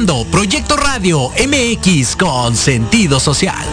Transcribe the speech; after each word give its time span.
escuchando 0.00 0.24
Proyecto 0.30 0.76
Radio 0.76 1.30
MX 1.30 2.16
con 2.16 2.56
sentido 2.56 3.20
social. 3.20 3.66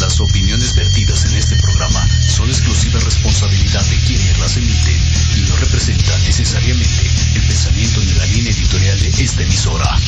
Las 0.00 0.20
opiniones 0.20 0.74
vertidas 0.74 1.24
en 1.26 1.34
este 1.34 1.56
programa 1.56 2.04
son 2.28 2.48
exclusiva 2.48 2.98
responsabilidad 3.00 3.84
de 3.84 3.96
quienes 4.06 4.38
las 4.38 4.56
emiten 4.56 4.96
y 5.36 5.48
no 5.48 5.56
representan 5.56 6.20
necesariamente 6.24 7.10
el 7.36 7.42
pensamiento 7.46 8.00
ni 8.00 8.12
la 8.14 8.26
línea 8.26 8.52
editorial 8.52 8.98
de 9.00 9.08
esta 9.08 9.42
emisora. 9.42 9.98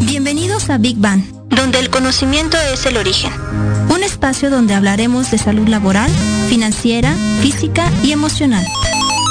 Bienvenidos 0.00 0.68
a 0.68 0.78
Big 0.78 0.98
Bang, 0.98 1.22
donde 1.64 1.78
el 1.78 1.88
conocimiento 1.88 2.58
es 2.74 2.84
el 2.84 2.98
origen. 2.98 3.32
Un 3.88 4.02
espacio 4.02 4.50
donde 4.50 4.74
hablaremos 4.74 5.30
de 5.30 5.38
salud 5.38 5.66
laboral, 5.66 6.10
financiera, 6.50 7.16
física 7.40 7.90
y 8.02 8.12
emocional. 8.12 8.66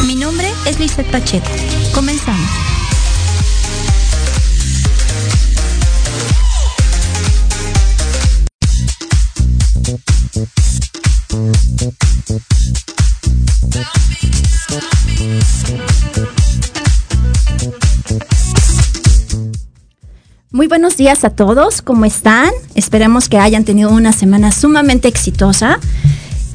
Mi 0.08 0.16
nombre 0.16 0.52
es 0.66 0.80
Lizeth 0.80 1.12
Pacheco. 1.12 1.46
Comenzamos. 1.94 2.62
Muy 20.63 20.69
buenos 20.69 20.96
días 20.96 21.25
a 21.25 21.29
todos, 21.29 21.81
¿cómo 21.81 22.06
están? 22.06 22.50
Esperemos 22.74 23.28
que 23.28 23.38
hayan 23.38 23.66
tenido 23.66 23.90
una 23.90 24.13
semana 24.13 24.53
sumamente 24.53 25.09
exitosa. 25.09 25.78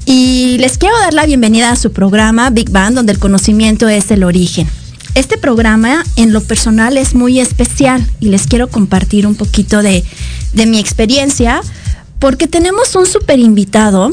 Y 0.07 0.57
les 0.61 0.79
quiero 0.79 0.99
dar 0.99 1.13
la 1.13 1.27
bienvenida 1.27 1.71
a 1.71 1.77
su 1.77 1.93
programa 1.93 2.49
Big 2.49 2.71
Bang, 2.71 2.95
donde 2.95 3.13
el 3.13 3.19
conocimiento 3.19 3.87
es 3.87 4.11
el 4.11 4.25
origen. 4.25 4.67
Este 5.15 5.37
programa 5.37 6.05
en 6.17 6.33
lo 6.33 6.41
personal 6.41 6.97
es 6.97 7.15
muy 7.15 7.39
especial 7.39 8.03
y 8.19 8.29
les 8.29 8.47
quiero 8.47 8.69
compartir 8.69 9.27
un 9.27 9.35
poquito 9.35 9.83
de, 9.83 10.03
de 10.55 10.65
mi 10.65 10.79
experiencia 10.79 11.61
porque 12.19 12.47
tenemos 12.47 12.97
un 12.97 13.05
super 13.05 13.39
invitado 13.39 14.11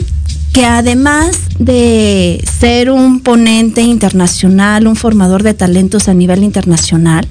que 0.52 0.66
además 0.66 1.40
de 1.58 2.44
ser 2.60 2.92
un 2.92 3.22
ponente 3.22 3.80
internacional, 3.80 4.88
un 4.88 4.98
formador 4.98 5.42
de 5.42 5.54
talentos 5.54 6.10
a 6.10 6.14
nivel 6.14 6.44
internacional, 6.44 7.30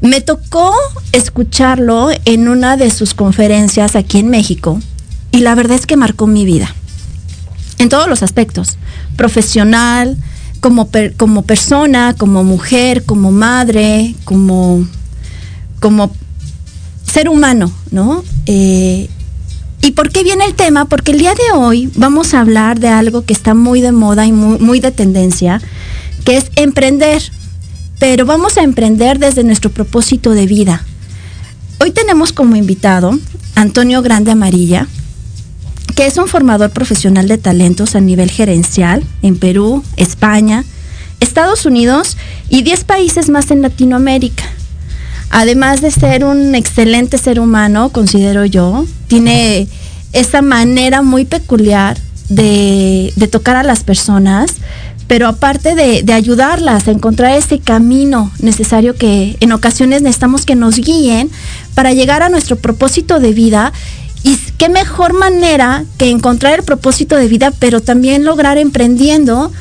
me 0.00 0.20
tocó 0.20 0.72
escucharlo 1.12 2.10
en 2.24 2.48
una 2.48 2.76
de 2.76 2.90
sus 2.90 3.14
conferencias 3.14 3.96
aquí 3.96 4.18
en 4.18 4.28
México 4.28 4.80
y 5.30 5.38
la 5.38 5.54
verdad 5.54 5.76
es 5.76 5.86
que 5.86 5.96
marcó 5.96 6.26
mi 6.26 6.44
vida. 6.44 6.74
En 7.78 7.88
todos 7.88 8.08
los 8.08 8.22
aspectos, 8.22 8.78
profesional, 9.16 10.16
como, 10.60 10.88
como 11.16 11.42
persona, 11.42 12.14
como 12.16 12.44
mujer, 12.44 13.04
como 13.04 13.32
madre, 13.32 14.14
como, 14.24 14.86
como 15.80 16.10
ser 17.10 17.28
humano, 17.28 17.72
¿no? 17.90 18.24
Eh, 18.46 19.08
¿Y 19.82 19.90
por 19.90 20.10
qué 20.10 20.22
viene 20.22 20.46
el 20.46 20.54
tema? 20.54 20.86
Porque 20.86 21.12
el 21.12 21.18
día 21.18 21.34
de 21.34 21.58
hoy 21.58 21.90
vamos 21.96 22.32
a 22.32 22.40
hablar 22.40 22.80
de 22.80 22.88
algo 22.88 23.24
que 23.26 23.34
está 23.34 23.52
muy 23.52 23.82
de 23.82 23.92
moda 23.92 24.24
y 24.24 24.32
muy, 24.32 24.58
muy 24.58 24.80
de 24.80 24.90
tendencia, 24.90 25.60
que 26.24 26.38
es 26.38 26.50
emprender 26.56 27.22
pero 27.98 28.26
vamos 28.26 28.56
a 28.56 28.62
emprender 28.62 29.18
desde 29.18 29.44
nuestro 29.44 29.70
propósito 29.70 30.32
de 30.32 30.46
vida. 30.46 30.84
Hoy 31.80 31.90
tenemos 31.90 32.32
como 32.32 32.56
invitado 32.56 33.18
Antonio 33.54 34.02
Grande 34.02 34.32
Amarilla, 34.32 34.86
que 35.94 36.06
es 36.06 36.16
un 36.16 36.28
formador 36.28 36.70
profesional 36.70 37.28
de 37.28 37.38
talentos 37.38 37.94
a 37.94 38.00
nivel 38.00 38.30
gerencial 38.30 39.04
en 39.22 39.38
Perú, 39.38 39.84
España, 39.96 40.64
Estados 41.20 41.66
Unidos 41.66 42.16
y 42.48 42.62
10 42.62 42.84
países 42.84 43.28
más 43.28 43.50
en 43.50 43.62
Latinoamérica. 43.62 44.44
Además 45.30 45.80
de 45.80 45.90
ser 45.90 46.24
un 46.24 46.54
excelente 46.54 47.18
ser 47.18 47.40
humano, 47.40 47.90
considero 47.90 48.44
yo, 48.44 48.86
tiene 49.08 49.68
esa 50.12 50.42
manera 50.42 51.02
muy 51.02 51.24
peculiar 51.24 51.96
de, 52.28 53.12
de 53.16 53.28
tocar 53.28 53.56
a 53.56 53.62
las 53.62 53.82
personas, 53.82 54.54
pero 55.14 55.28
aparte 55.28 55.76
de, 55.76 56.12
ayudarlas 56.12 56.88
a 56.88 56.90
encontrar 56.90 57.38
ese 57.38 57.60
camino 57.60 58.32
necesario 58.40 58.96
que 58.96 59.36
en 59.38 59.52
ocasiones 59.52 60.02
necesitamos 60.02 60.44
que 60.44 60.56
nos 60.56 60.74
guíen 60.74 61.30
para 61.74 61.92
llegar 61.92 62.24
a 62.24 62.28
nuestro 62.28 62.56
propósito 62.56 63.20
de 63.20 63.32
vida. 63.32 63.72
Y 64.24 64.36
qué 64.58 64.68
mejor 64.68 65.12
manera 65.12 65.84
que 65.98 66.10
encontrar 66.10 66.58
el 66.58 66.64
propósito 66.64 67.14
de 67.14 67.28
vida, 67.28 67.52
pero 67.60 67.80
también 67.80 68.24
lograr 68.24 68.58
emprendiendo. 68.58 69.52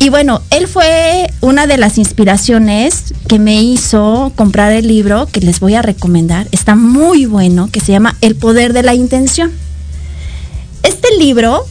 Y 0.00 0.08
bueno, 0.08 0.42
él 0.50 0.66
fue 0.66 1.30
una 1.40 1.68
de 1.68 1.78
las 1.78 1.96
inspiraciones 1.96 3.14
que 3.28 3.38
me 3.38 3.62
hizo 3.62 4.32
comprar 4.34 4.72
el 4.72 4.88
libro 4.88 5.28
que 5.30 5.42
les 5.42 5.60
voy 5.60 5.76
a 5.76 5.82
recomendar. 5.82 6.48
Está 6.50 6.74
muy 6.74 7.24
bueno, 7.26 7.70
que 7.70 7.78
se 7.78 7.92
llama 7.92 8.16
El 8.20 8.34
poder 8.34 8.72
de 8.72 8.82
la 8.82 8.94
intención. 8.94 9.52
Este 10.82 11.06
libro 11.20 11.66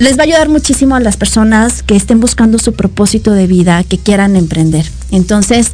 les 0.00 0.16
va 0.16 0.22
a 0.22 0.24
ayudar 0.24 0.48
muchísimo 0.48 0.96
a 0.96 1.00
las 1.00 1.18
personas 1.18 1.82
que 1.82 1.94
estén 1.94 2.20
buscando 2.20 2.58
su 2.58 2.72
propósito 2.72 3.32
de 3.32 3.46
vida, 3.46 3.84
que 3.84 3.98
quieran 3.98 4.34
emprender. 4.34 4.90
Entonces, 5.10 5.72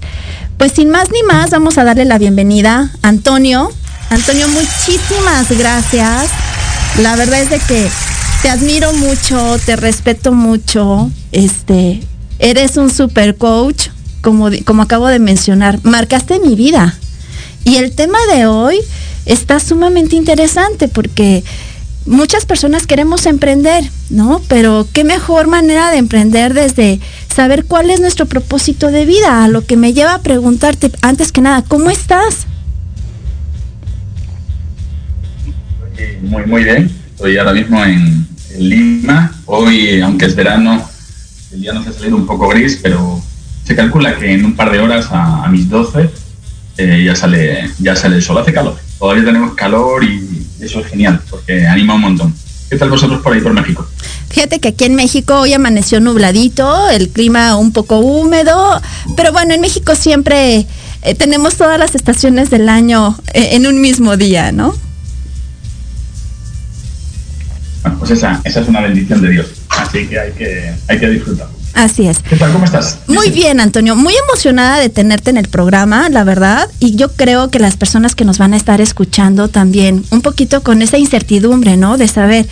pues 0.58 0.72
sin 0.72 0.90
más 0.90 1.12
ni 1.12 1.22
más, 1.22 1.50
vamos 1.50 1.78
a 1.78 1.84
darle 1.84 2.04
la 2.06 2.18
bienvenida 2.18 2.90
a 3.02 3.08
Antonio. 3.08 3.70
Antonio, 4.10 4.48
muchísimas 4.48 5.48
gracias. 5.56 6.28
La 7.00 7.14
verdad 7.14 7.40
es 7.40 7.50
de 7.50 7.60
que 7.60 7.88
te 8.42 8.50
admiro 8.50 8.92
mucho, 8.94 9.58
te 9.64 9.76
respeto 9.76 10.32
mucho. 10.32 11.08
Este, 11.30 12.02
eres 12.40 12.76
un 12.78 12.90
super 12.90 13.36
coach, 13.36 13.90
como, 14.22 14.48
como 14.64 14.82
acabo 14.82 15.06
de 15.06 15.20
mencionar. 15.20 15.78
Marcaste 15.84 16.40
mi 16.40 16.56
vida. 16.56 16.98
Y 17.62 17.76
el 17.76 17.94
tema 17.94 18.18
de 18.34 18.46
hoy 18.46 18.80
está 19.24 19.60
sumamente 19.60 20.16
interesante 20.16 20.88
porque 20.88 21.44
muchas 22.06 22.46
personas 22.46 22.86
queremos 22.86 23.26
emprender, 23.26 23.84
¿no? 24.10 24.40
Pero 24.48 24.86
qué 24.92 25.04
mejor 25.04 25.48
manera 25.48 25.90
de 25.90 25.98
emprender 25.98 26.54
desde 26.54 27.00
saber 27.34 27.64
cuál 27.64 27.90
es 27.90 28.00
nuestro 28.00 28.26
propósito 28.26 28.88
de 28.88 29.04
vida, 29.04 29.44
a 29.44 29.48
lo 29.48 29.64
que 29.66 29.76
me 29.76 29.92
lleva 29.92 30.14
a 30.14 30.22
preguntarte 30.22 30.90
antes 31.02 31.32
que 31.32 31.40
nada, 31.40 31.62
¿cómo 31.62 31.90
estás? 31.90 32.46
Muy, 36.22 36.46
muy 36.46 36.64
bien. 36.64 36.90
Estoy 37.10 37.38
ahora 37.38 37.52
mismo 37.52 37.84
en, 37.84 38.26
Lima. 38.58 39.32
Hoy, 39.44 40.00
aunque 40.00 40.24
es 40.24 40.34
verano, 40.34 40.82
el 41.52 41.60
día 41.60 41.74
nos 41.74 41.86
ha 41.86 41.92
salido 41.92 42.16
un 42.16 42.26
poco 42.26 42.48
gris, 42.48 42.78
pero 42.82 43.20
se 43.64 43.76
calcula 43.76 44.16
que 44.18 44.32
en 44.32 44.46
un 44.46 44.56
par 44.56 44.72
de 44.72 44.78
horas, 44.78 45.08
a 45.10 45.46
mis 45.48 45.68
12, 45.68 46.08
eh, 46.78 47.02
ya, 47.04 47.14
sale, 47.14 47.70
ya 47.78 47.96
sale 47.96 48.16
el 48.16 48.22
sol. 48.22 48.38
Hace 48.38 48.52
calor. 48.52 48.76
Todavía 48.98 49.24
tenemos 49.24 49.54
calor 49.54 50.04
y 50.04 50.46
eso 50.60 50.80
es 50.80 50.86
genial, 50.86 51.20
porque 51.28 51.66
anima 51.66 51.94
un 51.94 52.00
montón. 52.00 52.34
¿Qué 52.68 52.76
tal 52.76 52.90
vosotros 52.90 53.20
por 53.22 53.32
ahí 53.32 53.40
por 53.40 53.52
México? 53.52 53.86
Fíjate 54.28 54.58
que 54.58 54.68
aquí 54.68 54.84
en 54.84 54.96
México 54.96 55.40
hoy 55.40 55.52
amaneció 55.52 56.00
nubladito, 56.00 56.90
el 56.90 57.10
clima 57.10 57.56
un 57.56 57.72
poco 57.72 57.98
húmedo, 58.00 58.80
pero 59.16 59.32
bueno, 59.32 59.54
en 59.54 59.60
México 59.60 59.94
siempre 59.94 60.66
eh, 61.02 61.14
tenemos 61.14 61.56
todas 61.56 61.78
las 61.78 61.94
estaciones 61.94 62.50
del 62.50 62.68
año 62.68 63.16
eh, 63.32 63.50
en 63.52 63.66
un 63.66 63.80
mismo 63.80 64.16
día, 64.16 64.50
¿no? 64.50 64.74
Bueno, 67.82 67.98
pues 68.00 68.10
esa, 68.10 68.40
esa 68.42 68.60
es 68.60 68.68
una 68.68 68.80
bendición 68.80 69.22
de 69.22 69.30
Dios, 69.30 69.46
así 69.68 70.08
que 70.08 70.18
hay 70.18 70.32
que, 70.32 70.74
hay 70.88 70.98
que 70.98 71.08
disfrutar. 71.08 71.46
Así 71.76 72.08
es. 72.08 72.20
¿Qué 72.20 72.36
tal? 72.36 72.54
¿Cómo 72.54 72.64
estás? 72.64 73.00
Muy 73.06 73.30
bien, 73.30 73.60
Antonio. 73.60 73.94
Muy 73.96 74.14
emocionada 74.26 74.78
de 74.78 74.88
tenerte 74.88 75.28
en 75.28 75.36
el 75.36 75.46
programa, 75.48 76.08
la 76.08 76.24
verdad. 76.24 76.70
Y 76.80 76.96
yo 76.96 77.12
creo 77.12 77.50
que 77.50 77.58
las 77.58 77.76
personas 77.76 78.14
que 78.14 78.24
nos 78.24 78.38
van 78.38 78.54
a 78.54 78.56
estar 78.56 78.80
escuchando 78.80 79.48
también, 79.48 80.02
un 80.10 80.22
poquito 80.22 80.62
con 80.62 80.80
esa 80.80 80.96
incertidumbre, 80.96 81.76
¿no? 81.76 81.98
De 81.98 82.08
saber, 82.08 82.46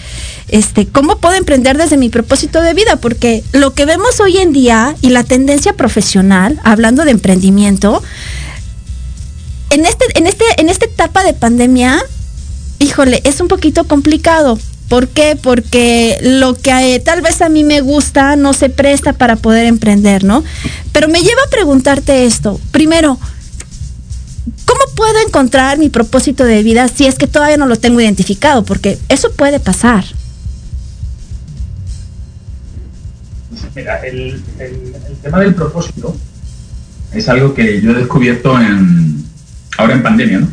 este, 0.49 0.87
cómo 0.87 1.17
puedo 1.17 1.37
emprender 1.37 1.79
desde 1.79 1.97
mi 1.97 2.11
propósito 2.11 2.61
de 2.61 2.75
vida, 2.75 2.97
porque 2.97 3.43
lo 3.53 3.73
que 3.73 3.87
vemos 3.87 4.21
hoy 4.21 4.37
en 4.37 4.53
día 4.53 4.95
y 5.01 5.09
la 5.09 5.25
tendencia 5.25 5.73
profesional, 5.73 6.61
hablando 6.63 7.07
de 7.07 7.13
emprendimiento, 7.13 8.03
en 9.71 9.87
este, 9.87 10.05
en 10.19 10.27
este, 10.27 10.45
en 10.59 10.69
esta 10.69 10.85
etapa 10.85 11.25
de 11.25 11.33
pandemia, 11.33 11.99
híjole, 12.79 13.23
es 13.25 13.41
un 13.41 13.49
poquito 13.49 13.85
complicado 13.85 14.59
¿Por 14.95 15.09
qué? 15.09 15.35
Porque 15.35 16.19
lo 16.23 16.55
que 16.55 16.95
eh, 16.95 17.01
tal 17.01 17.21
vez 17.21 17.43
a 17.43 17.49
mí 17.49 17.65
me 17.65 17.81
gusta 17.81 18.37
no 18.37 18.53
se 18.53 18.69
presta 18.69 19.13
para 19.13 19.35
poder 19.35 19.67
emprender, 19.67 20.23
¿no? 20.23 20.45
Pero 20.93 21.09
me 21.09 21.19
lleva 21.19 21.43
a 21.45 21.51
preguntarte 21.51 22.27
esto. 22.27 22.61
Primero, 22.71 23.19
¿cómo 24.65 24.81
puedo 24.95 25.19
encontrar 25.27 25.79
mi 25.79 25.89
propósito 25.89 26.45
de 26.45 26.63
vida 26.63 26.87
si 26.87 27.07
es 27.07 27.17
que 27.17 27.27
todavía 27.27 27.57
no 27.57 27.67
lo 27.67 27.75
tengo 27.75 28.01
identificado? 28.01 28.65
Porque 28.65 28.97
eso 29.09 29.33
puede 29.33 29.59
pasar. 29.59 30.05
Mira, 33.75 33.99
el, 34.07 34.41
tema 35.25 35.41
del 35.41 35.57
propósito 35.57 36.17
es 37.13 37.29
algo 37.29 37.53
que 37.53 37.81
yo 37.81 37.91
he 37.91 37.95
descubierto 37.95 38.61
en, 38.61 39.25
ahora 39.77 39.95
en 39.95 40.05
pandemia, 40.05 40.39
¿no? 40.39 40.49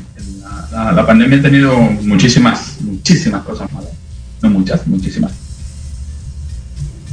La 0.72 1.06
pandemia 1.06 1.38
ha 1.38 1.42
tenido 1.44 1.78
muchísimas, 1.78 2.78
muchísimas 2.82 3.44
cosas 3.44 3.72
malas 3.72 4.01
no 4.42 4.50
muchas, 4.50 4.86
muchísimas. 4.88 5.32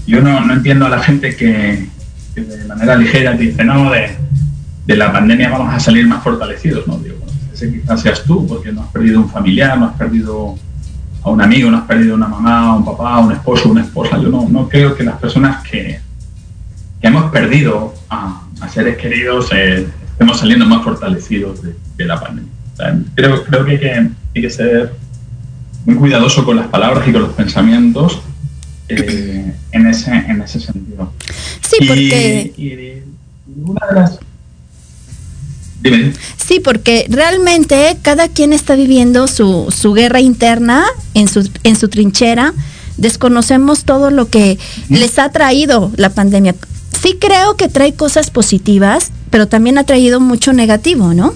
Yo 0.07 0.23
no, 0.23 0.41
no 0.41 0.55
entiendo 0.55 0.87
a 0.87 0.89
la 0.89 1.01
gente 1.01 1.37
que, 1.37 1.87
de 2.35 2.65
manera 2.67 2.97
ligera 2.97 3.33
dice, 3.33 3.65
no, 3.65 3.91
de, 3.91 4.11
de, 4.87 4.97
la 4.97 5.13
pandemia 5.13 5.51
vamos 5.51 5.75
a 5.75 5.81
salir 5.81 6.07
más 6.07 6.23
fortalecidos, 6.23 6.87
¿no? 6.87 6.99
Digo, 6.99 7.17
bueno, 7.19 7.33
ese 7.53 7.71
quizás 7.71 8.01
seas 8.01 8.25
tú, 8.25 8.47
porque 8.47 8.73
no 8.73 8.83
has 8.83 8.89
perdido 8.89 9.21
un 9.21 9.29
familiar, 9.29 9.79
no 9.79 9.87
has 9.87 9.97
perdido 9.97 10.57
a 11.23 11.31
un 11.31 11.43
amigo, 11.43 11.71
no 11.71 11.79
has 11.79 11.85
perdido 11.85 12.15
una 12.15 12.29
mamá, 12.29 12.77
un 12.77 12.85
papá, 12.85 13.19
un 13.19 13.33
esposo, 13.33 13.71
una 13.71 13.83
esposa. 13.83 14.19
Yo 14.19 14.29
no, 14.29 14.49
no 14.49 14.69
creo 14.69 14.95
que 14.95 15.05
las 15.05 15.19
personas 15.19 15.63
que, 15.69 16.01
que 17.01 17.07
hemos 17.07 17.31
perdido 17.31 17.95
a, 18.09 18.45
seres 18.73 18.97
queridos 18.99 19.51
eh, 19.53 19.87
estemos 20.11 20.39
saliendo 20.39 20.67
más 20.67 20.83
fortalecidos 20.85 21.61
de, 21.63 22.05
la 22.05 22.21
pandemia. 22.21 22.53
O 22.75 23.45
creo, 23.45 23.65
que 23.65 24.11
hay 24.35 24.43
que 24.43 24.51
ser 24.51 24.93
muy 25.85 25.97
cuidadoso 25.97 26.45
con 26.45 26.57
las 26.57 26.69
palabras 26.69 27.07
y 27.09 27.13
con 27.13 27.23
los 27.23 27.33
pensamientos 27.33 28.21
eh, 28.89 29.55
en, 29.73 29.87
ese, 29.87 30.11
en 30.11 30.41
ese 30.43 30.61
sentido. 30.61 31.13
Sí, 31.61 31.87
porque... 31.87 32.53
Y, 32.57 33.09
una 33.63 33.87
de 33.87 33.95
las... 33.95 34.19
Dime. 35.83 36.13
Sí, 36.37 36.61
porque 36.61 37.07
realmente 37.09 37.97
cada 38.03 38.29
quien 38.29 38.53
está 38.53 38.75
viviendo 38.75 39.27
su, 39.29 39.73
su 39.75 39.93
guerra 39.93 40.21
interna 40.21 40.85
en 41.15 41.29
su, 41.29 41.49
en 41.63 41.77
su 41.77 41.89
trinchera. 41.89 42.53
Desconocemos 42.97 43.85
todo 43.85 44.11
lo 44.11 44.29
que 44.29 44.59
les 44.89 45.19
ha 45.19 45.31
traído 45.31 45.93
la 45.97 46.11
pandemia. 46.11 46.55
Sí 47.01 47.17
creo 47.21 47.57
que 47.57 47.69
trae 47.69 47.95
cosas 47.95 48.31
positivas, 48.31 49.13
pero 49.31 49.47
también 49.47 49.79
ha 49.79 49.85
traído 49.85 50.19
mucho 50.19 50.53
negativo, 50.53 51.15
¿no? 51.15 51.35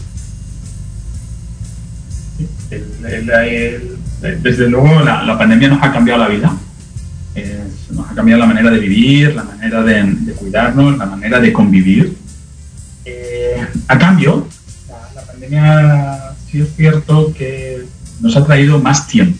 El, 2.70 2.84
el, 3.04 3.30
el, 3.30 3.91
desde 4.22 4.68
luego 4.68 5.00
la, 5.00 5.24
la, 5.24 5.36
pandemia 5.36 5.68
nos 5.68 5.82
ha 5.82 5.92
cambiado 5.92 6.20
la 6.20 6.28
vida. 6.28 6.56
Eh, 7.34 7.64
nos 7.90 8.10
ha 8.10 8.14
cambiado 8.14 8.40
la 8.40 8.46
manera 8.46 8.70
de 8.70 8.78
vivir, 8.78 9.34
la 9.34 9.42
manera 9.42 9.82
de, 9.82 10.02
de 10.02 10.32
cuidarnos, 10.32 10.96
la 10.96 11.06
manera 11.06 11.40
de 11.40 11.52
convivir. 11.52 12.16
Eh, 13.04 13.66
a 13.88 13.98
cambio, 13.98 14.46
la, 14.88 15.20
la, 15.20 15.26
pandemia 15.26 16.34
sí 16.48 16.60
es 16.60 16.74
cierto 16.76 17.34
que 17.34 17.84
nos 18.20 18.36
ha 18.36 18.46
traído 18.46 18.78
más 18.78 19.08
tiempo. 19.08 19.38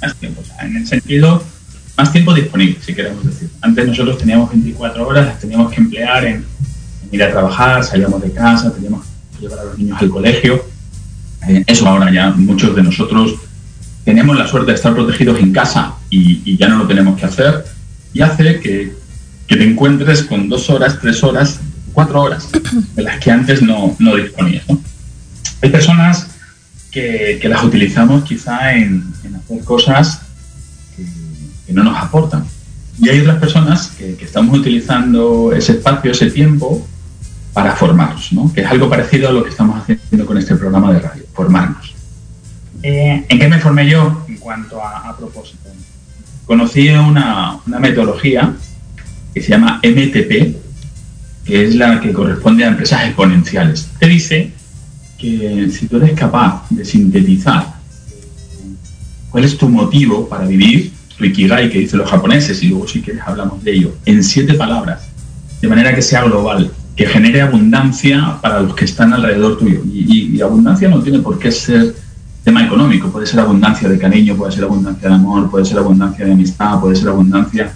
Más 0.00 0.14
tiempo, 0.16 0.40
o 0.40 0.44
sea, 0.44 0.66
en 0.66 0.76
el 0.76 0.86
sentido, 0.86 1.42
más 1.96 2.12
tiempo 2.12 2.32
disponible, 2.32 2.78
si 2.80 2.94
queremos 2.94 3.24
decir. 3.24 3.50
Antes 3.60 3.88
nosotros 3.88 4.18
teníamos 4.18 4.50
24 4.50 5.08
horas, 5.08 5.26
las 5.26 5.40
teníamos 5.40 5.72
que 5.72 5.80
emplear 5.80 6.24
en, 6.24 6.34
en 6.36 7.08
ir 7.10 7.22
a 7.24 7.30
trabajar, 7.32 7.82
salíamos 7.82 8.22
de 8.22 8.30
casa, 8.30 8.72
teníamos 8.72 9.04
que 9.34 9.40
llevar 9.42 9.58
a 9.58 9.64
los 9.64 9.78
niños 9.78 10.00
al 10.00 10.10
colegio. 10.10 10.64
Eh, 11.48 11.64
eso 11.66 11.88
ahora 11.88 12.12
ya 12.12 12.30
muchos 12.30 12.74
de 12.76 12.82
nosotros 12.82 13.34
tenemos 14.04 14.36
la 14.36 14.46
suerte 14.46 14.70
de 14.70 14.76
estar 14.76 14.94
protegidos 14.94 15.38
en 15.40 15.52
casa 15.52 15.94
y, 16.10 16.56
ya 16.56 16.68
no 16.68 16.78
lo 16.78 16.86
tenemos 16.86 17.18
que 17.18 17.26
hacer 17.26 17.64
y 18.12 18.20
hace 18.20 18.60
que, 18.60 18.92
que, 19.46 19.56
te 19.56 19.64
encuentres 19.64 20.22
con 20.22 20.48
dos 20.48 20.70
horas, 20.70 20.98
tres 21.00 21.22
horas, 21.24 21.60
cuatro 21.92 22.20
horas 22.22 22.48
de 22.94 23.02
las 23.02 23.18
que 23.18 23.30
antes 23.30 23.62
no, 23.62 23.96
no 23.98 24.16
disponías. 24.16 24.64
Hay 25.62 25.70
personas 25.70 26.28
que, 26.90 27.38
que, 27.40 27.48
las 27.48 27.64
utilizamos 27.64 28.24
quizá 28.24 28.74
en, 28.74 29.12
hacer 29.36 29.64
cosas 29.64 30.20
que, 30.96 31.72
no 31.72 31.82
nos 31.82 31.96
aportan 31.96 32.44
y 33.00 33.08
hay 33.08 33.20
otras 33.20 33.38
personas 33.38 33.88
que, 33.98 34.14
que 34.14 34.24
estamos 34.26 34.56
utilizando 34.56 35.52
ese 35.52 35.72
espacio, 35.72 36.12
ese 36.12 36.30
tiempo 36.30 36.86
para 37.52 37.74
formarnos, 37.74 38.32
¿no? 38.32 38.52
que 38.52 38.60
es 38.60 38.66
algo 38.66 38.90
parecido 38.90 39.28
a 39.28 39.32
lo 39.32 39.42
que 39.42 39.50
estamos 39.50 39.80
haciendo 39.80 40.26
con 40.26 40.36
este 40.36 40.54
programa 40.56 40.92
de 40.92 41.00
radio, 41.00 41.22
formarnos. 41.32 41.93
Eh, 42.86 43.24
¿En 43.30 43.38
qué 43.38 43.48
me 43.48 43.58
formé 43.58 43.88
yo 43.88 44.26
en 44.28 44.36
cuanto 44.36 44.78
a, 44.78 45.08
a 45.08 45.16
propósito? 45.16 45.70
Conocí 46.44 46.90
una, 46.90 47.58
una, 47.66 47.78
metodología 47.78 48.54
que 49.32 49.40
se 49.40 49.48
llama 49.48 49.80
MTP, 49.82 50.54
que 51.46 51.64
es 51.64 51.76
la 51.76 51.98
que 51.98 52.12
corresponde 52.12 52.62
a 52.62 52.68
empresas 52.68 53.06
exponenciales. 53.06 53.88
Te 53.98 54.06
dice 54.06 54.52
que 55.16 55.70
si 55.70 55.86
tú 55.86 55.96
eres 55.96 56.12
capaz 56.12 56.66
de 56.68 56.84
sintetizar 56.84 57.72
cuál 59.30 59.44
es 59.44 59.56
tu 59.56 59.66
motivo 59.70 60.28
para 60.28 60.44
vivir, 60.44 60.92
tu 61.16 61.24
ikigai 61.24 61.70
que 61.70 61.78
dicen 61.78 62.00
los 62.00 62.10
japoneses, 62.10 62.62
y 62.62 62.68
luego 62.68 62.86
si 62.86 63.00
quieres 63.00 63.22
hablamos 63.24 63.64
de 63.64 63.72
ello, 63.72 63.94
en 64.04 64.22
siete 64.22 64.52
palabras, 64.52 65.08
de 65.62 65.68
manera 65.68 65.94
que 65.94 66.02
sea 66.02 66.24
global, 66.24 66.70
que 66.96 67.06
genere 67.06 67.40
abundancia 67.40 68.36
para 68.42 68.60
los 68.60 68.74
que 68.74 68.84
están 68.84 69.14
alrededor 69.14 69.56
tuyo. 69.56 69.80
Y, 69.90 70.00
y, 70.00 70.36
y, 70.36 70.40
abundancia 70.42 70.86
no 70.90 71.02
tiene 71.02 71.20
por 71.20 71.38
qué 71.38 71.50
ser 71.50 72.03
tema 72.44 72.64
económico, 72.64 73.10
puede 73.10 73.26
ser 73.26 73.40
abundancia 73.40 73.88
de 73.88 73.98
cariño, 73.98 74.36
puede 74.36 74.52
ser 74.52 74.64
abundancia 74.64 75.08
de 75.08 75.14
amor, 75.14 75.50
puede 75.50 75.64
ser 75.64 75.78
abundancia 75.78 76.26
de 76.26 76.32
amistad, 76.32 76.78
puede 76.78 76.94
ser 76.94 77.08
abundancia 77.08 77.72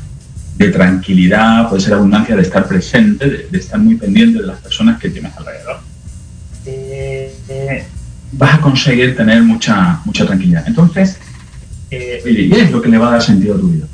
de 0.56 0.68
tranquilidad, 0.68 1.68
puede 1.68 1.80
ser 1.80 1.94
abundancia 1.94 2.36
de 2.36 2.42
estar 2.42 2.68
presente, 2.68 3.28
de, 3.28 3.48
de 3.50 3.58
estar 3.58 3.80
muy 3.80 3.94
pendiente 3.94 4.40
de 4.40 4.46
las 4.46 4.58
personas 4.60 5.00
que 5.00 5.08
tienes 5.08 5.34
alrededor. 5.36 5.80
Eh, 6.66 7.34
eh, 7.48 7.84
vas 8.32 8.56
a 8.56 8.60
conseguir 8.60 9.16
tener 9.16 9.42
mucha, 9.42 10.00
mucha 10.04 10.26
tranquilidad. 10.26 10.64
Entonces, 10.66 11.16
eh, 11.90 12.20
¿y 12.26 12.52
es 12.52 12.70
lo 12.70 12.82
que 12.82 12.90
le 12.90 12.98
va 12.98 13.08
a 13.08 13.12
dar 13.12 13.22
sentido 13.22 13.54
a 13.54 13.58
tu 13.58 13.68
vida? 13.68 13.86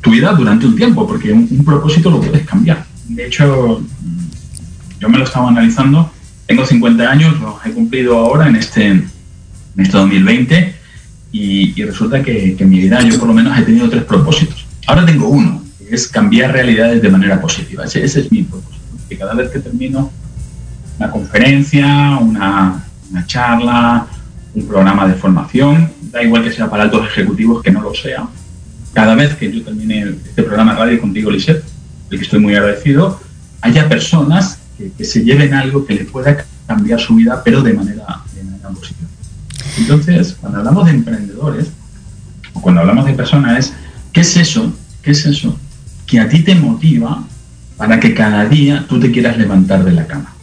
Tu 0.00 0.10
vida 0.10 0.32
durante 0.32 0.66
un 0.66 0.74
tiempo, 0.74 1.06
porque 1.06 1.32
un, 1.32 1.46
un 1.50 1.64
propósito 1.64 2.10
lo 2.10 2.20
puedes 2.20 2.44
cambiar. 2.44 2.84
De 3.06 3.26
hecho, 3.26 3.80
yo 4.98 5.08
me 5.08 5.18
lo 5.18 5.24
estaba 5.24 5.48
analizando, 5.48 6.10
tengo 6.46 6.64
50 6.64 7.08
años, 7.08 7.40
los 7.40 7.64
he 7.64 7.70
cumplido 7.70 8.16
ahora 8.16 8.48
en 8.48 8.56
este, 8.56 9.04
en 9.78 9.84
este 9.84 9.96
2020 9.96 10.74
y, 11.30 11.80
y 11.80 11.84
resulta 11.84 12.22
que, 12.22 12.56
en 12.58 12.68
mi 12.68 12.80
vida 12.80 13.00
yo 13.02 13.18
por 13.18 13.28
lo 13.28 13.34
menos 13.34 13.56
he 13.56 13.62
tenido 13.62 13.88
tres 13.88 14.02
propósitos. 14.04 14.66
Ahora 14.86 15.06
tengo 15.06 15.28
uno, 15.28 15.62
que 15.78 15.94
es 15.94 16.08
cambiar 16.08 16.52
realidades 16.52 17.00
de 17.00 17.08
manera 17.08 17.40
positiva. 17.40 17.84
Ese, 17.84 18.04
es 18.04 18.32
mi 18.32 18.42
propósito. 18.42 18.84
Que 19.08 19.16
cada 19.16 19.34
vez 19.34 19.50
que 19.50 19.60
termino 19.60 20.10
una 20.98 21.10
conferencia, 21.10 22.18
una, 22.20 22.84
charla, 23.26 24.06
un 24.54 24.66
programa 24.66 25.06
de 25.06 25.14
formación, 25.14 25.92
da 26.10 26.22
igual 26.22 26.42
que 26.42 26.50
sea 26.50 26.68
para 26.68 26.84
altos 26.84 27.06
ejecutivos 27.06 27.62
que 27.62 27.70
no 27.70 27.80
lo 27.80 27.94
sea, 27.94 28.26
cada 28.92 29.14
vez 29.14 29.34
que 29.36 29.52
yo 29.52 29.62
termine 29.62 30.16
este 30.26 30.42
programa 30.42 30.72
de 30.72 30.78
radio 30.78 31.00
contigo, 31.00 31.30
Lisette, 31.30 31.64
del 32.10 32.18
que 32.18 32.24
estoy 32.24 32.40
muy 32.40 32.54
agradecido, 32.56 33.20
haya 33.60 33.88
personas 33.88 34.58
que, 34.76 34.90
que, 34.90 35.04
se 35.04 35.22
lleven 35.22 35.54
algo 35.54 35.86
que 35.86 35.94
les 35.94 36.06
pueda 36.10 36.44
cambiar 36.66 36.98
su 36.98 37.14
vida, 37.14 37.42
pero 37.44 37.62
de 37.62 37.74
manera, 37.74 38.22
de 38.34 38.44
manera 38.44 38.68
positiva. 38.70 39.07
Entonces, 39.78 40.36
cuando 40.40 40.58
hablamos 40.58 40.86
de 40.86 40.92
emprendedores, 40.92 41.68
o 42.52 42.60
cuando 42.60 42.80
hablamos 42.80 43.06
de 43.06 43.12
personas, 43.12 43.58
es, 43.58 43.72
¿qué 44.12 44.20
es 44.22 44.36
eso? 44.36 44.72
¿Qué 45.02 45.12
es 45.12 45.24
eso? 45.24 45.58
Que 46.06 46.20
a 46.20 46.28
ti 46.28 46.40
te 46.42 46.54
motiva 46.54 47.24
para 47.76 48.00
que 48.00 48.14
cada 48.14 48.44
día 48.46 48.84
tú 48.88 48.98
te 48.98 49.10
quieras 49.10 49.38
levantar 49.38 49.84
de 49.84 49.92
la 49.92 50.06
cama. 50.06 50.34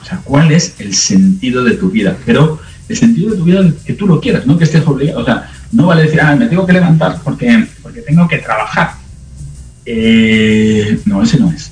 O 0.00 0.04
sea, 0.04 0.18
¿cuál 0.22 0.52
es 0.52 0.74
el 0.78 0.94
sentido 0.94 1.64
de 1.64 1.74
tu 1.74 1.90
vida? 1.90 2.16
Pero 2.26 2.60
el 2.88 2.96
sentido 2.96 3.30
de 3.30 3.36
tu 3.38 3.44
vida 3.44 3.64
que 3.84 3.94
tú 3.94 4.06
lo 4.06 4.20
quieras, 4.20 4.46
no 4.46 4.58
que 4.58 4.64
estés 4.64 4.86
obligado. 4.86 5.20
O 5.20 5.24
sea, 5.24 5.50
no 5.72 5.86
vale 5.86 6.02
decir, 6.02 6.20
ah, 6.20 6.36
me 6.36 6.46
tengo 6.46 6.66
que 6.66 6.74
levantar 6.74 7.20
porque, 7.24 7.66
porque 7.82 8.02
tengo 8.02 8.28
que 8.28 8.38
trabajar. 8.38 8.94
Eh, 9.86 11.00
no, 11.06 11.22
ese 11.22 11.38
no 11.38 11.50
es. 11.50 11.70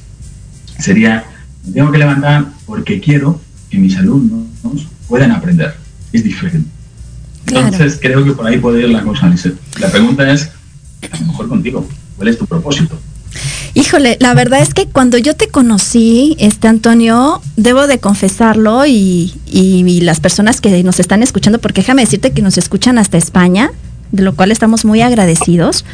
Sería, 0.79 1.25
me 1.67 1.73
tengo 1.73 1.93
que 1.93 1.99
levantar 1.99 2.47
porque 2.65 3.01
quiero 3.01 3.41
que 3.69 3.79
mis 3.79 3.97
alumnos 3.97 4.47
puedan 5.07 5.33
aprender. 5.33 5.75
Es 6.13 6.25
diferente. 6.25 6.69
Entonces, 7.47 7.97
claro. 7.97 8.23
creo 8.23 8.25
que 8.25 8.33
por 8.33 8.47
ahí 8.47 8.59
puede 8.59 8.81
ir 8.81 8.91
la 8.91 9.03
cosa, 9.03 9.29
Lizette. 9.29 9.59
La 9.81 9.91
pregunta 9.91 10.31
es, 10.31 10.51
a 11.11 11.19
lo 11.19 11.27
mejor 11.27 11.49
contigo, 11.49 11.89
¿cuál 12.17 12.29
es 12.29 12.39
tu 12.39 12.47
propósito? 12.47 12.99
Híjole, 13.75 14.17
la 14.21 14.35
verdad 14.35 14.61
es 14.61 14.75
que 14.75 14.87
cuando 14.87 15.17
yo 15.17 15.37
te 15.37 15.49
conocí, 15.49 16.37
este 16.39 16.69
Antonio, 16.69 17.41
debo 17.57 17.87
de 17.87 17.99
confesarlo 17.99 18.85
y, 18.87 19.33
y, 19.47 19.85
y, 19.87 20.01
las 20.01 20.19
personas 20.19 20.61
que 20.61 20.83
nos 20.83 20.99
están 20.99 21.23
escuchando, 21.23 21.61
porque 21.61 21.83
déjame 21.83 22.03
decirte 22.03 22.33
que 22.33 22.43
nos 22.43 22.59
escuchan 22.59 22.99
hasta 22.99 23.17
España, 23.17 23.71
de 24.11 24.23
lo 24.23 24.35
cual 24.35 24.51
estamos 24.51 24.85
muy 24.85 25.03
agradecidos. 25.03 25.85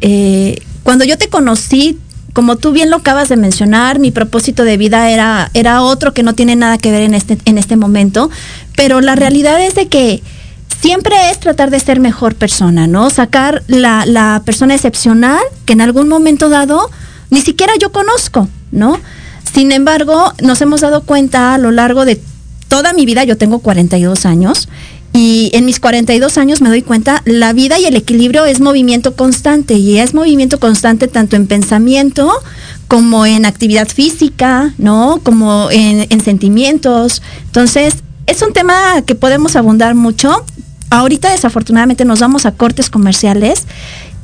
Eh, 0.00 0.60
cuando 0.82 1.04
yo 1.04 1.16
te 1.16 1.28
conocí, 1.28 1.98
como 2.32 2.56
tú 2.56 2.72
bien 2.72 2.90
lo 2.90 2.96
acabas 2.96 3.28
de 3.28 3.36
mencionar, 3.36 3.98
mi 3.98 4.10
propósito 4.10 4.64
de 4.64 4.76
vida 4.76 5.10
era, 5.10 5.50
era 5.54 5.82
otro 5.82 6.14
que 6.14 6.22
no 6.22 6.34
tiene 6.34 6.56
nada 6.56 6.78
que 6.78 6.90
ver 6.90 7.02
en 7.02 7.14
este, 7.14 7.38
en 7.44 7.58
este 7.58 7.76
momento, 7.76 8.30
pero 8.76 9.00
la 9.00 9.14
realidad 9.14 9.62
es 9.62 9.74
de 9.74 9.88
que 9.88 10.22
siempre 10.80 11.30
es 11.30 11.40
tratar 11.40 11.70
de 11.70 11.80
ser 11.80 12.00
mejor 12.00 12.34
persona, 12.34 12.86
¿no? 12.86 13.10
Sacar 13.10 13.62
la, 13.66 14.06
la 14.06 14.42
persona 14.44 14.74
excepcional 14.74 15.40
que 15.66 15.74
en 15.74 15.80
algún 15.80 16.08
momento 16.08 16.48
dado 16.48 16.90
ni 17.30 17.40
siquiera 17.40 17.72
yo 17.80 17.92
conozco, 17.92 18.48
¿no? 18.70 18.98
Sin 19.52 19.72
embargo, 19.72 20.32
nos 20.42 20.60
hemos 20.60 20.80
dado 20.80 21.02
cuenta 21.02 21.54
a 21.54 21.58
lo 21.58 21.70
largo 21.70 22.04
de 22.04 22.20
toda 22.68 22.94
mi 22.94 23.04
vida, 23.04 23.24
yo 23.24 23.36
tengo 23.36 23.58
42 23.58 24.24
años, 24.24 24.68
y 25.12 25.50
en 25.54 25.64
mis 25.66 25.78
42 25.78 26.38
años 26.38 26.60
me 26.60 26.68
doy 26.68 26.82
cuenta, 26.82 27.22
la 27.24 27.52
vida 27.52 27.78
y 27.78 27.84
el 27.84 27.96
equilibrio 27.96 28.44
es 28.46 28.60
movimiento 28.60 29.14
constante 29.14 29.74
y 29.74 29.98
es 29.98 30.14
movimiento 30.14 30.58
constante 30.58 31.06
tanto 31.08 31.36
en 31.36 31.46
pensamiento 31.46 32.32
como 32.88 33.26
en 33.26 33.44
actividad 33.44 33.88
física, 33.88 34.72
¿no? 34.78 35.20
Como 35.22 35.70
en, 35.70 36.06
en 36.08 36.20
sentimientos. 36.22 37.22
Entonces, 37.46 37.96
es 38.26 38.42
un 38.42 38.52
tema 38.52 39.02
que 39.06 39.14
podemos 39.14 39.56
abundar 39.56 39.94
mucho. 39.94 40.44
ahorita 40.90 41.30
desafortunadamente 41.30 42.04
nos 42.04 42.20
vamos 42.20 42.46
a 42.46 42.52
cortes 42.52 42.90
comerciales 42.90 43.66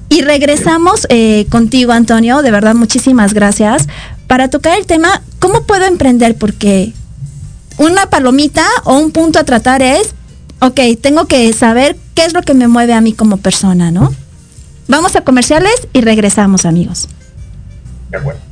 y 0.09 0.23
regresamos 0.23 1.07
eh, 1.11 1.47
contigo, 1.50 1.92
Antonio. 1.92 2.42
De 2.42 2.50
verdad, 2.50 2.75
muchísimas 2.75 3.35
gracias. 3.35 3.88
Para 4.26 4.49
tocar 4.49 4.78
el 4.78 4.87
tema, 4.87 5.23
¿cómo 5.38 5.64
puedo 5.64 5.85
emprender? 5.85 6.37
Porque 6.37 6.92
una 7.76 8.09
palomita 8.09 8.66
o 8.85 8.99
un 8.99 9.11
punto 9.11 9.38
a 9.38 9.45
tratar 9.45 9.83
es, 9.83 10.14
ok, 10.61 10.81
tengo 11.00 11.27
que 11.27 11.53
saber 11.53 11.97
qué 12.15 12.25
es 12.25 12.33
lo 12.33 12.43
que 12.43 12.55
me 12.55 12.69
mueve 12.69 12.95
a 12.95 13.00
mí 13.00 13.12
como 13.12 13.37
persona, 13.37 13.91
¿no? 13.91 14.12
Vamos 14.88 15.17
a 15.17 15.21
comerciales 15.21 15.88
y 15.93 16.00
regresamos, 16.00 16.65
amigos. 16.65 17.09
De 18.11 18.19
acuerdo. 18.19 18.48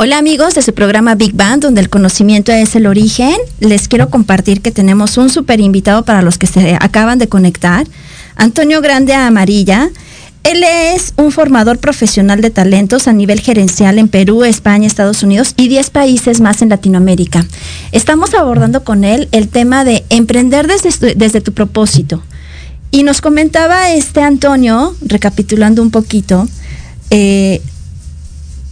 Hola 0.00 0.18
amigos 0.18 0.54
de 0.54 0.62
su 0.62 0.74
programa 0.74 1.16
Big 1.16 1.34
Band, 1.34 1.60
donde 1.60 1.80
el 1.80 1.90
conocimiento 1.90 2.52
es 2.52 2.76
el 2.76 2.86
origen. 2.86 3.34
Les 3.58 3.88
quiero 3.88 4.10
compartir 4.10 4.60
que 4.60 4.70
tenemos 4.70 5.18
un 5.18 5.28
super 5.28 5.58
invitado 5.58 6.04
para 6.04 6.22
los 6.22 6.38
que 6.38 6.46
se 6.46 6.76
acaban 6.80 7.18
de 7.18 7.26
conectar. 7.26 7.84
Antonio 8.36 8.80
Grande 8.80 9.12
Amarilla. 9.14 9.90
Él 10.44 10.62
es 10.62 11.14
un 11.16 11.32
formador 11.32 11.78
profesional 11.78 12.40
de 12.42 12.50
talentos 12.50 13.08
a 13.08 13.12
nivel 13.12 13.40
gerencial 13.40 13.98
en 13.98 14.06
Perú, 14.06 14.44
España, 14.44 14.86
Estados 14.86 15.24
Unidos 15.24 15.54
y 15.56 15.66
10 15.66 15.90
países 15.90 16.40
más 16.40 16.62
en 16.62 16.68
Latinoamérica. 16.68 17.44
Estamos 17.90 18.34
abordando 18.34 18.84
con 18.84 19.02
él 19.02 19.26
el 19.32 19.48
tema 19.48 19.84
de 19.84 20.04
emprender 20.10 20.68
desde, 20.68 21.16
desde 21.16 21.40
tu 21.40 21.52
propósito. 21.54 22.22
Y 22.92 23.02
nos 23.02 23.20
comentaba 23.20 23.90
este 23.90 24.22
Antonio, 24.22 24.94
recapitulando 25.00 25.82
un 25.82 25.90
poquito, 25.90 26.46
eh, 27.10 27.60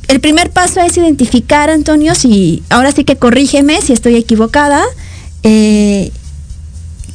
el 0.08 0.20
primer 0.20 0.50
paso 0.50 0.80
es 0.80 0.96
identificar, 0.96 1.70
Antonio, 1.70 2.14
si 2.14 2.62
ahora 2.70 2.92
sí 2.92 3.04
que 3.04 3.16
corrígeme 3.16 3.80
si 3.82 3.92
estoy 3.92 4.16
equivocada, 4.16 4.82
eh, 5.42 6.12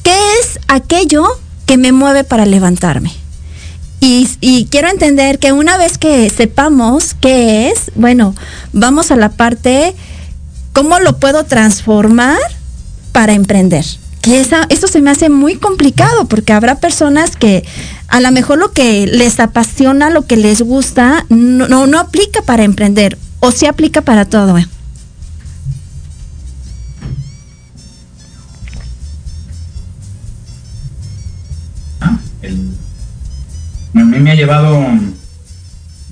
¿qué 0.04 0.14
es 0.42 0.60
aquello 0.68 1.26
que 1.66 1.78
me 1.78 1.92
mueve 1.92 2.24
para 2.24 2.46
levantarme? 2.46 3.12
Y, 4.02 4.28
y, 4.42 4.66
quiero 4.66 4.90
entender 4.90 5.38
que 5.38 5.52
una 5.52 5.78
vez 5.78 6.00
que 6.00 6.30
sepamos 6.32 7.14
qué 7.14 7.70
es, 7.70 7.92
bueno, 7.94 8.34
vamos 8.74 9.12
a 9.12 9.16
la 9.16 9.30
parte, 9.30 9.94
¿cómo 10.74 11.00
lo 11.00 11.20
puedo 11.20 11.44
transformar 11.44 12.40
para 13.12 13.34
emprender? 13.34 13.86
Que 14.22 14.40
esa, 14.40 14.66
esto 14.70 14.88
se 14.88 15.02
me 15.02 15.10
hace 15.10 15.30
muy 15.30 15.56
complicado 15.56 16.26
porque 16.26 16.54
habrá 16.54 16.76
personas 16.76 17.36
que 17.36 17.66
a 18.08 18.22
lo 18.22 18.32
mejor 18.32 18.60
lo 18.60 18.72
que 18.72 19.08
les 19.08 19.40
apasiona, 19.40 20.10
lo 20.10 20.28
que 20.28 20.38
les 20.38 20.62
gusta, 20.62 21.26
no, 21.30 21.88
no, 21.88 22.00
aplica 22.00 22.42
para 22.44 22.64
emprender 22.64 23.18
o 23.40 23.52
sí 23.52 23.66
aplica 23.66 24.02
para 24.02 24.26
todo. 24.26 24.58
¿eh? 24.60 24.68
Ah, 32.00 32.20
a 32.44 34.00
mí 34.04 34.20
me 34.20 34.32
ha 34.32 34.36
llevado 34.36 34.86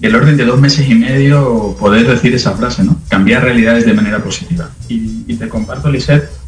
el 0.01 0.15
orden 0.15 0.37
de 0.37 0.45
dos 0.45 0.59
meses 0.59 0.89
y 0.89 0.95
medio 0.95 1.75
poder 1.79 2.07
decir 2.07 2.33
esa 2.33 2.53
frase, 2.53 2.83
¿no? 2.83 2.99
Cambiar 3.09 3.43
realidades 3.43 3.85
de 3.85 3.93
manera 3.93 4.23
positiva. 4.23 4.69
Y, 4.87 5.25
y 5.27 5.35
te 5.35 5.49
comparto, 5.49 5.91
Lisette, 5.91 6.38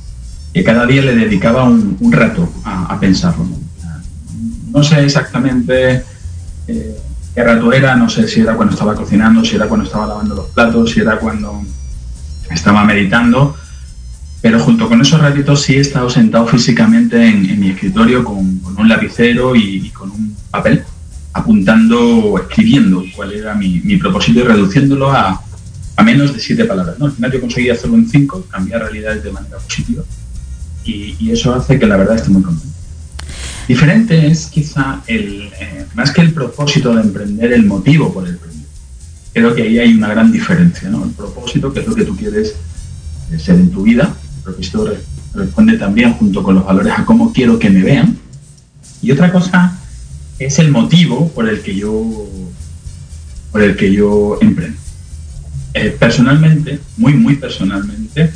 que 0.53 0.63
cada 0.63 0.85
día 0.85 1.01
le 1.01 1.15
dedicaba 1.15 1.63
un, 1.63 2.11
rato 2.11 2.49
a, 2.65 2.99
pensarlo. 2.99 3.47
¿no? 4.71 4.83
sé 4.83 5.03
exactamente 5.03 6.03
eh, 6.67 6.97
qué 7.33 7.43
rato 7.43 7.71
era, 7.71 7.95
no 7.95 8.09
sé 8.09 8.27
si 8.27 8.41
era 8.41 8.55
cuando 8.55 8.73
estaba 8.73 8.95
cocinando, 8.95 9.45
si 9.45 9.55
era 9.55 9.67
cuando 9.67 9.85
estaba 9.85 10.07
lavando 10.07 10.35
los 10.35 10.47
platos, 10.47 10.91
si 10.91 10.99
era 10.99 11.17
cuando 11.17 11.61
estaba 12.49 12.83
meditando, 12.83 13.55
pero 14.41 14.59
junto 14.59 14.89
con 14.89 15.01
esos 15.01 15.21
ratitos 15.21 15.61
sí 15.61 15.75
he 15.75 15.79
estado 15.79 16.09
sentado 16.09 16.47
físicamente 16.47 17.25
en, 17.25 17.59
mi 17.59 17.69
escritorio 17.69 18.23
con, 18.25 18.61
un 18.77 18.89
lapicero 18.89 19.55
y, 19.55 19.89
con 19.91 20.11
un 20.11 20.35
papel, 20.49 20.83
apuntando, 21.33 22.37
escribiendo 22.39 23.05
cuál 23.15 23.31
era 23.31 23.55
mi, 23.55 23.95
propósito 23.97 24.39
y 24.41 24.43
reduciéndolo 24.43 25.11
a, 25.11 25.41
menos 26.03 26.33
de 26.33 26.39
siete 26.39 26.65
palabras. 26.65 26.95
Al 26.99 27.11
final 27.11 27.31
yo 27.31 27.39
conseguí 27.39 27.69
hacerlo 27.69 27.95
en 27.95 28.09
cinco, 28.09 28.43
cambiar 28.49 28.81
realidades 28.81 29.23
de 29.23 29.31
manera 29.31 29.57
positiva 29.59 30.03
y, 30.83 31.31
eso 31.31 31.53
hace 31.53 31.79
que 31.79 31.85
la 31.85 31.97
verdad 31.97 32.17
esté 32.17 32.29
muy 32.29 32.41
contento. 32.41 32.75
Diferente 33.67 34.27
es 34.27 34.47
quizá 34.47 35.01
el, 35.07 35.49
eh, 35.59 35.85
más 35.93 36.11
que 36.11 36.21
el 36.21 36.33
propósito 36.33 36.93
de 36.95 37.01
emprender, 37.01 37.53
el 37.53 37.65
motivo 37.65 38.11
por 38.11 38.25
el 38.25 38.33
emprender. 38.33 38.65
Creo 39.33 39.55
que 39.55 39.61
ahí 39.61 39.79
hay 39.79 39.93
una 39.93 40.09
gran 40.09 40.31
diferencia, 40.31 40.89
¿no? 40.89 41.05
El 41.05 41.11
propósito, 41.11 41.71
que 41.71 41.79
es 41.79 41.87
lo 41.87 41.95
que 41.95 42.03
tú 42.03 42.15
quieres 42.17 42.55
eh, 43.31 43.39
ser 43.39 43.55
en 43.55 43.71
tu 43.71 43.83
vida, 43.83 44.13
el 44.37 44.43
propósito 44.43 44.93
responde 45.33 45.77
también 45.77 46.13
junto 46.13 46.43
con 46.43 46.55
los 46.55 46.65
valores 46.65 46.93
a 46.97 47.05
cómo 47.05 47.31
quiero 47.31 47.57
que 47.57 47.69
me 47.69 47.83
vean. 47.83 48.17
Y 49.01 49.11
otra 49.11 49.31
cosa 49.31 49.77
es 50.37 50.59
el 50.59 50.71
motivo 50.71 51.29
por 51.29 51.47
el 51.47 51.61
que 51.61 51.75
yo, 51.75 52.27
por 53.51 53.61
el 53.61 53.75
que 53.75 53.93
yo 53.93 54.37
emprendo. 54.41 54.77
Eh, 55.73 55.95
personalmente, 55.97 56.79
muy, 56.97 57.13
muy 57.13 57.35
personalmente, 57.35 58.31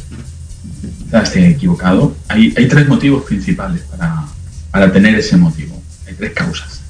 esté 1.23 1.49
equivocado, 1.49 2.15
hay, 2.27 2.53
hay 2.57 2.67
tres 2.67 2.87
motivos 2.87 3.23
principales 3.23 3.81
para, 3.83 4.25
para 4.71 4.91
tener 4.91 5.15
ese 5.15 5.37
motivo. 5.37 5.81
Hay 6.07 6.13
tres 6.13 6.33
causas. 6.33 6.81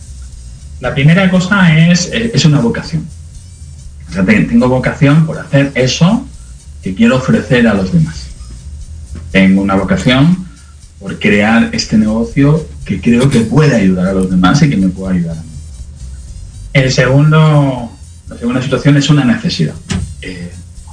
La 0.80 0.94
primera 0.94 1.30
cosa 1.30 1.90
es, 1.90 2.10
eh, 2.12 2.32
es 2.34 2.46
una 2.46 2.60
vocación. 2.60 3.06
O 4.10 4.14
sea, 4.14 4.26
tengo 4.26 4.68
vocación 4.70 5.26
por 5.26 5.40
hacer 5.40 5.72
eso 5.76 6.26
que 6.84 6.94
quiero 6.94 7.18
ofrecer 7.18 7.68
a 7.68 7.74
los 7.74 7.92
demás. 7.92 8.28
Tengo 9.32 9.62
una 9.62 9.76
vocación 9.76 10.46
por 11.00 11.18
crear 11.20 11.70
este 11.74 11.98
negocio 11.98 12.68
que 12.86 13.02
creo 13.02 13.30
que 13.30 13.42
puede 13.42 13.76
ayudar 13.76 14.08
a 14.08 14.14
los 14.14 14.30
demás 14.30 14.62
y 14.62 14.70
que 14.70 14.78
me 14.78 14.90
puede 14.90 15.18
ayudar 15.18 15.38
a 15.38 15.42
mí. 15.42 15.50
El 16.74 16.92
segundo, 16.92 17.92
la 18.30 18.38
segunda 18.38 18.62
situación 18.62 18.98
es 18.98 19.10
una 19.10 19.26
necesidad. 19.26 19.74
Eh, 20.22 20.52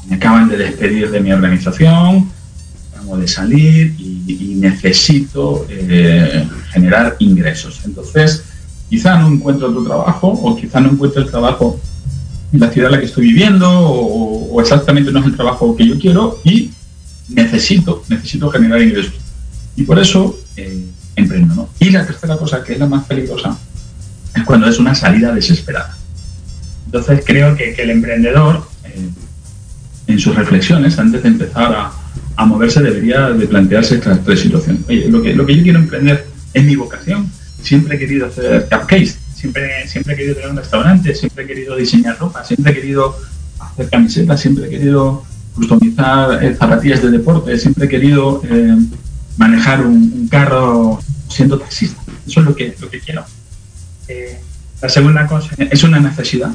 me 0.09 0.17
acaban 0.17 0.49
de 0.49 0.57
despedir 0.57 1.11
de 1.11 1.21
mi 1.21 1.33
organización, 1.33 2.32
de 3.17 3.29
salir 3.29 3.95
y, 3.99 4.57
necesito 4.63 5.67
eh, 5.69 6.47
generar 6.73 7.17
ingresos. 7.19 7.81
Entonces, 7.85 8.45
quizá 8.89 9.19
no 9.19 9.29
encuentro 9.29 9.71
otro 9.71 9.83
trabajo 9.83 10.29
o 10.29 10.57
quizá 10.57 10.81
no 10.81 10.91
encuentro 10.91 11.21
el 11.21 11.29
trabajo 11.29 11.81
en 12.53 12.61
la 12.61 12.71
ciudad 12.71 12.91
en 12.91 12.93
la 12.93 13.01
que 13.01 13.07
estoy 13.07 13.27
viviendo 13.27 13.69
o, 13.69 14.61
exactamente 14.61 15.11
no 15.11 15.19
es 15.19 15.27
el 15.27 15.35
trabajo 15.35 15.75
que 15.75 15.89
yo 15.89 15.99
quiero 15.99 16.39
y 16.45 16.71
necesito, 17.29 18.05
necesito 18.09 18.51
generar 18.51 18.81
ingresos. 18.81 19.15
Y 19.75 19.83
por 19.83 19.99
eso 19.99 20.39
eh, 20.57 20.85
emprendo. 21.17 21.55
¿no? 21.55 21.69
Y 21.81 21.91
la 21.91 22.07
tercera 22.07 22.37
cosa, 22.37 22.63
que 22.63 22.75
es 22.75 22.79
la 22.79 22.87
más 22.87 23.05
peligrosa, 23.07 23.57
es 24.35 24.45
cuando 24.45 24.69
es 24.69 24.79
una 24.79 24.95
salida 24.95 25.33
desesperada. 25.33 25.97
Entonces 26.87 27.23
creo 27.25 27.57
que, 27.57 27.73
el 27.73 27.91
emprendedor, 27.91 28.67
eh, 28.85 29.09
en 30.07 30.19
sus 30.19 30.35
reflexiones, 30.35 30.99
antes 30.99 31.23
de 31.23 31.29
empezar 31.29 31.73
a, 31.75 31.93
a 32.37 32.47
moverse 32.47 32.83
debería 32.83 33.31
de 33.31 33.47
plantearse 33.47 33.97
estas 33.97 34.23
tres 34.25 34.41
situaciones. 34.41 34.83
Oye, 34.89 35.09
lo 35.09 35.23
que, 35.23 35.35
lo 35.35 35.47
que 35.47 35.57
yo 35.57 35.63
quiero 35.63 35.79
emprender 35.79 36.27
es 36.55 36.65
mi 36.65 36.77
vocación. 36.77 37.31
Siempre 37.63 37.97
he 37.97 37.99
querido 37.99 38.27
hacer 38.27 38.69
cupcakes, 38.71 39.19
siempre, 39.35 39.87
siempre 39.87 40.15
he 40.15 40.17
querido 40.17 40.35
tener 40.35 40.51
un 40.51 40.57
restaurante, 40.57 41.15
siempre 41.15 41.45
he 41.45 41.47
querido 41.47 41.77
diseñar 41.77 42.19
ropa, 42.19 42.45
siempre 42.45 42.73
he 42.73 42.75
querido 42.75 43.17
hacer 43.61 43.89
camisetas, 43.89 44.41
siempre 44.41 44.67
he 44.67 44.71
querido 44.71 45.25
customizar 45.55 46.43
eh, 46.43 46.57
zapatillas 46.57 47.03
de 47.03 47.11
deporte, 47.11 47.57
siempre 47.59 47.87
he 47.87 47.89
querido 47.89 48.43
eh, 48.49 48.77
manejar 49.37 49.87
un, 49.87 50.29
carro 50.29 51.01
siendo 51.29 51.59
taxista. 51.59 52.01
Eso 52.27 52.41
es 52.41 52.47
lo 52.47 52.55
que, 52.55 52.75
lo 52.81 52.91
que 52.91 53.01
quiero. 53.01 53.25
Eh, 54.09 54.39
la 54.81 54.89
segunda 54.89 55.27
cosa 55.27 55.55
es 55.59 55.85
una 55.85 56.01
necesidad. 56.01 56.51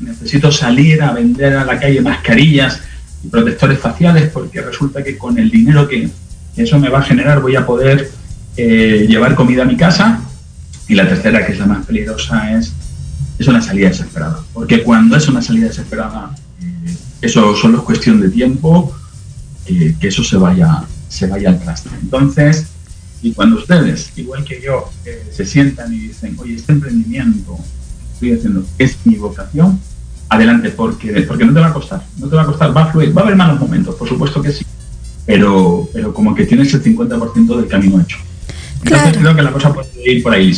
Necesito 0.00 0.52
salir 0.52 1.02
a 1.02 1.12
vender 1.12 1.56
a 1.56 1.64
la 1.64 1.78
calle 1.78 2.00
mascarillas 2.00 2.80
y 3.24 3.28
protectores 3.28 3.78
faciales 3.78 4.30
porque 4.30 4.60
resulta 4.60 5.02
que 5.02 5.18
con 5.18 5.38
el 5.38 5.50
dinero 5.50 5.88
que 5.88 6.08
eso 6.56 6.78
me 6.78 6.88
va 6.88 7.00
a 7.00 7.02
generar 7.02 7.40
voy 7.40 7.56
a 7.56 7.66
poder 7.66 8.10
eh, 8.56 9.06
llevar 9.08 9.34
comida 9.34 9.62
a 9.62 9.66
mi 9.66 9.76
casa. 9.76 10.20
Y 10.88 10.94
la 10.94 11.06
tercera, 11.06 11.46
que 11.46 11.52
es 11.52 11.58
la 11.58 11.66
más 11.66 11.86
peligrosa, 11.86 12.56
es, 12.58 12.72
es 13.38 13.46
una 13.46 13.60
salida 13.60 13.88
desesperada. 13.88 14.40
Porque 14.52 14.82
cuando 14.82 15.16
es 15.16 15.28
una 15.28 15.42
salida 15.42 15.66
desesperada, 15.66 16.34
eh, 16.60 16.96
eso 17.20 17.54
solo 17.54 17.78
es 17.78 17.84
cuestión 17.84 18.20
de 18.20 18.30
tiempo 18.30 18.96
eh, 19.66 19.94
que 20.00 20.08
eso 20.08 20.24
se 20.24 20.36
vaya, 20.36 20.82
se 21.08 21.26
vaya 21.26 21.50
al 21.50 21.60
traste. 21.60 21.90
Entonces, 22.00 22.66
y 23.20 23.32
cuando 23.32 23.56
ustedes, 23.56 24.10
igual 24.16 24.44
que 24.44 24.60
yo, 24.60 24.90
se 25.30 25.44
sientan 25.44 25.92
y 25.92 25.98
dicen, 25.98 26.36
oye, 26.38 26.54
este 26.54 26.72
emprendimiento 26.72 27.58
estoy 28.14 28.32
haciendo 28.32 28.64
es 28.78 28.96
mi 29.04 29.16
vocación, 29.16 29.80
adelante, 30.28 30.70
porque, 30.70 31.22
porque 31.22 31.44
no 31.44 31.52
te 31.52 31.60
va 31.60 31.68
a 31.68 31.72
costar, 31.72 32.02
no 32.18 32.28
te 32.28 32.36
va 32.36 32.42
a 32.42 32.46
costar, 32.46 32.76
va 32.76 32.84
a 32.84 32.92
fluir, 32.92 33.16
va 33.16 33.22
a 33.22 33.24
haber 33.24 33.36
malos 33.36 33.60
momentos, 33.60 33.94
por 33.94 34.08
supuesto 34.08 34.42
que 34.42 34.52
sí, 34.52 34.64
pero, 35.26 35.88
pero 35.92 36.12
como 36.12 36.34
que 36.34 36.44
tienes 36.44 36.72
el 36.74 36.82
50% 36.82 37.56
del 37.56 37.66
camino 37.66 38.00
hecho. 38.00 38.18
Entonces 38.84 39.16
creo 39.18 39.34
que 39.34 39.42
la 39.42 39.52
cosa 39.52 39.72
puede 39.74 39.88
ir 40.04 40.22
por 40.22 40.32
ahí. 40.32 40.52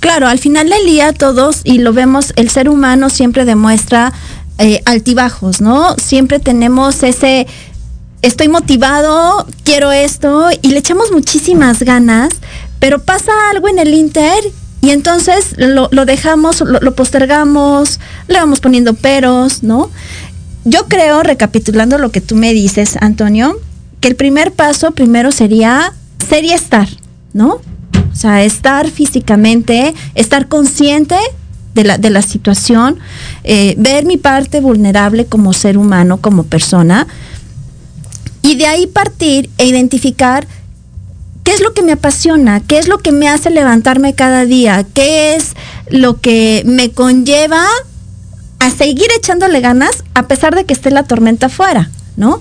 Claro, 0.00 0.26
al 0.26 0.38
final 0.38 0.68
del 0.68 0.84
día 0.84 1.12
todos, 1.12 1.60
y 1.64 1.78
lo 1.78 1.92
vemos, 1.92 2.32
el 2.36 2.50
ser 2.50 2.68
humano 2.68 3.08
siempre 3.08 3.44
demuestra 3.44 4.12
eh, 4.58 4.82
altibajos, 4.84 5.60
¿no? 5.60 5.94
Siempre 5.96 6.40
tenemos 6.40 7.02
ese, 7.02 7.46
estoy 8.20 8.48
motivado, 8.48 9.46
quiero 9.64 9.92
esto, 9.92 10.48
y 10.60 10.68
le 10.68 10.78
echamos 10.78 11.12
muchísimas 11.12 11.82
ganas, 11.82 12.30
pero 12.80 13.00
pasa 13.00 13.32
algo 13.50 13.68
en 13.68 13.78
el 13.78 13.94
Inter 13.94 14.42
y 14.82 14.90
entonces 14.90 15.54
lo, 15.56 15.88
dejamos, 16.04 16.60
lo, 16.60 16.94
postergamos, 16.96 18.00
le 18.26 18.34
vamos 18.34 18.58
poniendo 18.58 18.94
peros, 18.94 19.62
¿no? 19.62 19.90
Yo 20.64 20.88
creo, 20.88 21.22
recapitulando 21.22 21.98
lo 21.98 22.10
que 22.10 22.20
tú 22.20 22.34
me 22.34 22.52
dices, 22.52 22.96
Antonio, 23.00 23.56
que 24.00 24.08
el 24.08 24.16
primer 24.16 24.52
paso 24.52 24.90
primero 24.90 25.30
sería 25.30 25.92
ser 26.28 26.44
y 26.44 26.52
estar, 26.52 26.88
¿no? 27.32 27.60
O 28.12 28.16
sea, 28.16 28.42
estar 28.42 28.90
físicamente, 28.90 29.94
estar 30.16 30.48
consciente 30.48 31.16
de 31.74 31.84
la, 31.84 31.96
de 31.96 32.10
la 32.10 32.22
situación, 32.22 32.98
eh, 33.44 33.76
ver 33.78 34.04
mi 34.04 34.16
parte 34.16 34.60
vulnerable 34.60 35.26
como 35.26 35.52
ser 35.52 35.78
humano, 35.78 36.16
como 36.16 36.42
persona, 36.42 37.06
y 38.42 38.56
de 38.56 38.66
ahí 38.66 38.88
partir 38.88 39.48
e 39.58 39.66
identificar 39.66 40.44
¿Qué 41.42 41.52
es 41.52 41.60
lo 41.60 41.74
que 41.74 41.82
me 41.82 41.92
apasiona? 41.92 42.60
¿Qué 42.60 42.78
es 42.78 42.88
lo 42.88 42.98
que 42.98 43.12
me 43.12 43.28
hace 43.28 43.50
levantarme 43.50 44.14
cada 44.14 44.44
día? 44.44 44.84
¿Qué 44.94 45.34
es 45.34 45.54
lo 45.90 46.20
que 46.20 46.62
me 46.66 46.90
conlleva 46.90 47.64
a 48.60 48.70
seguir 48.70 49.08
echándole 49.16 49.60
ganas 49.60 50.04
a 50.14 50.28
pesar 50.28 50.54
de 50.54 50.64
que 50.64 50.72
esté 50.72 50.90
la 50.90 51.02
tormenta 51.02 51.46
afuera? 51.46 51.90
¿No? 52.16 52.40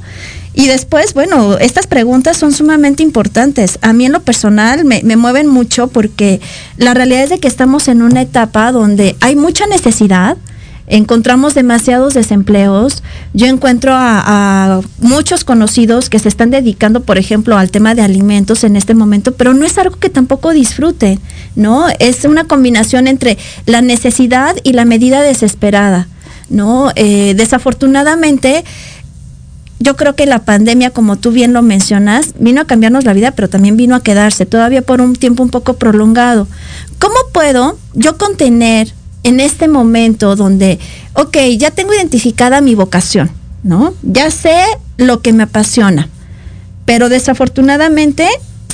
Y 0.54 0.68
después, 0.68 1.14
bueno, 1.14 1.58
estas 1.58 1.88
preguntas 1.88 2.38
son 2.38 2.52
sumamente 2.52 3.04
importantes. 3.04 3.80
A 3.82 3.94
mí 3.94 4.06
en 4.06 4.12
lo 4.12 4.22
personal 4.22 4.84
me, 4.84 5.02
me, 5.04 5.16
mueven 5.16 5.48
mucho 5.48 5.88
porque 5.88 6.42
la 6.78 6.94
realidad 6.94 7.24
es 7.24 7.30
de 7.30 7.40
que 7.40 7.48
estamos 7.48 7.88
en 7.88 8.02
una 8.02 8.22
etapa 8.22 8.72
donde 8.72 9.16
hay 9.22 9.38
mucha 9.38 9.66
necesidad, 9.66 10.36
encontramos 10.92 11.56
demasiados 11.56 12.14
desempleos. 12.14 13.02
Yo 13.34 13.48
encuentro 13.48 13.94
a, 13.96 14.82
muchos 15.00 15.44
conocidos 15.44 16.10
que 16.10 16.20
se 16.20 16.28
están 16.28 16.52
dedicando, 16.52 17.02
por 17.02 17.18
ejemplo, 17.18 17.58
al 17.58 17.72
tema 17.72 17.96
de 17.96 18.02
alimentos 18.02 18.64
en 18.64 18.76
este 18.76 18.94
momento, 18.94 19.34
pero 19.34 19.54
no 19.54 19.66
es 19.66 19.78
algo 19.78 19.98
que 19.98 20.10
tampoco 20.10 20.52
disfruten, 20.52 21.20
¿no? 21.56 21.86
Es 22.00 22.26
una 22.26 22.44
combinación 22.44 23.08
entre 23.08 23.38
la 23.66 23.82
necesidad 23.82 24.56
y 24.64 24.74
la 24.74 24.86
medida 24.86 25.22
desesperada, 25.22 26.08
¿no? 26.50 26.92
Eh, 26.96 27.34
desafortunadamente, 27.36 28.66
yo 29.80 29.96
creo 29.96 30.16
que 30.16 30.26
la 30.26 30.40
pandemia, 30.40 30.92
como 30.92 31.16
tú 31.16 31.32
bien 31.32 31.54
lo 31.54 31.62
mencionas, 31.62 32.34
vino 32.38 32.62
a 32.62 32.66
cambiarnos 32.66 33.06
la 33.06 33.14
vida, 33.14 33.32
pero 33.32 33.50
también 33.50 33.78
vino 33.78 33.96
a 33.96 34.04
quedarse 34.04 34.46
todavía 34.46 34.82
por 34.82 35.02
un 35.02 35.16
tiempo 35.16 35.42
un 35.42 35.50
poco 35.50 35.76
prolongado. 35.76 36.48
¿Cómo 37.00 37.16
puedo 37.34 37.78
yo 37.94 38.18
contener 38.18 38.94
en 39.24 39.40
este 39.40 39.68
momento 39.68 40.36
donde, 40.36 40.80
ok, 41.14 41.38
ya 41.58 41.72
tengo 41.72 41.94
identificada 41.94 42.62
mi 42.62 42.76
vocación, 42.76 43.30
¿no? 43.64 43.94
Ya 44.04 44.32
sé 44.32 44.56
lo 44.98 45.22
que 45.22 45.34
me 45.34 45.44
apasiona, 45.44 46.10
pero 46.86 47.10
desafortunadamente 47.10 48.28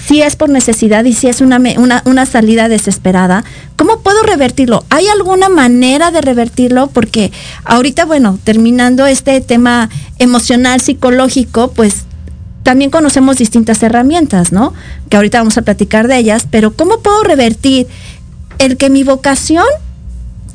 si 0.08 0.22
es 0.22 0.38
por 0.38 0.50
necesidad 0.50 1.04
y 1.04 1.12
si 1.12 1.28
es 1.28 1.42
una, 1.42 1.62
una, 2.06 2.26
salida 2.26 2.70
desesperada, 2.70 3.44
¿cómo 3.76 4.00
puedo 4.00 4.24
revertirlo? 4.24 4.86
¿Hay 4.90 5.06
alguna 5.08 5.50
manera 5.50 6.12
de 6.12 6.22
revertirlo? 6.22 6.88
Porque 6.88 7.34
ahorita, 7.66 8.06
bueno, 8.06 8.40
terminando 8.46 9.06
este 9.06 9.42
tema 9.42 9.90
emocional, 10.18 10.80
psicológico, 10.80 11.72
pues 11.72 12.06
también 12.64 12.90
conocemos 12.90 13.38
distintas 13.38 13.84
herramientas, 13.84 14.54
¿no? 14.54 14.74
Que 15.10 15.18
ahorita 15.18 15.40
vamos 15.40 15.58
a 15.58 15.64
platicar 15.64 16.08
de 16.08 16.18
ellas, 16.18 16.48
pero 16.50 16.74
¿cómo 16.74 17.00
puedo 17.00 17.24
revertir 17.24 17.88
el 18.60 18.78
que 18.78 18.90
mi 18.90 19.04
vocación 19.04 19.66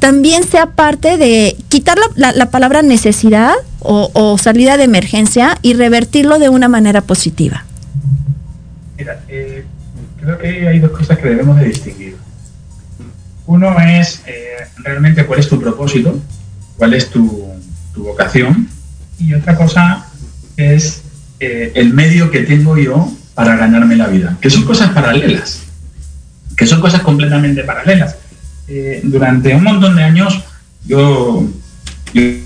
también 0.02 0.42
sea 0.42 0.66
parte 0.66 1.16
de 1.16 1.56
quitar 1.68 1.96
la, 2.16 2.50
palabra 2.50 2.82
necesidad 2.82 3.54
o, 3.78 4.36
salida 4.36 4.76
de 4.76 4.82
emergencia 4.82 5.56
y 5.62 5.74
revertirlo 5.74 6.40
de 6.40 6.48
una 6.48 6.66
manera 6.66 7.02
positiva? 7.02 7.64
Mira, 8.98 9.20
eh, 9.28 9.64
creo 10.20 10.38
que 10.38 10.66
hay 10.66 10.80
dos 10.80 10.90
cosas 10.90 11.18
que 11.18 11.28
debemos 11.28 11.56
de 11.56 11.66
distinguir. 11.66 12.16
Uno 13.46 13.78
es 13.78 14.22
eh, 14.26 14.66
realmente 14.78 15.24
cuál 15.24 15.38
es 15.38 15.48
tu 15.48 15.60
propósito, 15.60 16.20
cuál 16.76 16.94
es 16.94 17.08
tu, 17.08 17.52
vocación, 17.94 18.68
y 19.20 19.34
otra 19.34 19.56
cosa 19.56 20.08
es 20.56 21.02
eh, 21.38 21.70
el 21.76 21.94
medio 21.94 22.32
que 22.32 22.40
tengo 22.40 22.76
yo 22.76 23.08
para 23.34 23.54
ganarme 23.54 23.94
la 23.94 24.08
vida, 24.08 24.36
que 24.40 24.50
son 24.50 24.64
cosas 24.64 24.90
paralelas, 24.90 25.62
que 26.56 26.66
son 26.66 26.80
cosas 26.80 27.02
completamente 27.02 27.62
paralelas. 27.62 28.16
Durante 29.04 29.54
un 29.54 29.64
montón 29.64 29.96
de 29.96 30.02
años 30.02 30.42
yo 30.84 31.48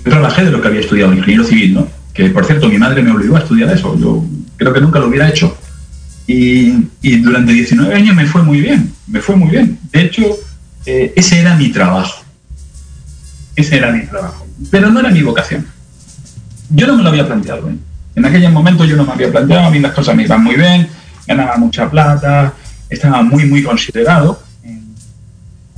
trabajé 0.03 0.45
de 0.45 0.51
lo 0.51 0.61
que 0.61 0.67
había 0.67 0.81
estudiado, 0.81 1.13
ingeniero 1.13 1.43
civil, 1.43 1.73
¿no? 1.73 1.87
Que 2.13 2.29
por 2.29 2.45
cierto, 2.45 2.67
mi 2.69 2.77
madre 2.77 3.01
me 3.01 3.11
obligó 3.11 3.35
a 3.35 3.39
estudiar 3.39 3.69
eso. 3.71 3.97
Yo 3.99 4.23
creo 4.55 4.73
que 4.73 4.81
nunca 4.81 4.99
lo 4.99 5.07
hubiera 5.07 5.29
hecho. 5.29 5.55
Y, 6.25 6.71
durante 7.19 7.53
19 7.53 7.93
años 7.95 8.15
me 8.15 8.25
fue 8.25 8.43
muy 8.43 8.59
bien, 8.59 8.91
me 9.07 9.21
fue 9.21 9.35
muy 9.35 9.49
bien. 9.49 9.79
De 9.91 10.01
hecho, 10.01 10.23
eh, 10.85 11.13
ese 11.15 11.39
era 11.39 11.55
mi 11.55 11.69
trabajo. 11.69 12.23
Ese 13.55 13.77
era 13.77 13.91
mi 13.91 14.05
trabajo. 14.05 14.45
Pero 14.69 14.89
no 14.89 14.99
era 14.99 15.09
mi 15.09 15.21
vocación. 15.21 15.65
Yo 16.69 16.87
no 16.87 16.97
me 16.97 17.03
lo 17.03 17.09
había 17.09 17.25
planteado. 17.25 17.69
¿eh? 17.69 17.75
En 18.15 18.25
aquel 18.25 18.51
momento 18.51 18.83
yo 18.83 18.97
no 18.97 19.05
me 19.05 19.13
había 19.13 19.31
planteado, 19.31 19.67
a 19.67 19.69
mí 19.69 19.79
las 19.79 19.93
cosas 19.93 20.15
me 20.15 20.23
iban 20.23 20.43
muy 20.43 20.55
bien, 20.55 20.87
ganaba 21.25 21.57
mucha 21.57 21.89
plata, 21.89 22.53
estaba 22.89 23.21
muy, 23.21 23.45
muy 23.45 23.63
considerado 23.63 24.46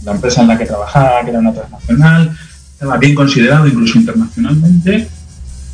la 0.03 0.13
empresa 0.13 0.41
en 0.41 0.47
la 0.47 0.57
que 0.57 0.65
trabajaba, 0.65 1.23
que 1.23 1.29
era 1.31 1.39
una 1.39 1.53
transnacional, 1.53 2.37
estaba 2.73 2.97
bien 2.97 3.15
considerado 3.15 3.67
incluso 3.67 3.97
internacionalmente, 3.97 5.07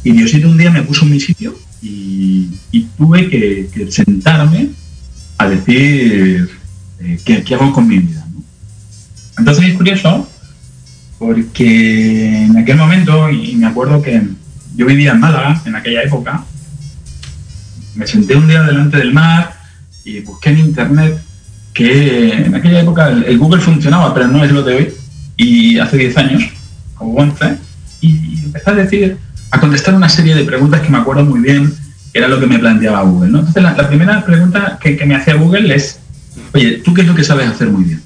y 0.04 0.12
Diosito 0.12 0.48
un 0.48 0.58
día 0.58 0.72
me 0.72 0.84
puso 0.84 1.06
en 1.06 1.12
mi 1.12 1.20
sitio 1.20 1.58
y, 1.82 2.50
tuve 2.98 3.30
que, 3.30 3.88
sentarme 3.90 4.70
a 5.38 5.50
decir 5.50 6.50
eh, 7.00 7.20
¿qué, 7.24 7.56
hago 7.56 7.74
con 7.74 7.88
mi 7.88 8.00
vida. 8.00 8.26
Entonces 9.38 9.66
es 9.66 9.74
curioso 9.76 10.28
porque 11.18 12.46
en 12.46 12.58
aquel 12.58 12.78
momento, 12.78 13.30
y 13.30 13.56
me 13.56 13.68
acuerdo 13.68 14.02
que 14.02 14.22
yo 14.76 14.86
vivía 14.86 15.12
en 15.12 15.20
Málaga 15.20 15.62
en 15.66 15.76
aquella 15.76 16.04
época, 16.04 16.46
me 17.96 18.08
senté 18.08 18.36
un 18.36 18.48
día 18.48 18.64
delante 18.64 18.98
del 18.98 19.14
mar 19.14 19.56
y 20.04 20.20
busqué 20.22 20.50
en 20.50 20.60
internet 20.60 21.20
que 21.76 22.32
en 22.32 22.56
aquella 22.56 22.80
época 22.80 23.10
el 23.10 23.38
Google 23.38 23.62
funcionaba, 23.62 24.14
pero 24.14 24.30
no 24.30 24.44
es 24.44 24.52
lo 24.52 24.64
de 24.64 24.76
hoy, 24.76 24.94
y 25.36 25.78
hace 25.78 25.98
10 25.98 26.18
años, 26.18 26.44
como 26.96 27.16
11, 27.16 27.58
y 28.00 28.46
empecé 28.46 28.70
a 28.70 28.74
decir, 28.76 29.18
a 29.52 29.60
contestar 29.60 29.94
una 29.94 30.08
serie 30.08 30.36
de 30.36 30.46
preguntas 30.46 30.80
que 30.80 30.90
me 30.90 30.98
acuerdo 30.98 31.26
muy 31.26 31.42
bien, 31.42 31.76
que 32.14 32.20
era 32.20 32.30
lo 32.30 32.40
que 32.40 32.48
me 32.48 32.60
planteaba 32.60 33.02
Google. 33.02 33.28
Entonces, 33.28 33.62
la, 33.62 33.88
primera 33.90 34.24
pregunta 34.24 34.80
que, 34.82 35.06
me 35.06 35.16
hacía 35.16 35.36
Google 35.36 35.76
es, 35.76 36.00
oye, 36.54 36.82
¿tú 36.84 36.94
qué 36.94 37.02
es 37.02 37.08
lo 37.08 37.14
que 37.14 37.26
sabes 37.26 37.50
hacer 37.50 37.68
muy 37.68 37.84
bien? 37.84 38.02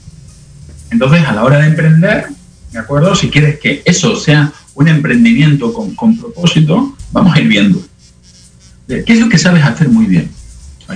Entonces, 0.89 1.23
a 1.27 1.33
la 1.33 1.43
hora 1.43 1.59
de 1.59 1.67
emprender, 1.67 2.25
¿de 2.71 2.79
acuerdo? 2.79 3.15
Si 3.15 3.29
quieres 3.29 3.59
que 3.59 3.83
eso 3.85 4.15
sea 4.15 4.51
un 4.73 4.87
emprendimiento 4.87 5.71
con, 5.71 5.93
con 5.93 6.17
propósito, 6.17 6.97
vamos 7.11 7.35
a 7.35 7.39
ir 7.39 7.47
viendo. 7.47 7.79
¿Qué 8.87 9.03
es 9.05 9.19
lo 9.19 9.29
que 9.29 9.37
sabes 9.37 9.63
hacer 9.63 9.89
muy 9.89 10.07
bien? 10.07 10.31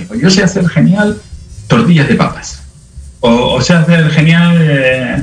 Pues 0.08 0.20
yo 0.20 0.28
sé 0.28 0.42
hacer 0.42 0.68
genial 0.68 1.20
tortillas 1.68 2.08
de 2.08 2.16
papas. 2.16 2.63
O, 3.26 3.58
sé 3.62 3.72
hacer 3.72 4.10
genial 4.10 4.58
eh, 4.60 5.22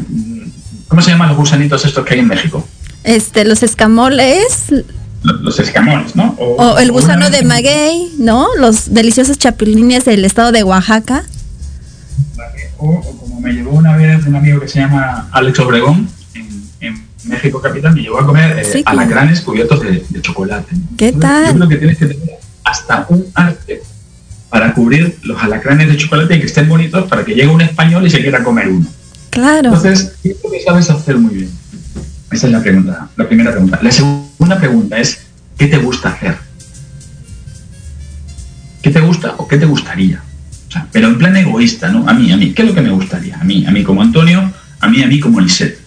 ¿Cómo 0.87 1.03
se 1.03 1.11
llaman 1.11 1.29
los 1.29 1.37
gusanitos 1.37 1.85
estos 1.85 2.03
que 2.03 2.15
hay 2.15 2.19
en 2.21 2.27
México? 2.27 2.67
Este, 3.03 3.45
los 3.45 3.61
escamoles. 3.61 4.73
Los, 5.23 5.59
escamoles, 5.59 6.15
¿no? 6.15 6.35
O, 6.39 6.79
el 6.79 6.91
gusano 6.91 7.29
de 7.29 7.43
maguey, 7.43 8.11
¿no? 8.17 8.47
Los 8.57 8.91
deliciosos 8.91 9.37
chapulines 9.37 10.03
del 10.03 10.25
estado 10.25 10.51
de 10.51 10.63
Oaxaca. 10.63 11.23
O, 12.77 12.99
como 13.19 13.39
me 13.39 13.53
llevó 13.53 13.71
una 13.71 13.95
vez 13.95 14.25
un 14.25 14.35
amigo 14.35 14.59
que 14.59 14.67
se 14.67 14.79
llama 14.79 15.29
Alex 15.31 15.59
Obregón, 15.59 16.09
en, 16.79 17.05
México 17.23 17.61
capital, 17.61 17.93
me 17.93 18.01
llevó 18.01 18.19
a 18.19 18.25
comer 18.25 18.57
eh, 18.57 18.81
alacranes 18.83 19.41
cubiertos 19.41 19.79
de, 19.79 20.03
chocolate. 20.21 20.75
¿Qué 20.97 21.13
tal? 21.13 21.53
Yo 21.53 21.53
creo 21.53 21.69
que 21.69 21.77
tienes 21.77 21.97
que 21.99 22.07
tener 22.07 22.39
hasta 22.63 23.05
un 23.09 23.27
arte 23.35 23.83
para 24.51 24.73
cubrir 24.73 25.17
los 25.23 25.41
alacranes 25.41 25.87
de 25.87 25.95
chocolate 25.95 26.35
y 26.35 26.39
que 26.41 26.45
estén 26.45 26.67
bonitos 26.67 27.07
para 27.07 27.23
que 27.23 27.33
llegue 27.33 27.47
un 27.47 27.61
español 27.61 28.05
y 28.05 28.09
se 28.09 28.21
quiera 28.21 28.43
comer 28.43 28.67
uno. 28.67 28.85
Claro. 29.29 29.69
Entonces, 29.69 30.11
¿qué 30.21 30.31
es 30.31 30.37
lo 30.43 30.51
que 30.51 30.61
sabes 30.61 30.89
hacer 30.89 31.17
muy 31.17 31.33
bien? 31.33 31.49
Esa 32.29 32.47
es 32.47 32.53
la 32.53 32.61
pregunta, 32.61 33.09
la 33.15 33.27
primera 33.27 33.51
pregunta. 33.51 33.79
La 33.81 33.91
segunda 33.91 34.59
pregunta 34.59 34.99
es, 34.99 35.21
¿qué 35.57 35.67
te 35.67 35.77
gusta 35.77 36.09
hacer? 36.09 36.35
¿Qué 38.81 38.89
te 38.89 38.99
gusta 38.99 39.35
o 39.37 39.47
qué 39.47 39.57
te 39.57 39.65
gustaría? 39.65 40.21
O 40.67 40.71
sea, 40.71 40.85
pero 40.91 41.07
en 41.07 41.17
plan 41.17 41.37
egoísta, 41.37 41.87
¿no? 41.87 42.07
A 42.09 42.13
mí, 42.13 42.29
a 42.33 42.35
mí, 42.35 42.51
¿qué 42.51 42.63
es 42.63 42.67
lo 42.67 42.75
que 42.75 42.81
me 42.81 42.91
gustaría? 42.91 43.39
A 43.39 43.45
mí, 43.45 43.65
a 43.65 43.71
mí 43.71 43.83
como 43.83 44.01
Antonio, 44.01 44.51
a 44.81 44.87
mí, 44.89 45.01
a 45.01 45.07
mí 45.07 45.17
como 45.21 45.39
Lisette. 45.39 45.79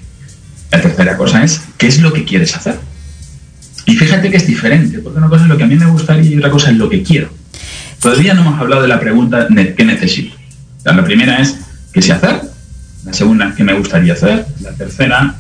La 0.71 0.81
tercera 0.81 1.19
cosa 1.19 1.45
es, 1.45 1.61
¿qué 1.77 1.87
es 1.87 2.01
lo 2.01 2.15
que 2.15 2.25
quieres 2.25 2.57
hacer? 2.57 2.79
Y 3.85 3.95
fíjate 3.95 4.31
que 4.31 4.39
es 4.39 4.47
diferente, 4.47 5.01
porque 5.01 5.19
una 5.19 5.29
cosa 5.29 5.43
es 5.43 5.51
lo 5.51 5.59
que 5.59 5.65
a 5.65 5.67
mí 5.67 5.77
me 5.77 5.87
gustaría 5.87 6.31
y 6.31 6.39
otra 6.39 6.51
cosa 6.51 6.71
es 6.71 6.79
lo 6.79 6.89
que 6.89 7.03
quiero. 7.03 7.44
Todavía 8.05 8.35
no 8.35 8.43
hemos 8.43 8.61
hablado 8.61 8.83
de 8.83 8.89
la 8.89 9.01
pregunta 9.01 9.49
qué 9.75 9.83
necesito. 9.83 10.37
la 10.85 11.03
primera 11.03 11.41
es, 11.41 11.57
¿qué 11.91 12.03
sé 12.03 12.13
hacer? 12.13 12.43
la 13.03 13.15
segunda 13.15 13.55
que 13.55 13.65
me 13.65 13.73
gustaría 13.73 14.13
hacer, 14.13 14.45
la 14.61 14.73
tercera 14.73 15.35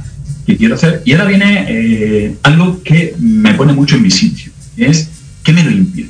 que 0.46 0.56
quiero 0.56 0.74
hacer. 0.74 1.02
Y 1.04 1.12
ahora 1.12 1.26
viene 1.26 1.66
eh, 1.68 2.38
algo 2.42 2.82
que 2.82 3.14
me 3.18 3.52
pone 3.52 3.74
mucho 3.74 3.96
en 3.96 4.02
mi 4.02 4.10
sitio, 4.10 4.50
es 4.78 5.10
¿qué 5.42 5.52
me 5.52 5.62
lo 5.62 5.70
impide? 5.72 6.08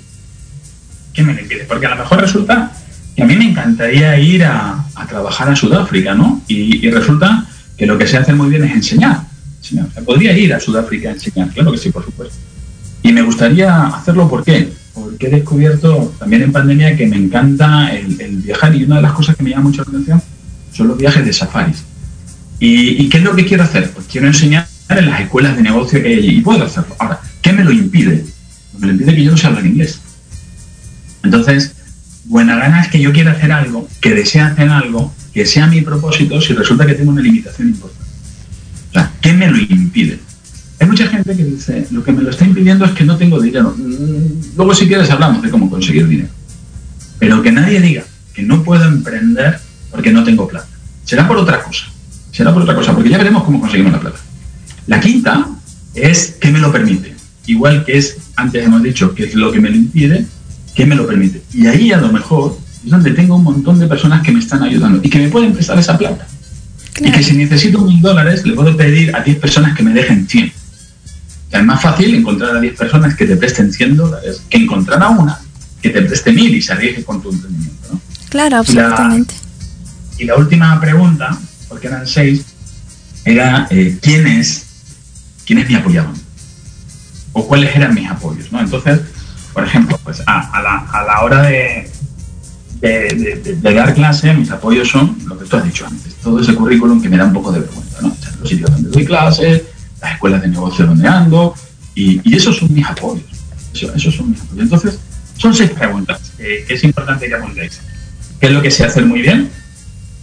¿Qué 1.12 1.24
me 1.24 1.34
lo 1.34 1.40
impide? 1.40 1.64
Porque 1.64 1.86
a 1.86 1.90
lo 1.90 1.96
mejor 1.96 2.20
resulta 2.20 2.70
que 3.16 3.24
a 3.24 3.26
mí 3.26 3.34
me 3.34 3.50
encantaría 3.50 4.16
ir 4.20 4.44
a, 4.44 4.86
trabajar 5.08 5.48
a 5.48 5.56
Sudáfrica, 5.56 6.14
¿no? 6.14 6.40
Y, 6.46 6.88
resulta 6.88 7.46
que 7.76 7.84
lo 7.84 7.98
que 7.98 8.06
se 8.06 8.16
hace 8.16 8.32
muy 8.32 8.48
bien 8.48 8.62
es 8.62 8.72
enseñar. 8.74 9.22
podría 10.04 10.38
ir 10.38 10.54
a 10.54 10.60
Sudáfrica 10.60 11.08
a 11.08 11.12
enseñar, 11.14 11.48
claro 11.48 11.72
que 11.72 11.78
sí, 11.78 11.90
por 11.90 12.04
supuesto. 12.04 12.36
Y 13.02 13.10
me 13.10 13.22
gustaría 13.22 13.88
hacerlo, 13.88 14.28
¿por 14.28 14.44
qué? 14.44 14.72
Porque 14.94 15.26
he 15.26 15.30
descubierto 15.30 16.14
también 16.18 16.42
en 16.42 16.52
pandemia 16.52 16.96
que 16.96 17.06
me 17.06 17.16
encanta 17.16 17.92
el, 17.92 18.36
viajar 18.36 18.74
y 18.74 18.84
una 18.84 18.96
de 18.96 19.02
las 19.02 19.12
cosas 19.12 19.36
que 19.36 19.42
me 19.42 19.50
llama 19.50 19.64
mucho 19.64 19.82
la 19.82 19.90
atención 19.90 20.22
son 20.72 20.88
los 20.88 20.98
viajes 20.98 21.24
de 21.24 21.32
safaris. 21.32 21.84
¿Y, 22.60 23.08
qué 23.08 23.18
es 23.18 23.24
lo 23.24 23.34
que 23.34 23.44
quiero 23.44 23.64
hacer? 23.64 23.90
Pues 23.90 24.06
quiero 24.06 24.26
enseñar 24.26 24.66
en 24.88 25.06
las 25.10 25.20
escuelas 25.20 25.56
de 25.56 25.62
negocio 25.62 25.98
eh, 25.98 26.20
y 26.22 26.40
puedo 26.40 26.64
hacerlo. 26.64 26.94
Ahora, 26.98 27.20
¿qué 27.42 27.52
me 27.52 27.64
lo 27.64 27.72
impide? 27.72 28.24
Pues 28.72 28.80
me 28.80 28.86
lo 28.86 28.92
impide 28.92 29.14
que 29.14 29.24
yo 29.24 29.30
no 29.32 29.36
sé 29.36 29.46
hablar 29.48 29.66
inglés. 29.66 30.00
Entonces, 31.22 31.74
buena 32.24 32.56
gana 32.56 32.82
es 32.82 32.88
que 32.88 33.00
yo 33.00 33.12
quiera 33.12 33.32
hacer 33.32 33.52
algo, 33.52 33.88
que 34.00 34.14
desee 34.14 34.40
hacer 34.40 34.68
algo, 34.68 35.12
que 35.32 35.44
sea 35.46 35.66
mi 35.66 35.80
propósito, 35.80 36.40
si 36.40 36.54
resulta 36.54 36.86
que 36.86 36.94
tengo 36.94 37.10
una 37.10 37.22
limitación 37.22 37.68
importante. 37.68 38.04
O 38.90 38.92
sea, 38.92 39.12
¿qué 39.20 39.32
me 39.32 39.48
lo 39.48 39.58
impide? 39.58 40.20
Hay 40.84 40.90
mucha 40.90 41.08
gente 41.08 41.34
que 41.34 41.44
dice, 41.44 41.86
lo 41.92 42.04
que 42.04 42.12
me 42.12 42.22
lo 42.22 42.28
está 42.28 42.44
impidiendo 42.44 42.84
es 42.84 42.90
que 42.90 43.04
no 43.04 43.16
tengo 43.16 43.40
dinero. 43.40 43.74
Mm, 43.74 44.54
luego 44.54 44.74
si 44.74 44.86
quieres 44.86 45.10
hablamos 45.10 45.40
de 45.40 45.48
cómo 45.48 45.70
conseguir 45.70 46.06
dinero. 46.06 46.28
Pero 47.18 47.40
que 47.40 47.50
nadie 47.50 47.80
diga 47.80 48.04
que 48.34 48.42
no 48.42 48.62
puedo 48.62 48.84
emprender 48.84 49.60
porque 49.90 50.12
no 50.12 50.22
tengo 50.24 50.46
plata. 50.46 50.68
Será 51.02 51.26
por 51.26 51.38
otra 51.38 51.62
cosa. 51.62 51.86
Será 52.32 52.52
por 52.52 52.64
otra 52.64 52.74
cosa, 52.74 52.92
porque 52.92 53.08
ya 53.08 53.16
veremos 53.16 53.44
cómo 53.44 53.62
conseguimos 53.62 53.92
la 53.92 54.00
plata. 54.00 54.18
La 54.86 55.00
quinta 55.00 55.48
es 55.94 56.36
qué 56.38 56.50
me 56.50 56.58
lo 56.58 56.70
permite. 56.70 57.14
Igual 57.46 57.86
que 57.86 57.96
es, 57.96 58.18
antes 58.36 58.62
hemos 58.62 58.82
dicho, 58.82 59.14
que 59.14 59.24
es 59.24 59.34
lo 59.34 59.52
que 59.52 59.60
me 59.60 59.70
lo 59.70 59.76
impide, 59.76 60.26
qué 60.74 60.84
me 60.84 60.96
lo 60.96 61.06
permite. 61.06 61.40
Y 61.54 61.66
ahí 61.66 61.92
a 61.92 61.96
lo 61.96 62.12
mejor 62.12 62.58
es 62.84 62.90
donde 62.90 63.12
tengo 63.12 63.36
un 63.36 63.44
montón 63.44 63.78
de 63.78 63.86
personas 63.86 64.20
que 64.22 64.32
me 64.32 64.40
están 64.40 64.62
ayudando 64.62 65.00
y 65.02 65.08
que 65.08 65.18
me 65.18 65.30
pueden 65.30 65.54
prestar 65.54 65.78
esa 65.78 65.96
plata. 65.96 66.26
Y 67.00 67.10
que 67.10 67.22
si 67.22 67.38
necesito 67.38 67.80
mil 67.80 68.02
dólares, 68.02 68.44
le 68.44 68.52
puedo 68.52 68.76
pedir 68.76 69.16
a 69.16 69.22
10 69.22 69.38
personas 69.38 69.74
que 69.74 69.82
me 69.82 69.94
dejen 69.94 70.28
100. 70.28 70.63
Es 71.58 71.64
más 71.64 71.80
fácil 71.80 72.14
encontrar 72.14 72.56
a 72.56 72.60
10 72.60 72.76
personas 72.76 73.14
que 73.14 73.26
te 73.26 73.36
presten 73.36 73.72
100 73.72 73.96
dólares 73.96 74.42
que 74.48 74.58
encontrar 74.58 75.02
a 75.02 75.08
una 75.10 75.40
que 75.80 75.90
te 75.90 76.02
preste 76.02 76.32
mil 76.32 76.54
y 76.54 76.62
se 76.62 76.72
arriesgue 76.72 77.04
con 77.04 77.22
tu 77.22 77.30
emprendimiento. 77.30 77.92
¿no? 77.92 78.00
Claro, 78.30 78.56
absolutamente. 78.56 79.34
Y 80.18 80.24
la 80.24 80.36
última 80.36 80.80
pregunta, 80.80 81.36
porque 81.68 81.88
eran 81.88 82.06
seis, 82.06 82.44
era 83.24 83.66
eh, 83.70 83.98
¿quiénes, 84.00 84.66
quiénes 85.44 85.68
me 85.68 85.76
apoyaban? 85.76 86.14
¿O 87.32 87.46
cuáles 87.46 87.74
eran 87.76 87.94
mis 87.94 88.08
apoyos? 88.08 88.50
¿no? 88.50 88.60
Entonces, 88.60 89.00
por 89.52 89.64
ejemplo, 89.64 90.00
pues 90.02 90.22
a, 90.26 90.62
la, 90.62 91.20
hora 91.22 91.42
de, 91.42 91.90
de, 92.80 93.74
dar 93.74 93.94
clase, 93.94 94.32
mis 94.32 94.50
apoyos 94.50 94.88
son 94.88 95.18
lo 95.26 95.38
que 95.38 95.44
tú 95.44 95.56
has 95.56 95.64
dicho 95.64 95.86
antes, 95.86 96.14
todo 96.14 96.40
ese 96.40 96.54
currículum 96.54 97.02
que 97.02 97.08
me 97.08 97.16
da 97.18 97.26
un 97.26 97.32
poco 97.32 97.52
de 97.52 97.60
vergüenza, 97.60 98.00
¿no? 98.00 98.16
los 98.40 98.48
sitios 98.48 98.70
donde 98.70 98.88
doy 98.88 99.04
clases, 99.04 99.62
las 100.04 100.14
escuelas 100.14 100.42
de 100.42 100.48
negocio 100.48 100.86
donde 100.86 101.08
ando, 101.08 101.54
y, 101.94 102.20
esos 102.34 102.56
son 102.56 102.72
mis 102.72 102.86
apoyos. 102.86 103.24
esos 103.72 104.14
son 104.14 104.30
mis 104.30 104.40
apoyos. 104.40 104.62
Entonces, 104.62 104.98
son 105.36 105.54
seis 105.54 105.70
preguntas 105.70 106.32
que 106.36 106.64
es 106.68 106.84
importante 106.84 107.28
que 107.28 107.34
apuntéis. 107.34 107.80
¿Qué 108.40 108.46
es 108.46 108.52
lo 108.52 108.62
que 108.62 108.70
sé 108.70 108.84
hacer 108.84 109.04
muy 109.06 109.22
bien? 109.22 109.50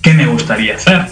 qué 0.02 0.14
me 0.14 0.26
gustaría 0.26 0.76
hacer, 0.76 1.08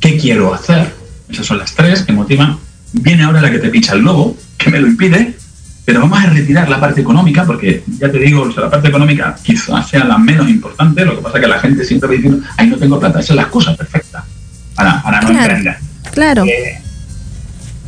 qué 0.00 0.16
quiero 0.16 0.54
hacer. 0.54 0.94
Esas 1.28 1.46
son 1.46 1.58
las 1.58 1.74
tres 1.74 2.02
que 2.02 2.12
motivan. 2.12 2.58
Viene 2.92 3.24
ahora 3.24 3.40
la 3.40 3.50
que 3.50 3.58
te 3.58 3.68
pincha 3.68 3.94
el 3.94 4.02
lobo, 4.02 4.36
que 4.58 4.70
me 4.70 4.80
lo 4.80 4.86
impide, 4.86 5.34
pero 5.84 6.00
vamos 6.00 6.22
a 6.22 6.26
retirar 6.26 6.68
la 6.68 6.78
parte 6.78 7.00
económica, 7.00 7.44
porque 7.44 7.82
ya 7.98 8.10
te 8.10 8.18
digo, 8.18 8.46
la 8.56 8.70
parte 8.70 8.88
económica 8.88 9.36
quizás 9.42 9.88
sea 9.88 10.04
la 10.04 10.18
menos 10.18 10.48
importante, 10.48 11.04
lo 11.04 11.16
que 11.16 11.22
pasa 11.22 11.38
es 11.38 11.42
que 11.42 11.48
la 11.48 11.58
gente 11.58 11.84
siempre 11.84 12.08
va 12.08 12.14
diciendo, 12.14 12.46
ahí 12.56 12.66
no 12.68 12.76
tengo 12.76 13.00
plata, 13.00 13.20
esa 13.20 13.32
es 13.32 13.36
la 13.36 13.42
excusa 13.42 13.74
perfecta 13.74 14.24
para, 14.74 15.02
para 15.02 15.20
no 15.22 15.30
emprender. 15.30 15.76
Claro. 16.12 16.44
Eh, 16.44 16.81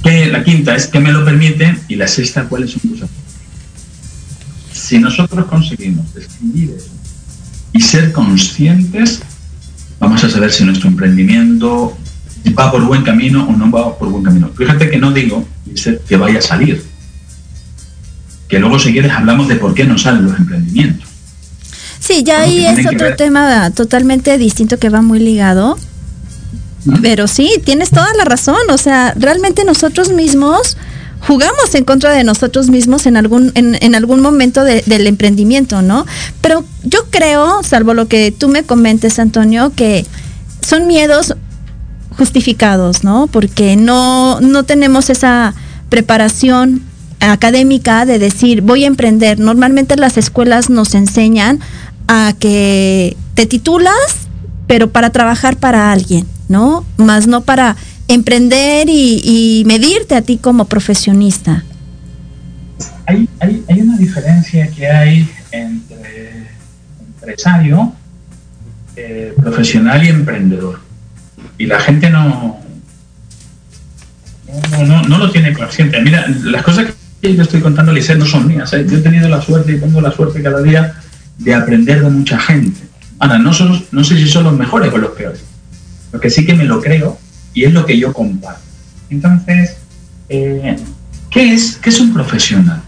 que 0.05 0.27
la 0.27 0.45
quinta 0.45 0.77
es 0.77 0.87
que 0.87 1.01
me 1.01 1.11
lo 1.11 1.25
permite 1.25 1.77
y 1.89 1.97
la 1.97 2.07
sexta, 2.07 2.45
¿cuáles 2.45 2.73
son 2.73 2.83
tus 2.83 3.01
Si 4.73 4.99
nosotros 4.99 5.47
conseguimos 5.47 6.15
distinguir 6.15 6.75
eso 6.77 6.91
y 7.73 7.81
ser 7.81 8.13
conscientes, 8.13 9.23
vamos 9.99 10.23
a 10.23 10.31
saber 10.31 10.53
si 10.53 10.65
nuestro 10.65 10.89
emprendimiento 10.89 11.97
va 12.57 12.71
por 12.71 12.85
buen 12.85 13.03
camino 13.03 13.49
o 13.49 13.53
no 13.57 13.71
va 13.71 13.99
por 13.99 14.11
buen 14.11 14.23
camino. 14.23 14.51
Fíjate 14.55 14.91
que 14.91 14.99
no 14.99 15.11
digo 15.11 15.49
que 16.07 16.17
vaya 16.17 16.39
a 16.39 16.43
salir, 16.43 16.85
que 18.47 18.59
luego 18.59 18.79
si 18.79 18.93
quieres 18.93 19.11
hablamos 19.11 19.49
de 19.49 19.57
por 19.57 19.75
qué 19.75 19.85
no 19.85 19.97
salen 19.99 20.27
los 20.27 20.39
emprendimientos. 20.39 21.09
Sí, 21.99 22.23
ya 22.23 22.43
ahí 22.43 22.67
es 22.67 22.87
otro 22.87 23.17
tema 23.17 23.71
totalmente 23.71 24.37
distinto 24.37 24.79
que 24.79 24.91
va 24.91 25.01
muy 25.01 25.19
ligado. 25.19 25.79
Pero 27.03 27.27
sí, 27.29 27.51
tienes 27.65 27.91
toda 27.91 28.13
la 28.15 28.25
razón. 28.25 28.71
O 28.71 28.79
sea, 28.79 29.15
realmente 29.17 29.65
nosotros 29.65 30.11
mismos 30.11 30.77
jugamos 31.27 31.75
en 31.75 31.85
contra 31.85 32.13
de 32.13 32.25
nosotros 32.25 32.69
mismos 32.69 33.07
en 33.07 33.17
algún, 33.17 33.53
en, 33.55 33.95
algún 33.95 34.21
momento 34.21 34.63
del 34.63 35.07
emprendimiento, 35.07 35.83
¿no? 35.83 36.05
Pero 36.41 36.65
yo 36.83 37.07
creo, 37.11 37.63
salvo 37.63 37.95
lo 37.95 38.09
que 38.09 38.31
tú 38.31 38.49
me 38.49 38.63
comentes, 38.63 39.19
Antonio, 39.19 39.73
que 39.75 40.05
son 40.61 40.87
miedos 40.87 41.35
justificados, 42.19 43.05
¿no? 43.05 43.27
Porque 43.27 43.77
no, 43.77 44.41
no 44.41 44.65
tenemos 44.65 45.09
esa 45.11 45.55
preparación 45.89 46.83
académica 47.21 48.05
de 48.05 48.19
decir 48.19 48.61
voy 48.61 48.85
a 48.85 48.89
emprender. 48.89 49.39
Normalmente 49.39 49.97
las 49.97 50.17
escuelas 50.17 50.71
nos 50.71 50.95
enseñan 50.95 51.61
a 52.07 52.35
que 52.39 53.17
te 53.35 53.47
titulas, 53.47 53.95
pero 54.67 54.91
para 54.91 55.11
trabajar 55.11 55.57
para 55.57 55.91
alguien, 55.93 56.27
¿no? 56.49 56.85
Más 56.97 57.27
no 57.27 57.43
para 57.43 57.77
emprender 58.09 58.89
y, 58.89 59.63
medirte 59.67 60.15
a 60.15 60.23
ti 60.23 60.39
como 60.39 60.67
profesionista. 60.67 61.65
Hay, 63.07 63.29
hay, 63.41 63.81
una 63.81 63.97
diferencia 63.99 64.69
que 64.69 64.89
hay 64.89 65.29
entre 65.51 66.49
empresario, 67.21 67.93
eh, 68.97 69.35
profesional 69.37 70.05
y 70.05 70.09
emprendedor. 70.09 70.81
Y 71.59 71.67
la 71.67 71.81
gente 71.81 72.11
no, 72.11 72.61
no, 74.87 75.03
no, 75.03 75.19
lo 75.19 75.31
tiene 75.31 75.53
consciente. 75.53 76.01
Mira, 76.01 76.27
las 76.45 76.63
cosas 76.63 76.87
que 77.21 77.35
yo 77.35 77.43
estoy 77.43 77.61
contando, 77.61 77.93
Lisset, 77.93 78.19
no 78.19 78.27
son 78.27 78.47
mías. 78.47 78.73
¿eh? 78.73 78.87
Yo 78.89 78.99
he 78.99 79.01
tenido 79.01 79.29
la 79.29 79.41
suerte 79.41 79.73
y 79.73 79.79
tengo 79.79 80.01
la 80.01 80.11
suerte 80.11 80.43
cada 80.43 80.63
día 80.63 80.95
de 81.39 81.55
aprender 81.55 82.03
de 82.03 82.11
mucha 82.11 82.39
gente. 82.39 82.81
Ahora, 83.19 83.39
no, 83.39 83.53
son, 83.53 83.85
no 83.93 84.05
sé 84.05 84.17
si 84.17 84.29
son 84.29 84.45
los 84.45 84.57
mejores 84.57 84.93
o 84.93 84.99
los 84.99 85.11
peores. 85.11 85.43
Lo 86.15 86.21
que 86.21 86.31
sí 86.31 86.47
que 86.47 86.55
me 86.55 86.65
lo 86.65 86.81
creo 86.81 87.19
y 87.55 87.65
es 87.65 87.73
lo 87.73 87.85
que 87.85 87.99
yo 87.99 88.13
comparto. 88.13 88.63
Entonces, 89.11 89.79
eh, 90.29 90.77
¿qué, 91.29 91.53
es, 91.53 91.77
¿qué 91.83 91.91
es 91.91 91.99
un 91.99 92.15
profesional? 92.15 92.81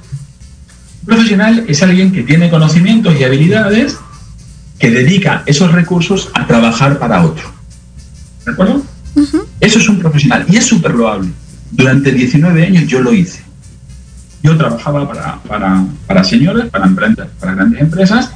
Un 1.01 1.07
profesional 1.07 1.65
es 1.67 1.83
alguien 1.83 2.13
que 2.13 2.23
tiene 2.23 2.49
conocimientos 2.49 3.19
y 3.19 3.25
habilidades 3.25 3.97
que 4.79 4.93
dedica 4.93 5.43
esos 5.47 5.73
recursos 5.73 6.31
a 6.35 6.47
trabajar 6.47 7.01
para 7.01 7.25
otro. 7.25 7.53
¿De 8.45 8.53
acuerdo? 8.53 8.85
Eso 9.59 9.79
es 9.81 9.89
un 9.89 9.99
profesional 9.99 10.47
y 10.49 10.59
es 10.59 10.65
súper 10.65 10.95
loable. 10.95 11.31
Durante 11.73 12.13
19 12.13 12.65
años 12.65 12.87
yo 12.87 13.01
lo 13.01 13.13
hice. 13.13 13.41
Yo 14.45 14.57
trabajaba 14.57 15.09
para, 15.09 15.43
para, 15.43 15.85
para 16.07 16.23
señores, 16.23 16.67
para, 16.67 16.89
para 17.41 17.55
grandes 17.57 17.81
empresas, 17.81 18.31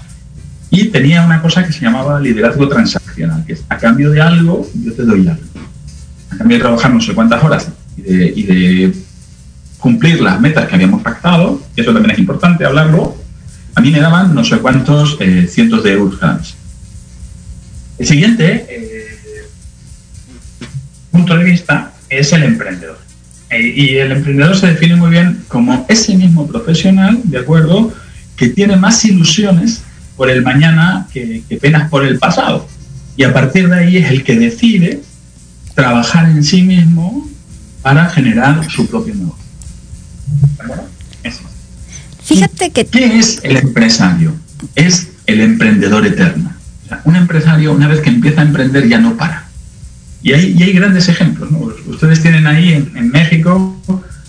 y 0.70 0.84
tenía 0.88 1.24
una 1.24 1.42
cosa 1.42 1.66
que 1.66 1.72
se 1.72 1.80
llamaba 1.80 2.20
liderazgo 2.20 2.68
transaccional, 2.68 3.44
que 3.44 3.54
es 3.54 3.64
a 3.68 3.76
cambio 3.76 4.10
de 4.10 4.20
algo, 4.20 4.68
yo 4.84 4.92
te 4.92 5.02
doy 5.02 5.26
algo. 5.26 5.42
A 6.30 6.36
cambio 6.36 6.56
de 6.56 6.62
trabajar 6.62 6.94
no 6.94 7.00
sé 7.00 7.12
cuántas 7.12 7.42
horas 7.42 7.68
y 7.96 8.42
de, 8.42 8.92
cumplir 9.78 10.20
las 10.20 10.40
metas 10.40 10.68
que 10.68 10.74
habíamos 10.74 11.02
pactado, 11.02 11.60
y 11.74 11.80
eso 11.80 11.92
también 11.92 12.12
es 12.12 12.18
importante 12.18 12.64
hablarlo, 12.66 13.16
a 13.74 13.80
mí 13.80 13.90
me 13.90 13.98
daban 13.98 14.34
no 14.34 14.44
sé 14.44 14.58
cuántos 14.58 15.16
eh, 15.20 15.48
cientos 15.50 15.82
de 15.82 15.92
euros. 15.92 16.20
El 17.98 18.06
siguiente 18.06 18.66
eh, 18.68 19.46
punto 21.10 21.36
de 21.36 21.44
vista 21.44 21.92
es 22.10 22.32
el 22.32 22.42
emprendedor. 22.42 22.98
Eh, 23.48 23.72
y 23.74 23.96
el 23.96 24.12
emprendedor 24.12 24.54
se 24.54 24.66
define 24.66 24.96
muy 24.96 25.10
bien 25.10 25.44
como 25.48 25.86
ese 25.88 26.14
mismo 26.16 26.46
profesional, 26.46 27.18
¿de 27.24 27.38
acuerdo?, 27.38 27.92
que 28.36 28.48
tiene 28.48 28.76
más 28.76 29.04
ilusiones 29.04 29.82
por 30.20 30.28
el 30.28 30.42
mañana 30.42 31.06
que, 31.14 31.42
penas 31.62 31.88
por 31.88 32.04
el 32.04 32.18
pasado. 32.18 32.68
Y 33.16 33.24
a 33.24 33.32
partir 33.32 33.70
de 33.70 33.74
ahí 33.74 33.96
es 33.96 34.10
el 34.10 34.22
que 34.22 34.38
decide 34.38 35.00
trabajar 35.74 36.28
en 36.28 36.44
sí 36.44 36.60
mismo 36.60 37.26
para 37.80 38.04
generar 38.10 38.70
su 38.70 38.86
propio 38.86 39.14
negocio. 39.14 39.42
Fíjate 42.22 42.68
que... 42.68 42.84
¿Qué 42.84 43.18
es 43.18 43.40
el 43.44 43.56
empresario? 43.56 44.34
Es 44.74 45.08
el 45.24 45.40
emprendedor 45.40 46.06
eterno. 46.06 46.52
un 47.04 47.16
empresario, 47.16 47.72
una 47.72 47.88
vez 47.88 48.00
que 48.00 48.10
empieza 48.10 48.42
a 48.42 48.44
emprender, 48.44 48.90
ya 48.90 48.98
no 48.98 49.16
para. 49.16 49.48
Y 50.22 50.34
hay, 50.34 50.62
hay 50.62 50.72
grandes 50.74 51.08
ejemplos. 51.08 51.50
¿no? 51.50 51.60
Ustedes 51.86 52.20
tienen 52.20 52.46
ahí 52.46 52.74
en, 52.74 53.10
México 53.10 53.74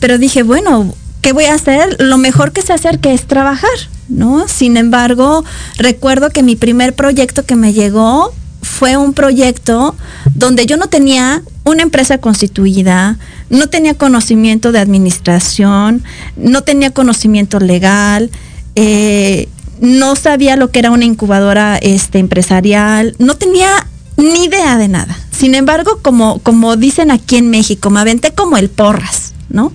pero 0.00 0.18
dije, 0.18 0.42
bueno, 0.42 0.94
¿qué 1.22 1.32
voy 1.32 1.44
a 1.46 1.54
hacer? 1.54 1.96
Lo 1.98 2.18
mejor 2.18 2.52
que 2.52 2.60
sé 2.60 2.74
hacer 2.74 2.98
que 2.98 3.14
es 3.14 3.26
trabajar, 3.26 3.70
¿no? 4.08 4.48
Sin 4.48 4.76
embargo, 4.76 5.44
recuerdo 5.78 6.28
que 6.28 6.42
mi 6.42 6.56
primer 6.56 6.94
proyecto 6.94 7.46
que 7.46 7.56
me 7.56 7.72
llegó 7.72 8.34
fue 8.60 8.98
un 8.98 9.14
proyecto 9.14 9.94
donde 10.34 10.66
yo 10.66 10.76
no 10.76 10.88
tenía 10.88 11.42
una 11.64 11.82
empresa 11.82 12.18
constituida, 12.18 13.18
no 13.48 13.68
tenía 13.68 13.94
conocimiento 13.94 14.72
de 14.72 14.80
administración, 14.80 16.02
no 16.36 16.62
tenía 16.62 16.90
conocimiento 16.90 17.60
legal, 17.60 18.30
eh, 18.76 19.48
no 19.80 20.16
sabía 20.16 20.56
lo 20.56 20.70
que 20.70 20.78
era 20.78 20.90
una 20.90 21.04
incubadora 21.04 21.76
este, 21.78 22.18
empresarial, 22.18 23.14
no 23.18 23.36
tenía 23.36 23.86
ni 24.16 24.44
idea 24.44 24.76
de 24.78 24.88
nada. 24.88 25.16
Sin 25.30 25.54
embargo, 25.54 25.98
como, 26.02 26.38
como 26.40 26.76
dicen 26.76 27.10
aquí 27.10 27.36
en 27.36 27.50
México, 27.50 27.90
me 27.90 28.00
aventé 28.00 28.32
como 28.32 28.56
el 28.56 28.70
porras, 28.70 29.34
¿no? 29.48 29.72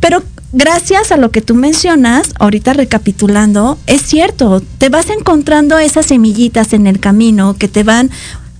Pero 0.00 0.22
gracias 0.52 1.12
a 1.12 1.16
lo 1.16 1.30
que 1.30 1.42
tú 1.42 1.54
mencionas, 1.54 2.30
ahorita 2.38 2.72
recapitulando, 2.74 3.78
es 3.86 4.02
cierto, 4.02 4.62
te 4.78 4.88
vas 4.88 5.10
encontrando 5.10 5.78
esas 5.78 6.06
semillitas 6.06 6.72
en 6.72 6.86
el 6.86 7.00
camino 7.00 7.54
que 7.56 7.68
te 7.68 7.82
van 7.82 8.10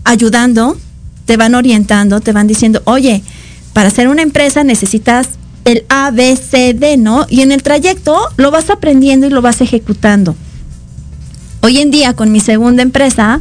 ayudando, 0.05 0.77
te 1.27 1.37
van 1.37 1.55
orientando, 1.55 2.21
te 2.21 2.33
van 2.33 2.47
diciendo, 2.47 2.83
oye, 2.85 3.23
para 3.73 3.89
hacer 3.89 4.09
una 4.09 4.23
empresa 4.23 4.65
necesitas 4.65 5.29
el 5.65 5.85
A, 5.89 6.11
B, 6.11 6.37
C, 6.37 6.75
D, 6.75 6.97
¿no? 6.97 7.27
Y 7.29 7.43
en 7.43 7.53
el 7.53 7.63
trayecto 7.63 8.19
lo 8.37 8.51
vas 8.51 8.71
aprendiendo 8.71 9.27
y 9.27 9.31
lo 9.31 9.43
vas 9.43 9.61
ejecutando. 9.61 10.35
Hoy 11.63 11.79
en 11.79 11.91
día 11.91 12.15
con 12.15 12.33
mi 12.33 12.41
segunda 12.41 12.83
empresa, 12.83 13.41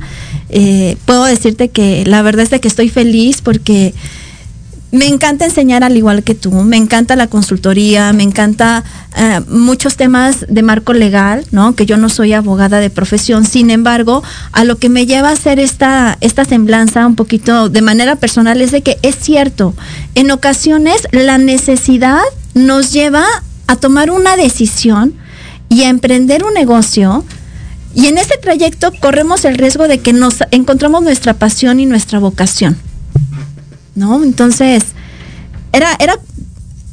eh, 0.49 0.97
puedo 1.05 1.23
decirte 1.23 1.69
que 1.69 2.03
la 2.05 2.21
verdad 2.21 2.43
es 2.43 2.49
de 2.49 2.59
que 2.59 2.67
estoy 2.67 2.89
feliz 2.89 3.41
porque 3.41 3.93
me 4.91 5.07
encanta 5.07 5.45
enseñar 5.45 5.83
al 5.83 5.95
igual 5.95 6.23
que 6.23 6.33
tú, 6.33 6.51
me 6.51 6.77
encanta 6.77 7.15
la 7.15 7.27
consultoría, 7.27 8.11
me 8.11 8.23
encanta 8.23 8.83
eh, 9.15 9.41
muchos 9.47 9.97
temas 9.97 10.45
de 10.49 10.63
marco 10.63 10.93
legal, 10.93 11.45
¿no? 11.51 11.75
Que 11.75 11.85
yo 11.85 11.97
no 11.97 12.09
soy 12.09 12.33
abogada 12.33 12.79
de 12.79 12.89
profesión, 12.89 13.45
sin 13.45 13.69
embargo, 13.69 14.23
a 14.51 14.63
lo 14.63 14.77
que 14.77 14.89
me 14.89 15.05
lleva 15.05 15.29
a 15.29 15.33
hacer 15.33 15.59
esta, 15.59 16.17
esta 16.21 16.43
semblanza 16.43 17.05
un 17.05 17.15
poquito 17.15 17.69
de 17.69 17.81
manera 17.81 18.15
personal 18.15 18.61
es 18.61 18.71
de 18.71 18.81
que 18.81 18.97
es 19.03 19.15
cierto, 19.15 19.75
en 20.15 20.31
ocasiones 20.31 21.07
la 21.11 21.37
necesidad 21.37 22.21
nos 22.55 22.91
lleva 22.91 23.25
a 23.67 23.75
tomar 23.75 24.09
una 24.09 24.37
decisión 24.37 25.13
y 25.69 25.83
a 25.83 25.89
emprender 25.89 26.43
un 26.43 26.55
negocio 26.55 27.23
y 27.93 28.07
en 28.07 28.17
ese 28.17 28.37
trayecto 28.37 28.91
corremos 28.99 29.45
el 29.45 29.57
riesgo 29.57 29.87
de 29.87 29.99
que 29.99 30.13
nos 30.13 30.37
encontramos 30.49 31.03
nuestra 31.03 31.35
pasión 31.35 31.79
y 31.79 31.85
nuestra 31.85 32.17
vocación. 32.17 32.88
¿No? 33.99 34.23
Entonces, 34.23 34.83
era, 35.71 35.95
era, 35.99 36.17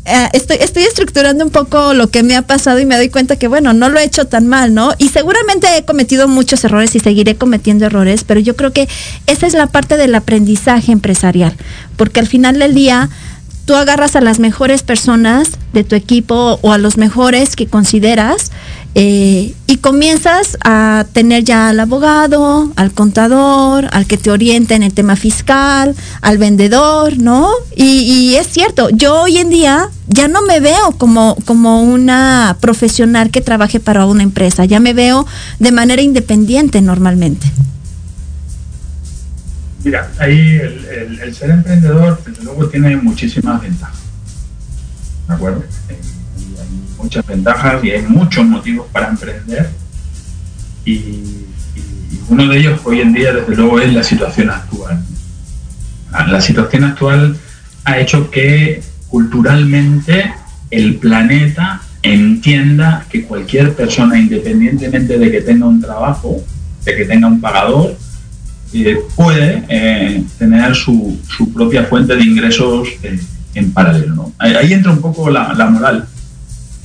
eh, 0.05 0.29
estoy, 0.35 0.59
estoy 0.61 0.83
estructurando 0.83 1.45
un 1.45 1.51
poco 1.51 1.95
lo 1.95 2.11
que 2.11 2.23
me 2.23 2.37
ha 2.37 2.43
pasado 2.43 2.79
y 2.79 2.85
me 2.87 2.97
doy 2.97 3.09
cuenta 3.09 3.37
que, 3.37 3.49
bueno, 3.49 3.73
no 3.73 3.89
lo 3.89 3.99
he 3.99 4.05
hecho 4.05 4.27
tan 4.27 4.47
mal, 4.47 4.75
¿no? 4.75 4.93
Y 4.99 5.09
seguramente 5.09 5.67
he 5.77 5.85
cometido 5.85 6.29
muchos 6.29 6.63
errores 6.65 6.95
y 6.95 7.01
seguiré 7.01 7.37
cometiendo 7.37 7.87
errores, 7.87 8.25
pero 8.25 8.41
yo 8.41 8.57
creo 8.57 8.73
que 8.73 8.89
esa 9.27 9.47
es 9.47 9.55
la 9.55 9.69
parte 9.69 9.97
del 9.97 10.15
aprendizaje 10.15 10.93
empresarial, 10.93 11.57
porque 11.97 12.21
al 12.21 12.27
final 12.27 12.59
del 12.59 12.75
día 12.75 13.09
tú 13.65 13.75
agarras 13.75 14.15
a 14.17 14.21
las 14.21 14.39
mejores 14.39 14.83
personas 14.83 15.51
de 15.73 15.85
tu 15.85 15.97
equipo 15.97 16.59
o 16.63 16.73
a 16.73 16.79
los 16.79 16.97
mejores 16.97 17.57
que 17.57 17.67
consideras 17.67 18.53
eh, 18.99 19.55
y 19.67 19.77
comienzas 19.77 20.57
a 20.65 21.05
tener 21.13 21.45
ya 21.45 21.69
al 21.69 21.79
abogado, 21.81 22.73
al 22.77 22.93
contador, 22.93 23.89
al 23.93 24.07
que 24.07 24.17
te 24.17 24.31
oriente 24.31 24.75
en 24.75 24.83
el 24.83 24.95
tema 24.95 25.17
fiscal, 25.17 25.95
al 26.23 26.39
vendedor, 26.39 27.19
¿no? 27.19 27.51
Y, 27.77 28.37
es 28.37 28.47
cierto, 28.47 28.89
yo 28.89 29.21
hoy 29.21 29.37
en 29.37 29.51
día 29.51 29.91
ya 30.09 30.29
no 30.29 30.41
me 30.41 30.61
veo 30.61 30.93
como, 30.97 31.37
como 31.45 31.83
una 31.83 32.57
profesional 32.63 33.31
que 33.31 33.43
trabaje 33.43 33.81
para 33.81 34.07
una 34.07 34.23
empresa, 34.23 34.65
ya 34.65 34.81
me 34.81 34.95
veo 34.95 35.27
de 35.59 35.73
manera 35.73 36.01
independiente 36.01 36.81
normalmente. 36.81 37.47
Mira, 39.85 40.11
ahí 40.19 40.59
el, 41.21 41.35
ser 41.35 41.51
emprendedor, 41.51 42.19
desde 42.25 42.45
luego, 42.45 42.67
tiene 42.71 42.97
muchísimas 42.97 43.61
ventajas. 43.61 44.01
¿De 45.29 45.35
acuerdo? 45.35 45.65
Eh, 47.07 47.09
muchas 47.09 47.27
ventajas 47.27 47.85
y 47.85 47.91
hay 47.91 48.03
muchos 48.03 48.45
motivos 48.45 48.87
para 48.93 49.09
emprender. 49.09 49.71
Y, 50.85 51.45
uno 52.29 52.49
de 52.49 52.59
ellos 52.59 52.81
hoy 52.83 53.01
en 53.01 53.13
día, 53.13 53.33
desde 53.33 53.55
luego, 53.55 53.79
es 53.79 53.93
la 53.93 54.03
situación 54.03 54.51
actual. 54.51 55.01
Ah, 56.13 56.27
la 56.27 56.41
situación 56.41 56.83
actual 56.83 57.37
ha 57.85 57.99
hecho 58.01 58.31
que 58.31 58.83
culturalmente 59.09 60.33
el 60.71 60.97
planeta 60.97 61.81
entienda 62.03 63.07
que 63.09 63.25
cualquier 63.25 63.75
persona, 63.75 64.19
independientemente 64.19 65.19
de 65.19 65.31
que 65.31 65.41
tenga 65.41 65.67
un 65.67 65.81
trabajo, 65.81 66.43
de 66.85 66.97
que 66.97 67.05
tenga 67.05 67.29
un 67.29 67.41
pagador, 67.41 67.97
puede 69.15 69.65
eh, 69.69 70.25
tener 70.39 70.75
su, 70.75 71.17
propia 71.55 71.85
fuente 71.85 72.17
de 72.17 72.25
ingresos 72.25 72.89
eh, 73.05 73.21
en 73.55 73.73
paralelo. 73.73 74.33
Ahí, 74.39 74.73
entra 74.73 74.91
un 74.91 75.01
poco 75.01 75.31
la, 75.31 75.55
moral, 75.71 76.09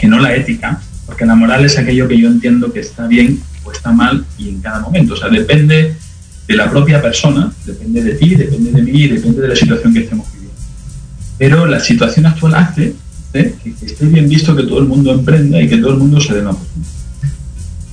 que 0.02 0.08
no 0.08 0.20
la 0.20 0.36
ética, 0.36 0.82
porque 1.06 1.28
la 1.28 1.36
moral 1.36 1.64
es 1.64 1.78
aquello 1.78 2.08
que 2.08 2.18
yo 2.18 2.28
entiendo 2.28 2.74
que 2.74 2.80
está 2.80 3.06
bien 3.06 3.40
o 3.64 3.72
está 3.72 3.92
mal 3.92 4.26
y 4.40 4.50
en 4.50 4.60
cada 4.60 4.80
momento. 4.80 5.14
O 5.14 5.18
sea, 5.18 5.30
depende 5.30 5.96
de 6.48 6.56
la 6.56 6.72
propia 6.72 7.00
persona, 7.00 7.54
depende 7.68 8.02
de 8.02 8.16
ti, 8.16 8.34
depende 8.34 8.72
de 8.72 8.82
mí, 8.82 9.08
depende 9.08 9.44
de 9.44 9.48
la 9.50 9.56
situación 9.56 9.94
que 9.94 10.00
estemos 10.00 10.26
viviendo. 10.34 10.60
Pero 11.38 11.68
la 11.68 11.80
situación 11.80 12.26
actual 12.26 12.56
hace 12.56 12.96
¿eh? 13.36 13.54
que, 13.64 13.86
esté 13.86 14.08
bien 14.08 14.28
visto 14.28 14.56
que 14.56 14.64
todo 14.64 14.80
el 14.80 14.88
mundo 14.88 15.14
emprenda 15.14 15.62
y 15.62 15.70
que 15.70 15.78
todo 15.78 15.92
el 15.92 16.00
mundo 16.00 16.20
se 16.20 16.34
dé 16.34 16.42
una 16.42 16.52
oportunidad. 16.52 16.92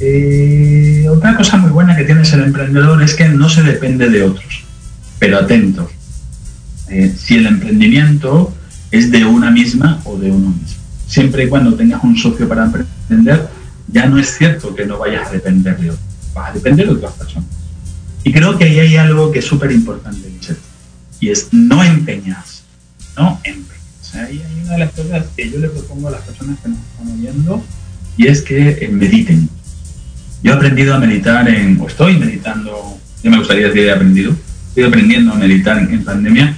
Eh, 0.00 1.06
otra 1.10 1.36
cosa 1.36 1.58
muy 1.58 1.70
buena 1.70 1.94
que 1.94 2.04
tiene 2.04 2.24
ser 2.24 2.40
emprendedor 2.40 3.02
es 3.02 3.14
que 3.14 3.28
no 3.28 3.50
se 3.50 3.62
depende 3.62 4.08
de 4.08 4.22
otros, 4.22 4.64
pero 5.18 5.38
atentos. 5.38 5.90
Eh, 6.88 7.14
si 7.18 7.34
el 7.34 7.46
emprendimiento 7.46 8.54
es 8.90 9.10
de 9.10 9.26
una 9.26 9.50
misma 9.50 10.00
o 10.04 10.16
de 10.16 10.30
uno 10.30 10.48
mismo. 10.48 10.77
Siempre 11.08 11.44
y 11.44 11.48
cuando 11.48 11.74
tengas 11.74 12.04
un 12.04 12.16
socio 12.16 12.48
para 12.48 12.64
emprender, 12.64 13.48
ya 13.88 14.06
no 14.06 14.18
es 14.18 14.36
cierto 14.36 14.74
que 14.74 14.86
no 14.86 14.98
vayas 14.98 15.28
a 15.28 15.32
depender 15.32 15.76
de 15.78 15.90
otros, 15.90 16.06
vas 16.34 16.50
a 16.50 16.52
depender 16.52 16.86
de 16.86 16.92
otras 16.92 17.14
personas. 17.14 17.48
Y 18.22 18.32
creo 18.32 18.56
que 18.56 18.64
ahí 18.64 18.78
hay 18.78 18.96
algo 18.96 19.32
que 19.32 19.40
es 19.40 19.44
súper 19.44 19.72
importante, 19.72 20.30
y 21.20 21.30
es 21.30 21.48
no 21.50 21.82
empeñas, 21.82 22.62
no 23.16 23.40
empeñas. 23.42 24.14
Ahí 24.14 24.42
hay 24.42 24.62
una 24.62 24.72
de 24.74 24.78
las 24.78 24.92
cosas 24.92 25.26
que 25.36 25.50
yo 25.50 25.58
le 25.58 25.68
propongo 25.68 26.08
a 26.08 26.12
las 26.12 26.20
personas 26.22 26.58
que 26.60 26.68
nos 26.68 26.78
están 26.78 27.18
oyendo, 27.18 27.64
y 28.16 28.26
es 28.26 28.42
que 28.42 28.70
eh, 28.80 28.88
mediten 28.88 29.48
yo 30.42 30.52
he 30.52 30.54
aprendido 30.54 30.94
a 30.94 30.98
meditar 30.98 31.48
en, 31.48 31.80
o 31.80 31.88
estoy 31.88 32.16
meditando, 32.16 32.98
ya 33.22 33.30
me 33.30 33.38
gustaría 33.38 33.66
decir 33.66 33.84
he 33.84 33.92
aprendido, 33.92 34.34
estoy 34.68 34.84
aprendiendo 34.84 35.32
a 35.32 35.36
meditar 35.36 35.78
en, 35.78 36.04
pandemia 36.04 36.56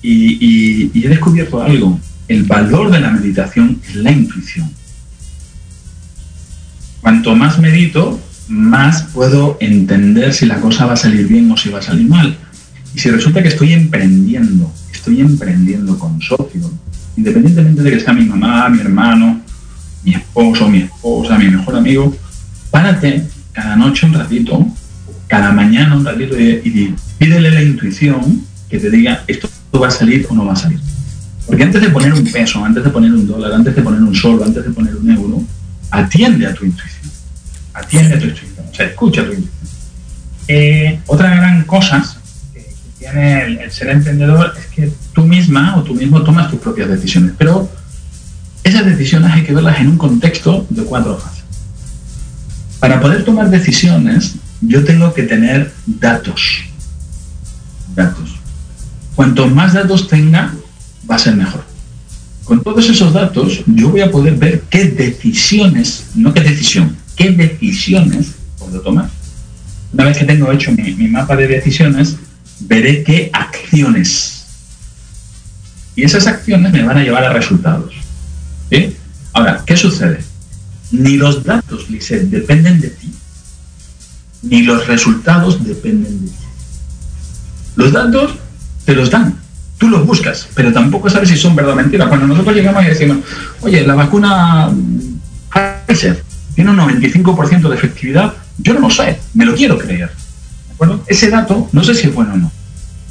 y, 0.00 0.90
he 0.94 1.08
descubierto 1.08 1.60
algo. 1.60 1.98
El 2.30 2.44
valor 2.44 2.92
de 2.92 3.00
la 3.00 3.10
meditación 3.10 3.80
es 3.88 3.96
la 3.96 4.12
intuición. 4.12 4.70
Cuanto 7.00 7.34
más 7.34 7.58
medito, 7.58 8.20
más 8.46 9.02
puedo 9.02 9.58
entender 9.58 10.32
si 10.32 10.46
la 10.46 10.60
cosa 10.60 10.86
va 10.86 10.92
a 10.92 10.96
salir 10.96 11.26
bien 11.26 11.50
o 11.50 11.56
si 11.56 11.70
va 11.70 11.80
a 11.80 11.82
salir 11.82 12.08
mal. 12.08 12.36
Y 12.94 13.00
si 13.00 13.10
resulta 13.10 13.42
que 13.42 13.48
estoy 13.48 13.72
emprendiendo, 13.72 14.72
estoy 14.92 15.22
emprendiendo 15.22 15.98
con 15.98 16.22
socio, 16.22 16.70
independientemente 17.16 17.82
de 17.82 17.90
que 17.90 17.98
sea 17.98 18.12
mi 18.12 18.26
mamá, 18.26 18.68
mi 18.68 18.78
hermano, 18.78 19.40
mi 20.04 20.14
esposo, 20.14 20.68
mi 20.68 20.82
esposa, 20.82 21.36
mi 21.36 21.48
mejor 21.48 21.74
amigo, 21.74 22.16
párate 22.70 23.24
cada 23.52 23.74
noche 23.74 24.06
un 24.06 24.14
ratito, 24.14 24.68
cada 25.26 25.50
mañana 25.50 25.96
un 25.96 26.04
ratito 26.04 26.38
y, 26.38 26.94
pídele 27.18 27.50
la 27.50 27.62
intuición 27.62 28.46
que 28.68 28.78
te 28.78 28.88
diga 28.88 29.24
esto 29.26 29.48
va 29.82 29.88
a 29.88 29.90
salir 29.90 30.28
o 30.30 30.34
no 30.36 30.46
va 30.46 30.52
a 30.52 30.56
salir. 30.56 30.89
Porque 31.50 31.64
antes 31.64 31.82
de 31.82 31.90
poner 31.90 32.14
un 32.14 32.24
peso, 32.30 32.64
antes 32.64 32.84
de 32.84 32.90
poner 32.90 33.10
un 33.10 33.26
dólar, 33.26 33.52
antes 33.52 33.74
de 33.74 33.82
poner 33.82 34.00
un 34.00 34.14
sol, 34.14 34.40
antes 34.40 34.62
de 34.62 34.70
poner 34.70 34.94
un 34.94 35.10
euro, 35.10 35.42
atiende 35.90 36.46
a 36.46 36.54
tu 36.54 36.64
intuición. 36.64 37.10
Atiende 37.74 38.14
a 38.14 38.18
tu 38.20 38.26
intuición. 38.26 38.66
O 38.70 38.72
sea, 38.74 38.86
escucha 38.86 39.24
tu 39.24 39.32
intuición. 39.32 39.68
Eh, 40.46 41.00
otra 41.06 41.34
gran 41.34 41.64
cosa 41.64 42.04
que, 42.54 42.72
tiene 43.00 43.42
el, 43.42 43.58
el, 43.58 43.70
ser 43.72 43.88
emprendedor 43.88 44.54
es 44.56 44.66
que 44.66 44.92
tú 45.12 45.26
misma 45.26 45.76
o 45.76 45.82
tú 45.82 45.92
mismo 45.92 46.22
tomas 46.22 46.48
tus 46.52 46.60
propias 46.60 46.88
decisiones. 46.88 47.32
Pero 47.36 47.68
esas 48.62 48.86
decisiones 48.86 49.32
hay 49.32 49.42
que 49.42 49.52
verlas 49.52 49.80
en 49.80 49.88
un 49.88 49.98
contexto 49.98 50.64
de 50.70 50.84
cuatro 50.84 51.18
fases. 51.18 51.42
Para 52.78 53.00
poder 53.00 53.24
tomar 53.24 53.50
decisiones, 53.50 54.36
yo 54.60 54.84
tengo 54.84 55.12
que 55.12 55.24
tener 55.24 55.72
datos. 55.84 56.62
Datos. 57.96 58.38
Cuanto 59.16 59.48
más 59.48 59.72
datos 59.72 60.06
tenga, 60.06 60.54
va 61.10 61.16
a 61.16 61.18
ser 61.18 61.34
mejor. 61.34 61.64
Con 62.44 62.62
todos 62.62 62.88
esos 62.88 63.12
datos, 63.12 63.62
yo 63.66 63.90
voy 63.90 64.00
a 64.00 64.10
poder 64.10 64.34
ver 64.34 64.62
qué 64.70 64.84
decisiones, 64.84 66.06
no 66.14 66.32
qué 66.32 66.40
decisión, 66.40 66.96
qué 67.16 67.30
decisiones 67.30 68.32
puedo 68.58 68.80
tomar. 68.80 69.08
Una 69.92 70.04
vez 70.04 70.18
que 70.18 70.24
tengo 70.24 70.50
hecho 70.52 70.72
mi, 70.72 71.08
mapa 71.08 71.36
de 71.36 71.48
decisiones, 71.48 72.16
veré 72.60 73.02
qué 73.02 73.30
acciones. 73.32 74.44
Y 75.96 76.04
esas 76.04 76.26
acciones 76.26 76.72
me 76.72 76.82
van 76.82 76.98
a 76.98 77.02
llevar 77.02 77.24
a 77.24 77.32
resultados. 77.32 77.94
Ahora, 79.32 79.62
¿qué 79.66 79.76
sucede? 79.76 80.20
Ni 80.92 81.16
los 81.16 81.44
datos, 81.44 81.88
Lisset, 81.90 82.22
dependen 82.22 82.80
de 82.80 82.88
ti, 82.88 83.12
ni 84.42 84.62
los 84.62 84.86
resultados 84.86 85.64
dependen 85.64 86.24
de 86.24 86.30
ti. 86.30 86.44
Los 87.76 87.92
datos 87.92 88.32
te 88.84 88.94
los 88.94 89.10
dan, 89.10 89.39
tú 89.80 89.88
los 89.88 90.06
buscas, 90.06 90.48
pero 90.54 90.72
tampoco 90.72 91.10
sabes 91.10 91.30
si 91.30 91.36
son 91.36 91.56
verdad 91.56 91.72
o 91.72 91.76
mentira. 91.76 92.08
Cuando 92.08 92.28
nosotros 92.28 92.54
llegamos 92.54 92.84
y 92.84 92.88
decimos, 92.88 93.18
oye, 93.62 93.84
la 93.84 93.96
vacuna 93.96 94.70
Pfizer 95.86 96.22
tiene 96.54 96.70
un 96.70 96.76
95% 96.76 97.68
de 97.68 97.74
efectividad, 97.74 98.34
yo 98.58 98.74
no 98.74 98.80
lo 98.80 98.90
sé, 98.90 99.18
me 99.34 99.44
lo 99.44 99.56
quiero 99.56 99.76
creer. 99.76 100.12
¿De? 100.78 100.98
Ese 101.08 101.30
dato 101.30 101.68
no 101.72 101.82
sé 101.82 101.94
si 101.94 102.06
es 102.06 102.14
bueno 102.14 102.34
o 102.34 102.36
no. 102.36 102.52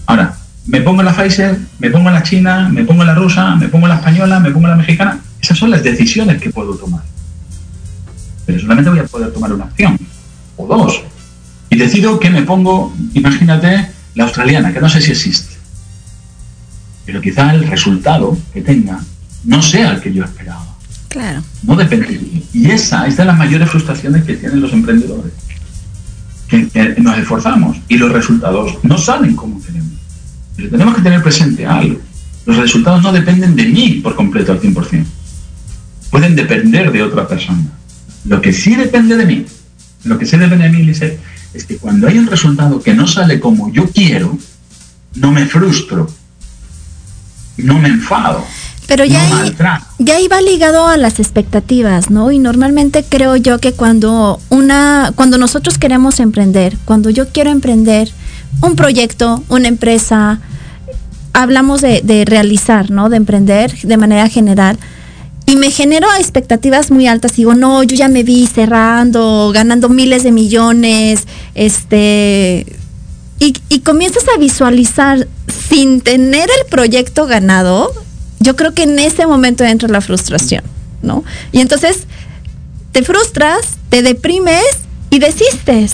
Ahora, 0.05 0.37
me 0.67 0.79
pongo 0.79 1.03
la 1.03 1.13
Pfizer, 1.13 1.57
me 1.79 1.89
pongo 1.89 2.09
la 2.09 2.23
china, 2.23 2.69
me 2.69 2.85
pongo 2.85 3.03
la 3.03 3.15
rusa, 3.15 3.55
me 3.55 3.67
pongo 3.67 3.87
la 3.87 3.95
española, 3.95 4.39
me 4.39 4.51
pongo 4.51 4.67
la 4.67 4.77
mexicana. 4.77 5.19
Esas 5.41 5.57
son 5.57 5.71
las 5.71 5.83
decisiones 5.83 6.41
que 6.41 6.51
puedo 6.51 6.75
tomar 6.75 7.01
pero 8.49 8.61
solamente 8.61 8.89
voy 8.89 8.97
a 8.97 9.03
poder 9.03 9.31
tomar 9.31 9.53
una 9.53 9.65
acción 9.65 9.95
o 10.57 10.65
dos. 10.65 11.03
Y 11.69 11.77
decido 11.77 12.19
que 12.19 12.31
me 12.31 12.41
pongo, 12.41 12.91
imagínate, 13.13 13.91
la 14.15 14.23
australiana, 14.23 14.73
que 14.73 14.81
no 14.81 14.89
sé 14.89 15.01
si 15.01 15.11
existe. 15.11 15.55
Pero 17.09 17.21
quizá 17.21 17.55
el 17.55 17.67
resultado 17.67 18.37
que 18.53 18.61
tenga 18.61 18.99
no 19.43 19.63
sea 19.63 19.93
el 19.93 19.99
que 19.99 20.13
yo 20.13 20.23
esperaba. 20.23 20.77
Claro. 21.07 21.41
No 21.63 21.75
depende 21.75 22.05
de 22.05 22.19
mí. 22.19 22.43
Y 22.53 22.69
esa 22.69 23.07
es 23.07 23.17
de 23.17 23.25
las 23.25 23.35
mayores 23.35 23.67
frustraciones 23.67 24.25
que 24.25 24.35
tienen 24.35 24.61
los 24.61 24.71
emprendedores. 24.73 25.33
Que, 26.47 26.67
que 26.67 27.01
nos 27.01 27.17
esforzamos 27.17 27.77
y 27.87 27.97
los 27.97 28.11
resultados 28.11 28.77
no 28.83 28.95
salen 28.99 29.35
como 29.35 29.59
queremos. 29.59 29.93
Pero 30.55 30.69
tenemos 30.69 30.95
que 30.97 31.01
tener 31.01 31.23
presente 31.23 31.65
algo. 31.65 31.99
Los 32.45 32.57
resultados 32.57 33.01
no 33.01 33.11
dependen 33.11 33.55
de 33.55 33.65
mí 33.65 34.01
por 34.03 34.15
completo 34.15 34.51
al 34.51 34.61
100%. 34.61 35.03
Pueden 36.11 36.35
depender 36.35 36.91
de 36.91 37.01
otra 37.01 37.27
persona. 37.27 37.71
Lo 38.25 38.39
que 38.39 38.53
sí 38.53 38.75
depende 38.75 39.17
de 39.17 39.25
mí, 39.25 39.45
lo 40.03 40.19
que 40.19 40.27
sí 40.27 40.37
depende 40.37 40.65
de 40.65 40.77
mí, 40.77 40.83
Lise, 40.83 41.17
es 41.55 41.65
que 41.65 41.77
cuando 41.77 42.07
hay 42.07 42.19
un 42.19 42.27
resultado 42.27 42.79
que 42.79 42.93
no 42.93 43.07
sale 43.07 43.39
como 43.39 43.73
yo 43.73 43.89
quiero, 43.89 44.37
no 45.15 45.31
me 45.31 45.47
frustro, 45.47 46.07
no 47.63 47.79
me 47.79 47.89
enfado. 47.89 48.45
Pero 48.87 49.05
ya, 49.05 49.27
no 49.29 49.35
ahí, 49.37 49.55
ya 49.99 50.15
ahí 50.15 50.27
va 50.27 50.41
ligado 50.41 50.87
a 50.87 50.97
las 50.97 51.19
expectativas, 51.19 52.09
¿no? 52.09 52.31
Y 52.31 52.39
normalmente 52.39 53.05
creo 53.07 53.35
yo 53.35 53.59
que 53.59 53.73
cuando 53.73 54.39
una, 54.49 55.11
cuando 55.15 55.37
nosotros 55.37 55.77
queremos 55.77 56.19
emprender, 56.19 56.75
cuando 56.85 57.11
yo 57.11 57.27
quiero 57.27 57.51
emprender 57.51 58.11
un 58.61 58.75
proyecto, 58.75 59.43
una 59.47 59.67
empresa, 59.67 60.39
hablamos 61.33 61.81
de, 61.81 62.01
de 62.03 62.25
realizar, 62.25 62.89
¿no? 62.89 63.09
De 63.09 63.17
emprender 63.17 63.71
de 63.79 63.97
manera 63.97 64.27
general. 64.27 64.79
Y 65.45 65.55
me 65.55 65.71
genero 65.71 66.07
expectativas 66.19 66.91
muy 66.91 67.07
altas. 67.07 67.35
Digo, 67.35 67.55
no, 67.55 67.83
yo 67.83 67.95
ya 67.95 68.07
me 68.07 68.23
vi 68.23 68.47
cerrando, 68.47 69.51
ganando 69.53 69.89
miles 69.89 70.23
de 70.23 70.31
millones, 70.31 71.27
este. 71.55 72.65
Y, 73.39 73.55
y 73.69 73.79
comienzas 73.79 74.25
a 74.35 74.37
visualizar 74.39 75.27
sin 75.49 76.01
tener 76.01 76.49
el 76.49 76.69
proyecto 76.69 77.25
ganado, 77.27 77.93
yo 78.39 78.55
creo 78.55 78.73
que 78.73 78.83
en 78.83 78.99
ese 78.99 79.27
momento 79.27 79.63
entra 79.63 79.89
la 79.89 80.01
frustración, 80.01 80.63
¿no? 81.01 81.23
Y 81.51 81.59
entonces 81.59 82.05
te 82.91 83.03
frustras, 83.03 83.77
te 83.89 84.01
deprimes 84.01 84.63
y 85.09 85.19
desistes. 85.19 85.93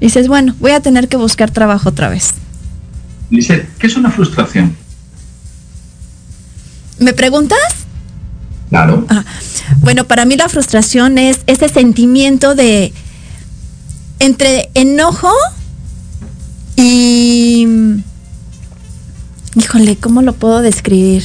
Y 0.00 0.06
dices, 0.06 0.28
bueno, 0.28 0.54
voy 0.60 0.72
a 0.72 0.80
tener 0.80 1.08
que 1.08 1.16
buscar 1.16 1.50
trabajo 1.50 1.88
otra 1.88 2.08
vez. 2.08 2.30
Lise, 3.30 3.66
¿qué 3.78 3.86
es 3.86 3.96
una 3.96 4.10
frustración? 4.10 4.76
¿Me 6.98 7.12
preguntas? 7.12 7.58
Claro. 8.68 9.06
Ah, 9.08 9.24
bueno, 9.80 10.04
para 10.04 10.24
mí 10.24 10.36
la 10.36 10.48
frustración 10.48 11.18
es 11.18 11.40
ese 11.46 11.68
sentimiento 11.68 12.54
de 12.54 12.92
entre 14.18 14.70
enojo 14.74 15.32
y... 16.76 17.66
Híjole, 19.56 19.96
¿cómo 19.96 20.22
lo 20.22 20.32
puedo 20.32 20.60
describir? 20.62 21.22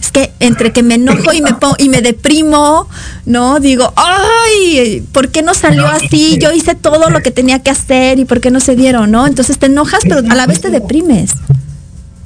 Es 0.00 0.10
que 0.12 0.32
entre 0.38 0.72
que 0.72 0.82
me 0.82 0.94
enojo 0.96 1.32
y 1.32 1.40
me 1.40 1.54
pongo, 1.54 1.76
y 1.78 1.88
me 1.88 2.02
deprimo, 2.02 2.88
¿no? 3.24 3.58
Digo, 3.58 3.92
ay, 3.96 5.02
¿por 5.12 5.30
qué 5.30 5.42
no 5.42 5.54
salió 5.54 5.86
así? 5.86 6.38
Yo 6.40 6.52
hice 6.52 6.74
todo 6.74 7.08
lo 7.10 7.20
que 7.20 7.30
tenía 7.30 7.60
que 7.60 7.70
hacer 7.70 8.18
y 8.18 8.24
¿por 8.24 8.40
qué 8.40 8.50
no 8.50 8.60
se 8.60 8.76
dieron, 8.76 9.10
no? 9.10 9.26
Entonces 9.26 9.58
te 9.58 9.66
enojas, 9.66 10.00
pero 10.02 10.18
a 10.18 10.34
la 10.34 10.46
vez 10.46 10.60
te 10.60 10.70
deprimes. 10.70 11.30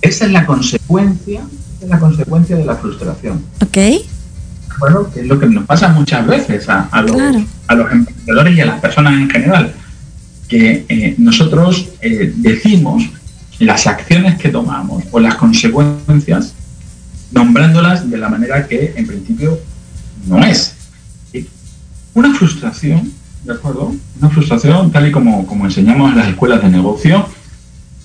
Esa 0.03 0.27
es 0.27 0.33
la 0.33 0.45
consecuencia, 0.45 1.41
esa 1.77 1.85
es 1.85 1.89
la 1.89 1.99
consecuencia 2.01 2.57
de 2.57 2.65
la 2.65 2.77
frustración. 2.77 3.43
¿Ok? 3.63 3.79
Bueno, 4.81 5.11
que 5.13 5.21
es 5.21 5.27
lo 5.27 5.39
que 5.41 5.47
nos 5.47 5.65
pasa 5.65 5.89
muchas 5.89 6.27
veces 6.27 6.69
a, 6.69 6.89
a 6.93 7.03
los, 7.03 7.13
Claro. 7.13 7.45
a 7.69 7.75
los 7.75 7.93
emprendedores 7.93 8.57
y 8.57 8.61
a 8.61 8.67
las 8.67 8.81
personas 8.81 9.15
en 9.15 9.31
general, 9.31 9.73
que 10.49 10.85
eh, 10.89 11.15
nosotros 11.19 11.87
eh, 12.01 12.33
decimos 12.37 13.03
las 13.59 13.87
acciones 13.87 14.39
que 14.39 14.49
tomamos 14.49 15.05
o 15.11 15.19
las 15.19 15.35
consecuencias 15.35 16.55
nombrándolas 17.31 18.09
de 18.09 18.19
la 18.19 18.29
manera 18.29 18.67
que 18.67 18.95
en 18.97 19.07
principio 19.07 19.59
no 20.27 20.43
es. 20.45 20.75
Una 22.15 22.35
frustración, 22.35 23.13
¿de 23.45 23.53
acuerdo? 23.53 23.95
Una 24.21 24.31
frustración, 24.31 24.91
tal 24.91 25.09
y 25.09 25.13
como, 25.13 25.47
como 25.47 25.67
enseñamos 25.67 26.11
en 26.11 26.19
las 26.19 26.29
escuelas 26.29 26.63
de 26.63 26.69
negocio, 26.69 27.29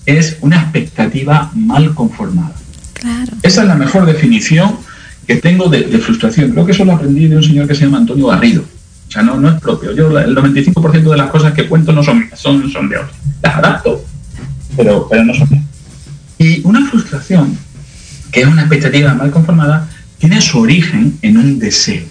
es 0.06 0.36
una 0.40 0.60
expectativa 0.60 1.50
mal 1.54 1.94
conformada. 1.94 2.54
Claro. 2.92 3.32
Esa 3.42 3.62
es 3.62 3.68
la 3.68 3.74
mejor 3.74 4.06
definición 4.06 4.76
que 5.26 5.36
tengo 5.36 5.68
de, 5.68 5.82
de 5.82 5.98
frustración. 5.98 6.52
Creo 6.52 6.66
que 6.66 6.72
eso 6.72 6.84
lo 6.84 6.92
aprendí 6.92 7.26
de 7.26 7.36
un 7.36 7.42
señor 7.42 7.66
que 7.66 7.74
se 7.74 7.84
llama 7.84 7.98
Antonio 7.98 8.26
Garrido. 8.28 8.62
O 9.08 9.10
sea, 9.10 9.22
no, 9.22 9.36
no 9.36 9.48
es 9.48 9.60
propio. 9.60 9.92
Yo 9.92 10.16
el 10.18 10.36
95% 10.36 11.10
de 11.10 11.16
las 11.16 11.30
cosas 11.30 11.52
que 11.54 11.66
cuento 11.66 11.92
no 11.92 12.02
son 12.02 12.20
mías, 12.20 12.38
son, 12.38 12.70
son 12.70 12.88
de 12.88 12.98
otros. 12.98 13.16
Las 13.42 13.56
adapto, 13.56 14.04
pero, 14.76 15.08
pero 15.08 15.24
no 15.24 15.34
son. 15.34 15.48
Y 16.38 16.60
una 16.64 16.86
frustración, 16.88 17.56
que 18.30 18.40
es 18.40 18.46
una 18.46 18.62
expectativa 18.62 19.14
mal 19.14 19.30
conformada, 19.30 19.88
tiene 20.18 20.40
su 20.40 20.58
origen 20.58 21.18
en 21.22 21.36
un 21.36 21.58
deseo. 21.58 22.04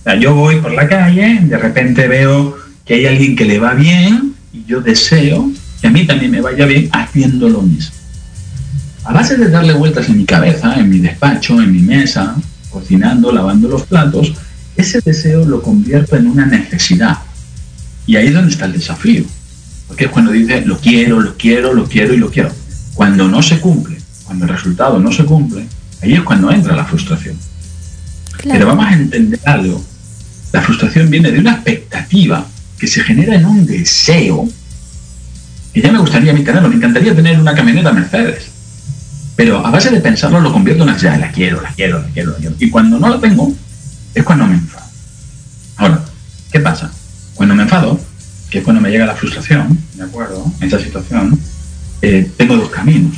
O 0.00 0.04
sea, 0.04 0.16
yo 0.16 0.34
voy 0.34 0.60
por 0.60 0.72
la 0.72 0.88
calle, 0.88 1.40
de 1.42 1.56
repente 1.56 2.08
veo 2.08 2.56
que 2.84 2.94
hay 2.94 3.06
alguien 3.06 3.36
que 3.36 3.44
le 3.44 3.58
va 3.58 3.74
bien 3.74 4.34
y 4.52 4.64
yo 4.64 4.80
deseo 4.80 5.50
que 5.80 5.86
a 5.86 5.90
mí 5.90 6.06
también 6.06 6.30
me 6.30 6.40
vaya 6.40 6.66
bien 6.66 6.88
haciendo 6.92 7.48
lo 7.48 7.62
mismo. 7.62 7.94
A 9.04 9.12
base 9.12 9.36
de 9.36 9.48
darle 9.48 9.74
vueltas 9.74 10.08
en 10.08 10.18
mi 10.18 10.24
cabeza, 10.24 10.74
en 10.76 10.88
mi 10.88 10.98
despacho, 10.98 11.60
en 11.60 11.72
mi 11.72 11.80
mesa, 11.80 12.36
cocinando, 12.70 13.32
lavando 13.32 13.68
los 13.68 13.82
platos, 13.82 14.32
ese 14.76 15.00
deseo 15.04 15.44
lo 15.44 15.62
convierto 15.62 16.16
en 16.16 16.26
una 16.26 16.46
necesidad. 16.46 17.18
Y 18.06 18.16
ahí 18.16 18.28
es 18.28 18.34
donde 18.34 18.50
está 18.50 18.64
el 18.66 18.72
desafío. 18.72 19.24
Porque 19.88 20.04
es 20.06 20.10
cuando 20.10 20.32
dice, 20.32 20.62
lo 20.62 20.78
quiero, 20.78 21.20
lo 21.20 21.36
quiero, 21.36 21.72
lo 21.74 21.84
quiero 21.86 22.14
y 22.14 22.18
lo 22.18 22.30
quiero. 22.30 22.50
Cuando 22.94 23.28
no 23.28 23.42
se 23.42 23.60
cumple, 23.60 23.98
cuando 24.24 24.44
el 24.46 24.50
resultado 24.52 24.98
no 24.98 25.12
se 25.12 25.24
cumple, 25.24 25.66
ahí 26.02 26.14
es 26.14 26.22
cuando 26.22 26.50
entra 26.50 26.74
la 26.74 26.84
frustración. 26.84 27.36
Pero 28.38 28.42
Claro. 28.50 28.66
vamos 28.66 28.86
a 28.86 28.92
entender 28.94 29.40
algo. 29.44 29.84
La 30.52 30.62
frustración 30.62 31.10
viene 31.10 31.30
de 31.30 31.38
una 31.38 31.52
expectativa 31.54 32.46
que 32.78 32.86
se 32.86 33.02
genera 33.02 33.34
en 33.34 33.44
un 33.44 33.66
deseo 33.66 34.48
que 35.72 35.80
ya 35.82 35.90
me 35.90 35.98
gustaría 35.98 36.30
a 36.30 36.34
mí 36.34 36.42
tenerlo. 36.44 36.68
Me 36.68 36.76
encantaría 36.76 37.14
tener 37.14 37.38
una 37.40 37.54
camioneta 37.54 37.92
Mercedes. 37.92 38.46
Pero 39.36 39.66
a 39.66 39.70
base 39.70 39.90
de 39.90 40.00
pensarlo 40.00 40.40
lo 40.40 40.52
convierto 40.52 40.84
en 40.84 40.90
una 40.90 40.98
ya, 40.98 41.16
la 41.16 41.32
quiero, 41.32 41.60
la 41.60 41.70
quiero, 41.70 42.00
la 42.00 42.08
quiero, 42.08 42.30
la 42.32 42.36
quiero. 42.38 42.54
Y 42.60 42.70
cuando 42.70 42.98
no 43.00 43.08
la 43.08 43.18
tengo, 43.20 43.52
es 44.14 44.22
cuando 44.22 44.46
me 44.46 44.54
enfado. 44.54 44.86
Ahora, 45.76 46.04
¿qué 46.52 46.60
pasa? 46.60 46.92
Cuando 47.34 47.56
me 47.56 47.64
enfado, 47.64 47.98
que 48.54 48.62
cuando 48.62 48.80
me 48.80 48.88
llega 48.88 49.04
la 49.04 49.16
frustración, 49.16 49.76
¿de 49.94 50.04
acuerdo? 50.04 50.48
En 50.60 50.68
esa 50.68 50.78
situación, 50.78 51.36
eh, 52.00 52.30
tengo 52.36 52.56
dos 52.56 52.70
caminos. 52.70 53.16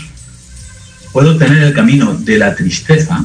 Puedo 1.12 1.36
tener 1.36 1.62
el 1.62 1.74
camino 1.74 2.14
de 2.14 2.38
la 2.38 2.54
tristeza, 2.54 3.22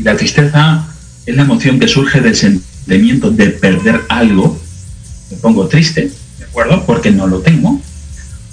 y 0.00 0.02
la 0.02 0.16
tristeza 0.16 0.84
es 1.24 1.36
la 1.36 1.42
emoción 1.42 1.78
que 1.78 1.86
surge 1.86 2.20
del 2.20 2.34
sentimiento 2.34 3.30
de 3.30 3.50
perder 3.50 4.00
algo. 4.08 4.60
Me 5.30 5.36
pongo 5.36 5.68
triste, 5.68 6.10
¿de 6.40 6.44
acuerdo? 6.44 6.84
Porque 6.84 7.12
no 7.12 7.28
lo 7.28 7.38
tengo. 7.38 7.80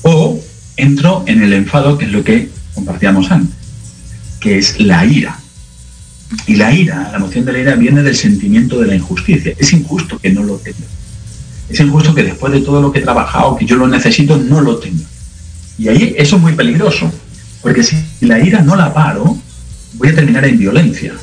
O 0.03 0.39
entro 0.77 1.23
en 1.25 1.41
el 1.41 1.53
enfado, 1.53 1.97
que 1.97 2.05
es 2.05 2.11
lo 2.11 2.23
que 2.23 2.49
compartíamos 2.75 3.31
antes, 3.31 3.55
que 4.39 4.59
es 4.59 4.79
la 4.79 5.03
ira. 5.07 5.39
Y 6.45 6.57
la 6.57 6.71
ira, 6.71 7.09
la 7.09 7.17
emoción 7.17 7.45
de 7.45 7.53
la 7.53 7.59
ira, 7.59 7.75
viene 7.75 8.03
del 8.03 8.15
sentimiento 8.15 8.79
de 8.79 8.85
la 8.85 8.95
injusticia. 8.95 9.55
Es 9.57 9.73
injusto 9.73 10.19
que 10.19 10.29
no 10.29 10.43
lo 10.43 10.57
tenga. 10.57 10.85
Es 11.73 11.79
injusto 11.79 12.13
que 12.13 12.21
después 12.21 12.53
de 12.53 12.61
todo 12.61 12.79
lo 12.79 12.91
que 12.91 12.99
he 12.99 13.01
trabajado, 13.01 13.55
que 13.55 13.65
yo 13.65 13.75
lo 13.75 13.87
necesito, 13.87 14.37
no 14.37 14.61
lo 14.61 14.77
tenga. 14.77 15.07
Y 15.79 15.87
ahí 15.87 16.13
eso 16.19 16.35
es 16.35 16.41
muy 16.43 16.53
peligroso, 16.53 17.11
porque 17.63 17.81
si 17.81 17.97
la 18.21 18.37
ira 18.37 18.61
no 18.61 18.75
la 18.75 18.93
paro, 18.93 19.35
voy 19.93 20.09
a 20.09 20.13
terminar 20.13 20.45
en 20.45 20.59
violencia. 20.59 21.15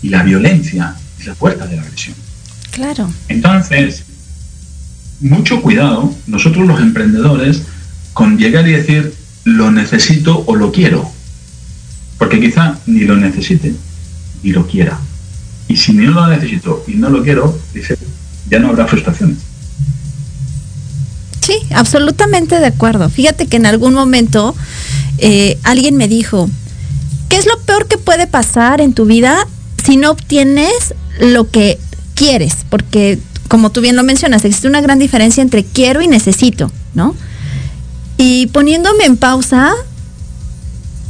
Y 0.00 0.10
la 0.10 0.22
violencia 0.22 0.94
es 1.18 1.26
la 1.26 1.34
puerta 1.34 1.66
de 1.66 1.74
la 1.74 1.82
agresión. 1.82 2.14
Claro. 2.70 3.12
Entonces, 3.26 4.04
mucho 5.18 5.60
cuidado, 5.60 6.14
nosotros 6.28 6.64
los 6.64 6.80
emprendedores, 6.80 7.62
con 8.12 8.38
llegar 8.38 8.68
y 8.68 8.74
decir 8.74 9.12
lo 9.42 9.72
necesito 9.72 10.44
o 10.46 10.54
lo 10.54 10.70
quiero. 10.70 11.10
Porque 12.16 12.38
quizá 12.38 12.78
ni 12.86 13.00
lo 13.00 13.16
necesite 13.16 13.74
ni 14.44 14.52
lo 14.52 14.68
quiera. 14.68 15.00
Y 15.66 15.76
si 15.76 15.94
no 15.94 16.12
lo 16.12 16.28
necesito 16.28 16.84
y 16.86 16.92
no 16.92 17.10
lo 17.10 17.24
quiero, 17.24 17.58
dice, 17.74 17.98
ya 18.48 18.58
no 18.58 18.68
habrá 18.68 18.86
frustraciones. 18.86 19.47
Sí, 21.48 21.60
absolutamente 21.74 22.60
de 22.60 22.66
acuerdo. 22.66 23.08
Fíjate 23.08 23.46
que 23.46 23.56
en 23.56 23.64
algún 23.64 23.94
momento 23.94 24.54
eh, 25.16 25.58
alguien 25.62 25.96
me 25.96 26.06
dijo, 26.06 26.46
¿qué 27.30 27.38
es 27.38 27.46
lo 27.46 27.58
peor 27.60 27.88
que 27.88 27.96
puede 27.96 28.26
pasar 28.26 28.82
en 28.82 28.92
tu 28.92 29.06
vida 29.06 29.46
si 29.82 29.96
no 29.96 30.10
obtienes 30.10 30.94
lo 31.18 31.50
que 31.50 31.78
quieres? 32.14 32.54
Porque, 32.68 33.18
como 33.48 33.70
tú 33.70 33.80
bien 33.80 33.96
lo 33.96 34.02
mencionas, 34.02 34.44
existe 34.44 34.68
una 34.68 34.82
gran 34.82 34.98
diferencia 34.98 35.40
entre 35.42 35.64
quiero 35.64 36.02
y 36.02 36.06
necesito, 36.06 36.70
¿no? 36.92 37.16
Y 38.18 38.48
poniéndome 38.48 39.06
en 39.06 39.16
pausa, 39.16 39.72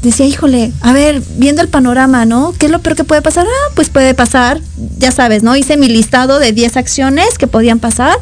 decía, 0.02 0.24
híjole, 0.24 0.72
a 0.82 0.92
ver, 0.92 1.20
viendo 1.34 1.62
el 1.62 1.68
panorama, 1.68 2.26
¿no? 2.26 2.54
¿Qué 2.56 2.66
es 2.66 2.70
lo 2.70 2.78
peor 2.78 2.94
que 2.94 3.02
puede 3.02 3.22
pasar? 3.22 3.44
Ah, 3.44 3.72
pues 3.74 3.88
puede 3.88 4.14
pasar, 4.14 4.60
ya 4.98 5.10
sabes, 5.10 5.42
¿no? 5.42 5.56
Hice 5.56 5.76
mi 5.76 5.88
listado 5.88 6.38
de 6.38 6.52
10 6.52 6.76
acciones 6.76 7.38
que 7.38 7.48
podían 7.48 7.80
pasar 7.80 8.16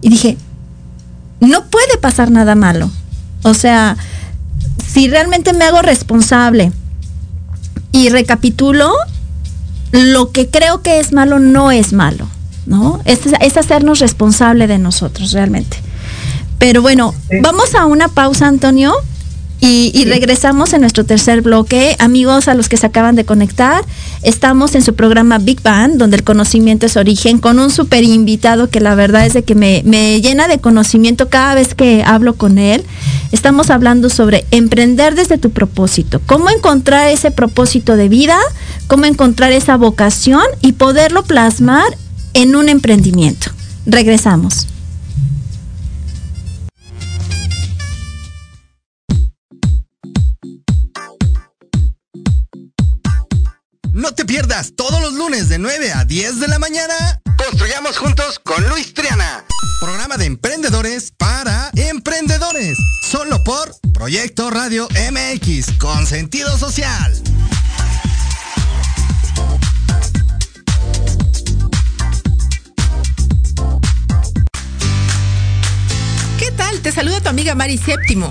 y 0.00 0.08
dije, 0.08 0.38
no 1.46 1.64
puede 1.66 1.98
pasar 2.00 2.30
nada 2.30 2.54
malo. 2.54 2.90
O 3.42 3.54
sea, 3.54 3.96
si 4.86 5.08
realmente 5.08 5.52
me 5.52 5.64
hago 5.64 5.82
responsable 5.82 6.72
y 7.90 8.08
recapitulo, 8.08 8.92
lo 9.90 10.32
que 10.32 10.48
creo 10.48 10.82
que 10.82 11.00
es 11.00 11.12
malo 11.12 11.38
no 11.38 11.70
es 11.70 11.92
malo, 11.92 12.28
¿no? 12.66 13.00
Es, 13.04 13.20
es 13.40 13.56
hacernos 13.56 13.98
responsable 13.98 14.66
de 14.66 14.78
nosotros 14.78 15.32
realmente. 15.32 15.76
Pero 16.58 16.80
bueno, 16.80 17.14
vamos 17.42 17.74
a 17.74 17.86
una 17.86 18.08
pausa, 18.08 18.46
Antonio, 18.46 18.94
y, 19.64 20.04
regresamos 20.06 20.72
en 20.72 20.80
nuestro 20.80 21.04
tercer 21.04 21.40
bloque. 21.40 21.94
Amigos 22.00 22.48
a 22.48 22.54
los 22.54 22.68
que 22.68 22.76
se 22.76 22.86
acaban 22.86 23.14
de 23.14 23.24
conectar, 23.24 23.84
estamos 24.22 24.74
en 24.74 24.82
su 24.82 24.94
programa 24.94 25.38
Big 25.38 25.62
Bang, 25.62 25.92
donde 25.98 26.16
el 26.16 26.24
conocimiento 26.24 26.86
es 26.86 26.96
origen, 26.96 27.38
con 27.38 27.60
un 27.60 27.70
super 27.70 28.02
invitado 28.02 28.70
que 28.70 28.80
la 28.80 28.96
verdad 28.96 29.24
es 29.24 29.34
de 29.34 29.44
que 29.44 29.54
me, 29.54 29.82
me 29.84 30.20
llena 30.20 30.48
de 30.48 30.58
conocimiento 30.58 31.28
cada 31.28 31.54
vez 31.54 31.76
que 31.76 32.02
hablo 32.04 32.34
con 32.34 32.58
él. 32.58 32.82
Estamos 33.30 33.70
hablando 33.70 34.10
sobre 34.10 34.44
emprender 34.50 35.14
desde 35.14 35.38
tu 35.38 35.50
propósito, 35.50 36.20
cómo 36.26 36.50
encontrar 36.50 37.06
ese 37.08 37.30
propósito 37.30 37.96
de 37.96 38.08
vida, 38.08 38.38
cómo 38.88 39.04
encontrar 39.04 39.52
esa 39.52 39.76
vocación 39.76 40.42
y 40.60 40.72
poderlo 40.72 41.22
plasmar 41.22 41.96
en 42.34 42.56
un 42.56 42.68
emprendimiento. 42.68 43.52
Regresamos. 43.86 44.71
Pierdas 54.32 54.72
todos 54.74 54.98
los 55.02 55.12
lunes 55.12 55.50
de 55.50 55.58
9 55.58 55.92
a 55.92 56.06
10 56.06 56.40
de 56.40 56.48
la 56.48 56.58
mañana. 56.58 57.20
Construyamos 57.36 57.98
juntos 57.98 58.38
con 58.38 58.66
Luis 58.66 58.94
Triana. 58.94 59.44
Programa 59.78 60.16
de 60.16 60.24
emprendedores 60.24 61.12
para 61.18 61.70
emprendedores. 61.74 62.78
Solo 63.10 63.44
por 63.44 63.74
Proyecto 63.92 64.48
Radio 64.48 64.88
MX 65.12 65.72
con 65.78 66.06
sentido 66.06 66.56
social. 66.56 67.12
¿Qué 76.38 76.50
tal? 76.52 76.80
Te 76.80 76.90
saluda 76.90 77.20
tu 77.20 77.28
amiga 77.28 77.54
Mari 77.54 77.76
Séptimo 77.76 78.30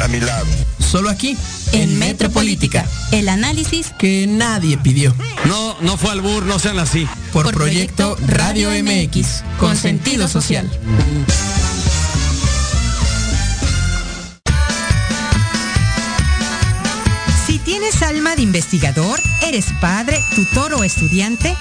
a 0.01 0.07
mi 0.07 0.19
lado. 0.19 0.45
Solo 0.79 1.09
aquí, 1.09 1.37
en, 1.71 1.99
Metropolítica. 1.99 2.85
El 3.11 3.29
análisis 3.29 3.91
que 3.97 4.27
nadie 4.27 4.77
pidió. 4.77 5.15
No, 5.45 5.77
no 5.81 5.97
fue 5.97 6.11
al 6.11 6.21
bur, 6.21 6.43
no 6.43 6.59
sean 6.59 6.79
así. 6.79 7.07
Por, 7.31 7.51
proyecto, 7.53 8.17
Radio 8.27 8.69
MX, 8.69 9.43
con 9.59 9.77
sentido 9.77 10.27
social. 10.27 10.69
Si 17.45 17.59
tienes 17.59 18.01
alma 18.01 18.35
de 18.35 18.41
investigador, 18.41 19.19
eres 19.43 19.67
padre, 19.79 20.19
tutor 20.35 20.73
o 20.73 20.83
estudiante, 20.83 21.55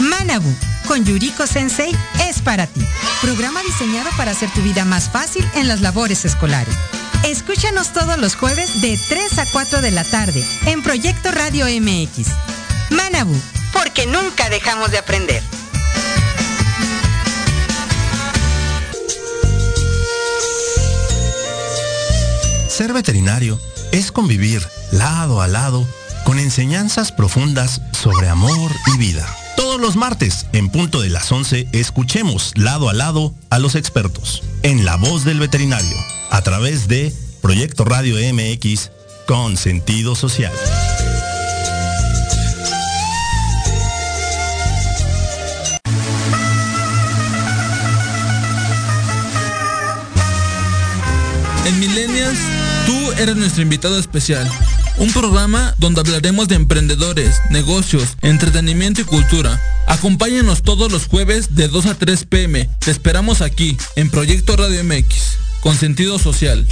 Manabu 0.00 0.52
con 0.86 1.04
Yuriko 1.04 1.46
Sensei 1.46 1.96
es 2.28 2.40
para 2.40 2.66
ti. 2.66 2.80
Programa 3.20 3.62
diseñado 3.62 4.10
para 4.16 4.32
hacer 4.32 4.50
tu 4.50 4.60
vida 4.62 4.84
más 4.84 5.08
fácil 5.10 5.44
en 5.54 5.68
las 5.68 5.80
labores 5.80 6.24
escolares. 6.24 6.74
Escúchanos 7.24 7.92
todos 7.92 8.18
los 8.18 8.34
jueves 8.34 8.82
de 8.82 8.98
3 9.08 9.38
a 9.38 9.46
4 9.46 9.80
de 9.80 9.90
la 9.92 10.02
tarde 10.02 10.44
en 10.66 10.82
Proyecto 10.82 11.30
Radio 11.30 11.66
MX. 11.66 12.28
Manabu, 12.90 13.34
porque 13.72 14.06
nunca 14.06 14.50
dejamos 14.50 14.90
de 14.90 14.98
aprender. 14.98 15.42
Ser 22.68 22.92
veterinario 22.92 23.60
es 23.92 24.10
convivir 24.10 24.66
lado 24.90 25.40
a 25.40 25.46
lado 25.46 25.86
con 26.24 26.40
enseñanzas 26.40 27.12
profundas 27.12 27.80
sobre 27.92 28.28
amor 28.28 28.72
y 28.94 28.98
vida. 28.98 29.26
Todos 29.56 29.80
los 29.80 29.96
martes, 29.96 30.46
en 30.52 30.70
punto 30.70 31.00
de 31.00 31.08
las 31.10 31.30
11, 31.30 31.68
escuchemos 31.72 32.52
lado 32.56 32.88
a 32.88 32.94
lado 32.94 33.34
a 33.50 33.58
los 33.58 33.74
expertos 33.74 34.42
en 34.62 34.84
La 34.84 34.96
Voz 34.96 35.24
del 35.24 35.38
Veterinario 35.38 35.96
a 36.30 36.42
través 36.42 36.88
de 36.88 37.12
Proyecto 37.40 37.84
Radio 37.84 38.16
MX 38.32 38.90
con 39.26 39.56
sentido 39.56 40.14
social. 40.14 40.52
En 51.64 51.78
Millennials, 51.78 52.38
tú 52.86 53.12
eres 53.12 53.36
nuestro 53.36 53.62
invitado 53.62 53.98
especial. 53.98 54.50
Un 55.02 55.12
programa 55.12 55.74
donde 55.78 56.00
hablaremos 56.00 56.46
de 56.46 56.54
emprendedores, 56.54 57.40
negocios, 57.50 58.16
entretenimiento 58.22 59.00
y 59.00 59.04
cultura. 59.04 59.60
Acompáñanos 59.88 60.62
todos 60.62 60.92
los 60.92 61.06
jueves 61.08 61.56
de 61.56 61.66
2 61.66 61.86
a 61.86 61.94
3 61.96 62.24
pm. 62.26 62.70
Te 62.78 62.92
esperamos 62.92 63.40
aquí, 63.40 63.76
en 63.96 64.10
Proyecto 64.10 64.54
Radio 64.54 64.84
MX 64.84 65.38
con 65.60 65.74
sentido 65.74 66.20
social. 66.20 66.68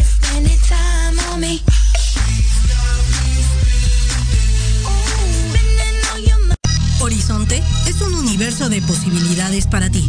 Horizonte 7.00 7.60
es 7.86 8.00
un 8.00 8.14
universo 8.14 8.68
de 8.68 8.80
posibilidades 8.82 9.66
para 9.66 9.90
ti. 9.90 10.08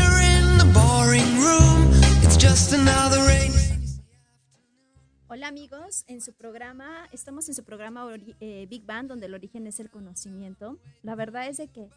Hola 5.33 5.47
amigos, 5.47 6.03
en 6.07 6.19
su 6.19 6.33
programa, 6.33 7.07
estamos 7.13 7.47
en 7.47 7.55
su 7.55 7.63
programa 7.63 8.05
eh, 8.41 8.67
Big 8.69 8.85
Bang, 8.85 9.07
donde 9.07 9.27
el 9.27 9.33
origen 9.33 9.65
es 9.65 9.79
el 9.79 9.89
conocimiento. 9.89 10.77
La 11.03 11.15
verdad 11.15 11.47
es 11.47 11.55
de 11.55 11.69
que 11.69 11.87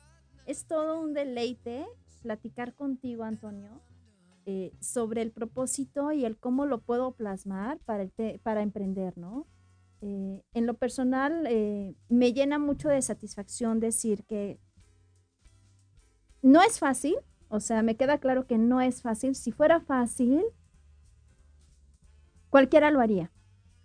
es 0.47 0.67
todo 0.67 1.01
un 1.01 1.15
deleite 1.15 1.85
platicar 2.23 2.75
contigo, 2.77 3.25
Antonio, 3.25 3.81
eh, 4.47 4.71
sobre 4.79 5.21
el 5.21 5.33
propósito 5.33 6.13
y 6.13 6.25
el 6.25 6.37
cómo 6.37 6.65
lo 6.65 6.81
puedo 6.83 7.11
plasmar 7.11 7.81
para, 7.81 8.09
para 8.45 8.63
emprender, 8.63 9.19
¿no? 9.19 9.49
Eh, 10.01 10.45
en 10.53 10.67
lo 10.67 10.75
personal, 10.75 11.43
me 12.09 12.33
llena 12.33 12.61
mucho 12.61 12.89
de 12.89 13.03
satisfacción 13.03 13.81
decir 13.81 14.23
que 14.27 14.61
no 16.41 16.63
es 16.63 16.79
fácil, 16.79 17.17
o 17.49 17.59
sea, 17.59 17.83
me 17.83 17.97
queda 17.97 18.19
claro 18.19 18.47
que 18.47 18.59
no 18.59 18.81
es 18.81 19.03
fácil. 19.03 19.35
Si 19.35 19.51
fuera 19.51 19.81
fácil, 19.81 20.45
cualquiera 22.55 22.93
lo 22.93 23.01
haría. 23.01 23.33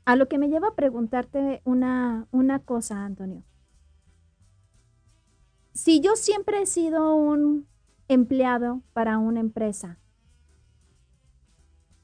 A 0.06 0.16
lo 0.16 0.28
que 0.28 0.38
me 0.38 0.48
lleva 0.48 0.68
a 0.68 0.76
preguntarte 0.76 1.60
una, 1.66 2.28
una 2.30 2.60
cosa, 2.60 3.04
Antonio. 3.04 3.44
Si 5.74 6.02
yo 6.02 6.16
siempre 6.16 6.62
he 6.62 6.66
sido 6.68 7.16
un 7.16 7.66
empleado 8.10 8.84
para 8.94 9.18
una 9.18 9.40
empresa, 9.40 9.98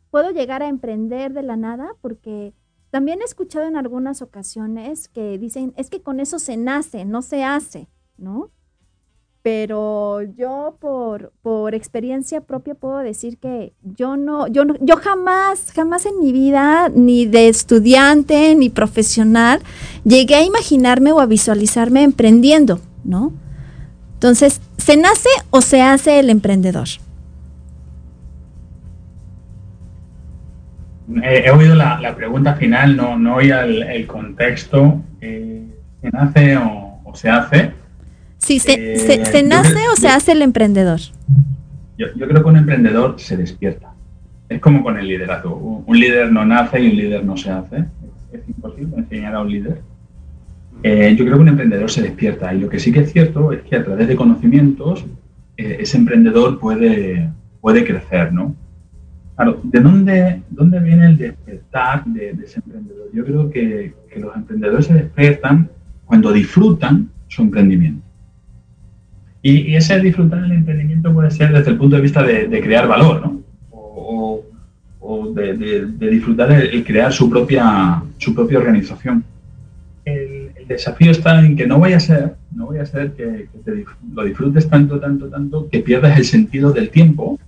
¿puedo 0.10 0.32
llegar 0.32 0.64
a 0.64 0.68
emprender 0.68 1.34
de 1.34 1.44
la 1.44 1.56
nada? 1.56 1.94
Porque 2.02 2.56
también 2.90 3.22
he 3.22 3.26
escuchado 3.26 3.68
en 3.68 3.78
algunas 3.78 4.24
ocasiones 4.24 5.08
que 5.08 5.38
dicen, 5.38 5.72
es 5.78 5.92
que 5.92 6.02
con 6.02 6.20
eso 6.20 6.40
se 6.40 6.58
nace, 6.58 7.06
no 7.06 7.22
se 7.22 7.44
hace, 7.44 7.90
¿no? 8.18 8.50
Pero 9.46 10.24
yo 10.24 10.76
por, 10.80 11.32
por 11.44 11.76
experiencia 11.76 12.42
propia 12.42 12.74
puedo 12.74 12.98
decir 12.98 13.38
que 13.38 13.74
yo 13.84 14.18
no, 14.18 14.48
yo 14.48 14.66
no, 14.66 14.74
yo 14.82 14.98
jamás, 14.98 15.72
jamás 15.72 16.08
en 16.08 16.20
mi 16.20 16.32
vida, 16.32 16.90
ni 16.90 17.28
de 17.28 17.48
estudiante, 17.48 18.56
ni 18.56 18.72
profesional, 18.72 19.60
llegué 20.04 20.34
a 20.34 20.44
imaginarme 20.44 21.12
o 21.12 21.20
a 21.20 21.28
visualizarme 21.28 22.02
emprendiendo, 22.02 22.80
¿no? 23.04 23.34
Entonces, 24.16 24.62
¿se 24.78 24.98
nace 24.98 25.30
o 25.52 25.62
se 25.62 25.80
hace 25.84 26.18
el 26.18 26.32
emprendedor? 26.32 26.88
he 31.22 31.52
oído 31.52 31.76
la, 31.76 32.16
pregunta 32.16 32.56
final, 32.56 32.98
no, 32.98 33.20
no 33.20 33.36
oía 33.36 33.64
el, 33.64 34.08
contexto. 34.08 35.04
Eh, 35.22 35.68
¿Se 36.02 36.10
nace 36.10 36.58
o, 36.58 37.14
se 37.14 37.30
hace? 37.30 37.85
Sí, 38.46 38.60
¿se, 38.60 39.00
se, 39.00 39.40
eh, 39.40 39.44
nace 39.44 39.80
o 39.92 39.96
se 39.96 40.08
hace 40.08 40.34
el 40.34 40.44
emprendedor? 40.44 41.00
Yo, 41.98 42.12
creo 42.14 42.44
que 42.44 42.48
un 42.48 42.58
emprendedor 42.58 43.16
se 43.18 43.36
despierta. 43.38 43.92
Es 44.48 44.60
como 44.60 44.84
con 44.84 45.00
el 45.00 45.08
liderazgo. 45.08 45.84
Un, 45.84 46.00
líder 46.00 46.32
no 46.32 46.46
nace 46.46 46.80
y 46.80 46.92
un 46.92 46.96
líder 46.96 47.26
no 47.26 47.36
se 47.38 47.50
hace. 47.50 47.86
Es, 48.32 48.48
imposible 48.48 48.98
enseñar 48.98 49.34
a 49.34 49.42
un 49.42 49.50
líder. 49.50 49.82
Eh, 50.84 51.16
yo 51.18 51.26
creo 51.26 51.38
que 51.38 51.42
un 51.42 51.48
emprendedor 51.48 51.90
se 51.90 52.04
despierta 52.04 52.54
y 52.54 52.60
lo 52.60 52.70
que 52.70 52.78
sí 52.78 52.92
que 52.92 53.00
es 53.00 53.12
cierto 53.12 53.52
es 53.52 53.64
que 53.64 53.78
a 53.78 53.84
través 53.84 54.08
de 54.08 54.16
conocimientos 54.16 55.04
ese 55.58 55.98
emprendedor 55.98 56.60
puede, 56.60 57.32
puede 57.62 57.84
crecer, 57.84 58.32
¿no? 58.32 58.54
Claro, 59.36 59.60
¿de 59.64 59.80
dónde, 59.80 60.42
dónde 60.52 60.80
viene 60.82 61.08
el 61.08 61.18
despertar 61.18 62.06
de, 62.06 62.30
ese 62.44 62.60
emprendedor? 62.64 63.10
Yo 63.12 63.26
creo 63.26 63.50
que, 63.50 63.92
los 64.18 64.36
emprendedores 64.36 64.86
se 64.86 64.94
despiertan 64.94 65.68
cuando 66.06 66.32
disfrutan 66.32 67.10
su 67.28 67.42
emprendimiento. 67.42 68.05
Y, 69.48 69.76
ese 69.76 70.00
disfrutar 70.00 70.44
el 70.44 70.54
emprendimiento 70.54 71.14
puede 71.14 71.30
ser 71.30 71.54
desde 71.54 71.70
el 71.70 71.78
punto 71.78 71.98
de 71.98 72.02
vista 72.02 72.24
de, 72.24 72.62
crear 72.62 72.88
valor, 72.88 73.22
¿no? 73.22 73.42
O, 73.70 75.32
de, 75.36 75.86
disfrutar 76.10 76.52
el, 76.52 76.84
crear 76.84 77.14
su 77.14 77.30
propia, 77.30 78.02
su 78.18 78.34
propia 78.34 78.58
organización. 78.58 79.24
El, 80.04 80.50
desafío 80.68 81.12
está 81.12 81.46
en 81.46 81.56
que 81.56 81.68
no 81.68 81.80
vaya 81.80 81.98
a 81.98 82.00
ser, 82.00 82.38
no 82.56 82.66
vaya 82.66 82.82
a 82.82 82.86
ser 82.88 83.12
que, 83.12 83.48
lo 84.16 84.24
disfrutes 84.24 84.68
tanto, 84.68 85.00
tanto, 85.00 85.28
tanto, 85.28 85.70
que 85.70 85.80
pierdas 85.82 86.18
el 86.18 86.26
sentido 86.26 86.72
del 86.72 86.90
tiempo 86.90 87.40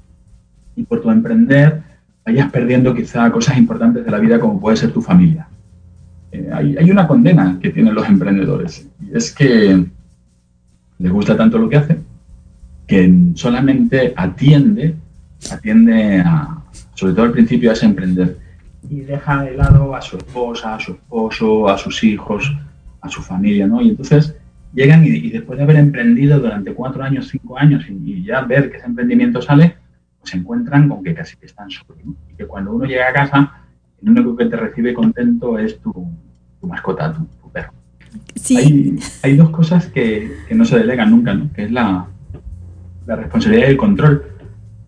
y 0.75 0.83
por 0.83 1.01
tu 1.01 1.09
emprender 1.09 1.81
vayas 2.23 2.51
perdiendo 2.51 2.93
quizá 2.93 3.31
cosas 3.31 3.57
importantes 3.57 4.05
de 4.05 4.11
la 4.11 4.19
vida 4.19 4.39
como 4.39 4.61
puede 4.61 4.77
ser 4.77 4.91
tu 4.91 5.01
familia. 5.01 5.47
Eh, 6.31 6.47
hay, 6.53 6.91
una 6.91 7.07
condena 7.07 7.57
que 7.59 7.71
tienen 7.71 7.95
los 7.95 8.07
emprendedores 8.07 8.87
y 9.01 9.17
es 9.17 9.33
que 9.33 9.87
les 10.99 11.11
gusta 11.11 11.37
tanto 11.37 11.57
lo 11.57 11.69
que 11.69 11.77
hacen 11.77 12.05
que 12.87 13.31
solamente 13.35 14.13
atiende, 14.15 14.95
atiende 15.51 16.21
a, 16.25 16.63
sobre 16.93 17.13
todo 17.13 17.25
al 17.25 17.31
principio 17.33 17.69
a 17.69 17.73
ese 17.73 17.85
emprender 17.85 18.37
y 18.89 19.01
deja 19.01 19.43
de 19.43 19.57
lado 19.57 19.93
a 19.93 20.01
su 20.01 20.17
esposa, 20.17 20.75
a 20.75 20.79
su 20.79 20.93
esposo, 20.93 21.67
a 21.67 21.77
sus 21.77 22.03
hijos, 22.03 22.55
a 23.01 23.09
su 23.09 23.21
familia, 23.21 23.67
¿no? 23.67 23.81
Y 23.81 23.89
entonces 23.89 24.35
llegan 24.73 25.05
y, 25.05 25.29
después 25.29 25.57
de 25.57 25.63
haber 25.63 25.77
emprendido 25.77 26.39
durante 26.39 26.73
cuatro 26.73 27.03
años, 27.03 27.27
cinco 27.27 27.57
años 27.57 27.85
y 27.89 28.23
ya 28.23 28.41
ver 28.41 28.71
que 28.71 28.77
ese 28.77 28.85
emprendimiento 28.85 29.41
sale, 29.41 29.75
se 30.23 30.37
encuentran 30.37 30.87
con 30.87 31.03
que 31.03 31.13
casi 31.13 31.35
están 31.41 31.69
solos. 31.69 31.97
Y 32.31 32.35
que 32.35 32.45
cuando 32.45 32.73
uno 32.73 32.85
llega 32.85 33.09
a 33.09 33.13
casa, 33.13 33.61
el 34.01 34.09
único 34.09 34.35
que 34.35 34.45
te 34.45 34.55
recibe 34.55 34.93
contento 34.93 35.57
es 35.57 35.79
tu, 35.79 35.93
mascota, 36.61 37.13
tu. 37.13 37.27
Sí. 38.35 38.99
Hay, 39.23 39.35
dos 39.35 39.49
cosas 39.49 39.87
que, 39.87 40.31
no 40.51 40.65
se 40.65 40.79
delegan 40.79 41.11
nunca, 41.11 41.33
¿no? 41.33 41.51
que 41.53 41.65
es 41.65 41.71
la, 41.71 42.07
la 43.05 43.15
responsabilidad 43.15 43.67
y 43.67 43.71
el 43.71 43.77
control. 43.77 44.23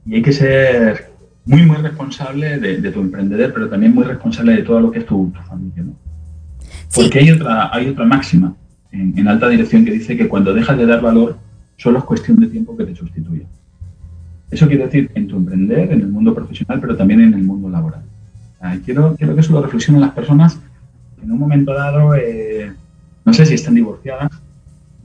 Y 0.06 0.16
hay 0.16 0.22
que 0.22 0.32
ser 0.32 1.12
muy, 1.46 1.66
muy 1.66 1.78
responsable 1.78 2.60
de, 2.60 2.92
tu 2.92 3.02
emprendedor, 3.02 3.54
pero 3.54 3.70
también 3.70 3.94
muy 3.94 4.04
responsable 4.04 4.56
de 4.56 4.64
todo 4.64 4.80
lo 4.80 4.92
que 4.92 5.00
es 5.00 5.06
tu, 5.06 5.32
familia. 5.48 5.84
¿no? 5.84 5.94
Porque 6.94 7.20
hay, 7.20 7.32
otra, 7.32 7.74
hay 7.74 7.88
otra 7.88 8.06
máxima 8.06 8.56
en, 8.92 9.18
en, 9.18 9.28
alta 9.28 9.50
dirección 9.50 9.86
que 9.86 9.92
dice 9.92 10.16
que 10.16 10.28
cuando 10.28 10.54
dejas 10.54 10.78
de 10.78 10.86
dar 10.86 11.02
valor, 11.02 11.38
solo 11.78 12.00
es 12.00 12.04
cuestión 12.06 12.40
de 12.40 12.48
tiempo 12.48 12.78
que 12.78 12.86
te 12.86 12.96
sustituya. 12.96 13.46
Eso 14.52 14.68
quiere 14.68 14.86
decir 14.86 15.12
en 15.14 15.28
tu 15.28 15.38
emprender, 15.38 15.92
en 15.92 16.02
el 16.02 16.08
mundo 16.08 16.34
profesional, 16.34 16.80
pero 16.82 16.96
también 16.96 17.22
en 17.22 17.34
el 17.34 17.44
mundo 17.44 17.70
laboral. 17.70 18.02
quiero, 18.84 19.16
quiero 19.16 19.36
que 19.36 19.42
eso 19.42 19.54
lo 19.54 19.62
reflexionen 19.62 20.02
las 20.02 20.12
personas 20.12 20.60
en 21.22 21.32
un 21.32 21.40
momento 21.40 21.74
dado, 21.74 22.16
eh, 22.16 22.72
no 23.30 23.34
sé 23.36 23.46
si 23.46 23.54
están 23.54 23.76
divorciadas, 23.76 24.32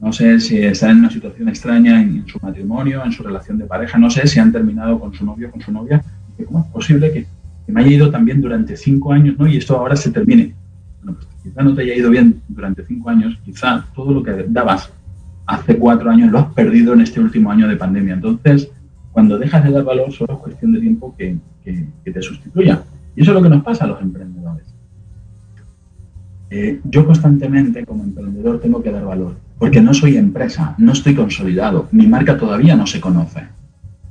no 0.01 0.11
sé 0.11 0.41
si 0.41 0.57
están 0.57 0.93
en 0.93 0.99
una 1.01 1.11
situación 1.11 1.47
extraña 1.51 2.01
en, 2.01 2.27
su 2.27 2.39
matrimonio, 2.41 3.05
en 3.05 3.13
su 3.13 3.23
relación 3.23 3.59
de 3.59 3.67
pareja, 3.67 3.99
no 3.99 4.09
sé 4.09 4.27
si 4.27 4.41
han 4.41 4.51
terminado 4.51 4.99
con 4.99 5.13
su 5.13 5.27
novio 5.27 5.51
con 5.51 5.61
su 5.61 5.71
novia, 5.71 6.03
¿cómo 6.47 6.61
es 6.61 6.67
posible 6.73 7.13
que, 7.13 7.27
me 7.67 7.83
haya 7.83 7.91
ido 7.91 8.11
también 8.11 8.41
durante 8.41 8.79
cinco 8.79 9.13
años 9.13 9.37
¿no? 9.39 9.47
y 9.47 9.59
esto 9.59 9.77
ahora 9.77 9.95
se 9.95 10.11
termine? 10.11 10.55
Pues 11.05 11.19
quizá 11.43 11.63
no 11.63 11.75
te 11.75 11.83
haya 11.83 11.95
ido 11.97 12.09
bien 12.09 12.41
durante 12.49 12.87
cinco 12.87 13.11
años, 13.11 13.39
quizá 13.45 13.87
todo 13.95 14.15
lo 14.15 14.23
que 14.23 14.47
dabas 14.49 14.91
hace 15.45 15.77
cuatro 15.77 16.11
años 16.11 16.33
lo 16.33 16.39
has 16.39 16.53
perdido 16.55 16.95
en 16.95 17.03
este 17.03 17.21
último 17.21 17.51
año 17.51 17.69
de 17.69 17.77
pandemia. 17.77 18.15
Entonces, 18.15 18.71
cuando 19.13 19.37
dejas 19.39 19.63
de 19.65 19.71
dar 19.71 19.85
valor, 19.85 20.11
solo 20.11 20.33
es 20.33 20.39
cuestión 20.39 20.73
de 20.73 20.81
tiempo 20.81 21.15
que, 21.19 21.37
te 21.63 22.23
sustituya. 22.23 22.83
Y 23.15 23.21
eso 23.21 23.33
es 23.33 23.35
lo 23.35 23.43
que 23.43 23.51
nos 23.51 23.63
pasa 23.63 23.85
a 23.85 23.89
los 23.89 24.01
emprendedores. 24.01 24.74
Eh, 26.51 26.81
yo 26.85 27.07
constantemente 27.07 27.85
como 27.85 28.05
emprendedor 28.05 28.61
tengo 28.61 28.83
que 28.83 28.93
dar 28.93 29.05
valor, 29.05 29.37
porque 29.59 29.81
no 29.81 29.95
soy 29.95 30.17
empresa, 30.17 30.75
no 30.79 30.93
estoy 30.93 31.15
consolidado, 31.15 31.89
mi 31.91 32.07
marca 32.07 32.37
todavía 32.37 32.77
no 32.77 32.87
se 32.87 33.01
conoce. 33.01 33.43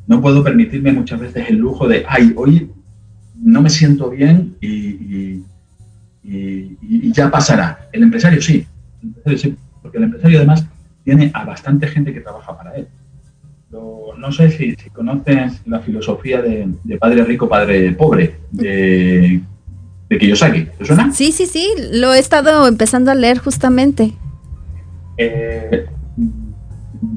No 0.07 0.21
puedo 0.21 0.43
permitirme 0.43 0.91
muchas 0.91 1.19
veces 1.19 1.49
el 1.49 1.57
lujo 1.57 1.87
de, 1.87 2.03
ay, 2.07 2.33
hoy 2.35 2.69
no 3.41 3.61
me 3.61 3.69
siento 3.69 4.09
bien 4.09 4.55
y, 4.61 5.43
ya 7.11 7.29
pasará. 7.29 7.89
El 7.91 8.03
empresario 8.03 8.41
sí, 8.41 8.65
el 9.01 9.07
empresario 9.09 9.37
sí, 9.37 9.55
porque 9.81 9.97
el 9.97 10.05
empresario 10.05 10.39
además 10.39 10.65
tiene 11.03 11.29
a 11.33 11.45
bastante 11.45 11.87
gente 11.87 12.13
que 12.13 12.21
trabaja 12.21 12.57
para 12.57 12.75
él 12.75 12.87
no 14.23 14.31
sé 14.31 14.49
si, 14.49 14.75
conoces 14.91 15.61
la 15.65 15.79
filosofía 15.79 16.41
de, 16.41 16.97
padre 16.97 17.23
rico, 17.25 17.49
padre 17.49 17.91
pobre, 17.91 18.35
de, 18.51 19.41
Kiyosaki. 20.17 20.65
¿Te 20.77 20.85
suena? 20.85 21.11
Sí, 21.11 21.31
sí, 21.31 21.45
sí, 21.45 21.67
lo 21.91 22.13
he 22.13 22.19
estado 22.19 22.67
empezando 22.67 23.11
a 23.11 23.15
leer 23.15 23.39
justamente. 23.39 24.13
Eh, 25.17 25.85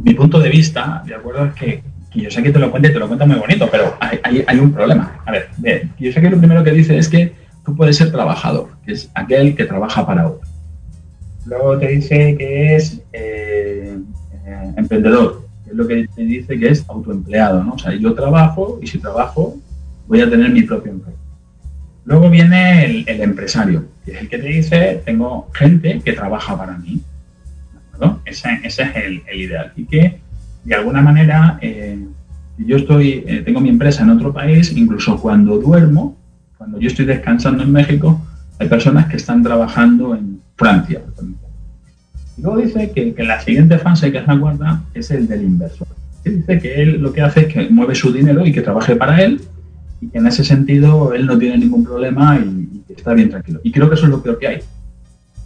mi 0.02 0.14
punto 0.14 0.38
de 0.38 0.48
vista, 0.48 1.02
de 1.06 1.14
acuerdo, 1.14 1.46
es 1.46 1.54
que 1.54 1.82
Kiyosaki 2.10 2.50
te 2.50 2.58
lo 2.58 2.70
cuenta 2.70 2.88
y 2.88 2.92
te 2.92 2.98
lo 2.98 3.06
cuenta 3.06 3.26
muy 3.26 3.36
bonito, 3.36 3.68
pero 3.70 3.96
hay, 4.00 4.58
un 4.58 4.72
problema. 4.72 5.20
A 5.24 5.32
ver, 5.32 5.48
Kiyosaki 5.96 6.28
lo 6.28 6.38
primero 6.38 6.64
que 6.64 6.72
dice 6.72 6.96
es 6.96 7.08
que 7.08 7.34
tú 7.64 7.76
puedes 7.76 7.96
ser 7.96 8.10
trabajador, 8.10 8.68
que 8.84 8.92
es 8.92 9.10
aquel 9.14 9.54
que 9.54 9.64
trabaja 9.64 10.06
para 10.06 10.28
otro. 10.28 10.48
Luego 11.46 11.78
te 11.78 11.88
dice 11.88 12.36
que 12.36 12.76
es 12.76 13.02
eh, 13.12 13.96
eh, 14.46 14.72
emprendedor, 14.76 15.46
es 15.66 15.74
lo 15.74 15.86
que 15.86 16.08
te 16.14 16.22
dice 16.22 16.58
que 16.58 16.68
es 16.68 16.84
autoempleado, 16.88 17.62
¿no? 17.62 17.74
O 17.74 17.78
sea, 17.78 17.94
yo 17.94 18.14
trabajo 18.14 18.78
y 18.82 18.86
si 18.86 18.98
trabajo 18.98 19.56
voy 20.06 20.20
a 20.20 20.30
tener 20.30 20.50
mi 20.50 20.62
propio 20.62 20.92
empleo. 20.92 21.25
Luego 22.06 22.30
viene 22.30 22.84
el, 22.84 23.20
empresario, 23.20 23.84
que 24.04 24.12
es 24.12 24.20
el 24.20 24.28
que 24.28 24.38
te 24.38 24.46
dice, 24.46 25.02
tengo 25.04 25.50
gente 25.52 26.00
que 26.04 26.12
trabaja 26.12 26.56
para 26.56 26.78
mí. 26.78 27.00
¿no? 28.00 28.20
Ese, 28.24 28.60
es 28.62 28.78
el, 28.78 29.22
ideal. 29.34 29.72
Y 29.76 29.86
que, 29.86 30.20
de 30.64 30.74
alguna 30.74 31.02
manera, 31.02 31.58
eh, 31.60 31.98
yo 32.58 32.76
estoy, 32.76 33.24
eh, 33.26 33.42
tengo 33.44 33.60
mi 33.60 33.70
empresa 33.70 34.04
en 34.04 34.10
otro 34.10 34.32
país, 34.32 34.72
incluso 34.76 35.20
cuando 35.20 35.58
duermo, 35.58 36.16
cuando 36.56 36.78
yo 36.78 36.86
estoy 36.86 37.06
descansando 37.06 37.64
en 37.64 37.72
México, 37.72 38.24
hay 38.60 38.68
personas 38.68 39.06
que 39.06 39.16
están 39.16 39.42
trabajando 39.42 40.14
en 40.14 40.40
Francia, 40.56 41.00
y 42.38 42.42
luego 42.42 42.58
dice 42.58 42.92
que, 42.92 43.24
la 43.24 43.40
siguiente 43.40 43.78
fase, 43.78 44.12
que 44.12 44.18
es 44.18 44.26
la 44.26 44.38
cuarta, 44.38 44.82
es 44.94 45.10
el 45.10 45.26
del 45.26 45.42
inversor. 45.42 45.88
Que 46.22 46.30
dice 46.30 46.58
que 46.60 46.82
él 46.82 47.00
lo 47.00 47.12
que 47.12 47.22
hace 47.22 47.40
es 47.40 47.46
que 47.52 47.68
mueve 47.70 47.94
su 47.94 48.12
dinero 48.12 48.46
y 48.46 48.52
que 48.52 48.60
trabaje 48.60 48.94
para 48.94 49.22
él 49.22 49.40
y 50.00 50.08
que 50.08 50.18
en 50.18 50.26
ese 50.26 50.44
sentido 50.44 51.12
él 51.14 51.26
no 51.26 51.38
tiene 51.38 51.58
ningún 51.58 51.84
problema 51.84 52.38
y, 52.38 52.82
que 52.86 52.94
está 52.94 53.14
bien 53.14 53.30
tranquilo. 53.30 53.60
Y 53.62 53.72
creo 53.72 53.88
que 53.88 53.94
eso 53.94 54.04
es 54.04 54.10
lo 54.10 54.22
peor 54.22 54.38
que 54.38 54.48
hay. 54.48 54.60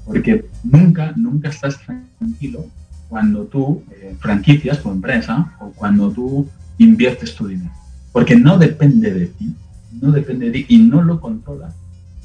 Porque 0.04 0.46
nunca, 0.64 1.12
nunca 1.16 1.48
estás 1.48 1.78
tranquilo 2.18 2.66
cuando 3.08 3.44
tú 3.44 3.82
eh, 3.90 4.14
franquicias 4.18 4.82
tu 4.82 4.90
empresa 4.90 5.52
o 5.60 5.70
cuando 5.70 6.10
tú 6.10 6.48
inviertes 6.78 7.34
tu 7.34 7.46
dinero. 7.46 7.70
Porque 8.12 8.36
no 8.36 8.58
depende 8.58 9.12
de 9.12 9.26
ti, 9.26 9.54
no 10.00 10.10
depende 10.10 10.46
de 10.46 10.52
ti 10.52 10.66
y 10.68 10.78
no 10.78 11.02
lo 11.02 11.20
controla 11.20 11.72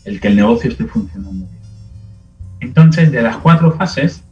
el 0.03 0.19
que 0.19 0.27
el 0.27 0.35
negocio 0.35 0.69
esté 0.69 0.85
funcionando 0.85 1.45
bien. 1.45 1.49
Entonces, 2.61 3.11
de 3.11 3.21
las 3.21 3.37
cuatro 3.37 3.71
fases, 3.71 4.23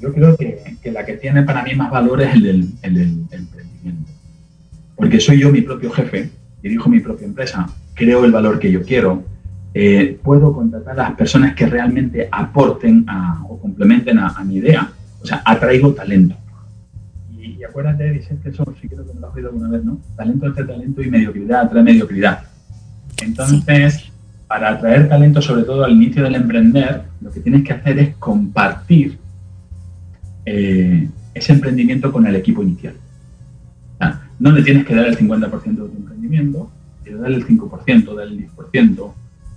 yo 0.00 0.12
creo 0.12 0.36
que, 0.36 0.76
la 0.90 1.04
que 1.04 1.14
tiene 1.14 1.42
para 1.42 1.62
mí 1.62 1.74
más 1.74 1.90
valor 1.90 2.20
es 2.22 2.34
el 2.34 2.42
del, 2.42 2.68
emprendimiento. 3.30 4.10
Porque 4.96 5.20
soy 5.20 5.40
yo 5.40 5.50
mi 5.50 5.60
propio 5.62 5.90
jefe, 5.90 6.30
dirijo 6.62 6.88
mi 6.88 7.00
propia 7.00 7.26
empresa, 7.26 7.66
creo 7.94 8.24
el 8.24 8.32
valor 8.32 8.58
que 8.58 8.70
yo 8.70 8.82
quiero, 8.82 9.24
eh, 9.72 10.18
puedo 10.22 10.52
contratar 10.52 10.98
a 10.98 11.10
las 11.10 11.12
personas 11.12 11.54
que 11.54 11.66
realmente 11.66 12.28
aporten 12.30 13.06
o 13.48 13.58
complementen 13.58 14.18
a, 14.18 14.42
mi 14.44 14.56
idea. 14.56 14.90
O 15.22 15.26
sea, 15.26 15.42
atraigo 15.44 15.92
talento. 15.92 16.36
Y, 17.38 17.62
acuérdate, 17.62 18.10
dices 18.10 18.38
que 18.42 18.48
eso 18.48 18.64
sí 18.80 18.88
creo 18.88 19.06
que 19.06 19.14
me 19.14 19.20
lo 19.20 19.28
has 19.28 19.34
oído 19.34 19.48
alguna 19.48 19.68
vez, 19.68 19.84
¿no? 19.84 20.00
Talento 20.16 20.46
atrae 20.46 20.66
talento 20.66 21.02
y 21.02 21.10
mediocridad 21.10 21.60
atrae 21.62 21.82
mediocridad. 21.82 22.40
Entonces, 23.22 24.10
para 24.48 24.70
atraer 24.70 25.08
talento, 25.08 25.40
sobre 25.40 25.62
todo 25.62 25.84
al 25.84 25.92
inicio 25.92 26.24
del 26.24 26.34
emprender, 26.34 27.02
lo 27.20 27.30
que 27.30 27.40
tienes 27.40 27.62
que 27.62 27.72
hacer 27.72 27.98
es 27.98 28.16
compartir 28.16 29.18
eh, 30.44 31.08
ese 31.32 31.52
emprendimiento 31.52 32.10
con 32.10 32.26
el 32.26 32.34
equipo 32.34 32.62
inicial. 32.62 32.94
no 34.40 34.52
le 34.52 34.62
tienes 34.62 34.86
que 34.86 34.94
dar 34.94 35.06
el 35.06 35.16
50% 35.16 35.64
de 35.64 35.74
tu 35.74 35.96
emprendimiento, 36.30 36.70
sino 37.04 37.18
darle 37.18 37.36
el 37.36 37.46
5%, 37.46 38.14
darle 38.14 38.34
el 38.34 38.48
10%, 38.50 39.12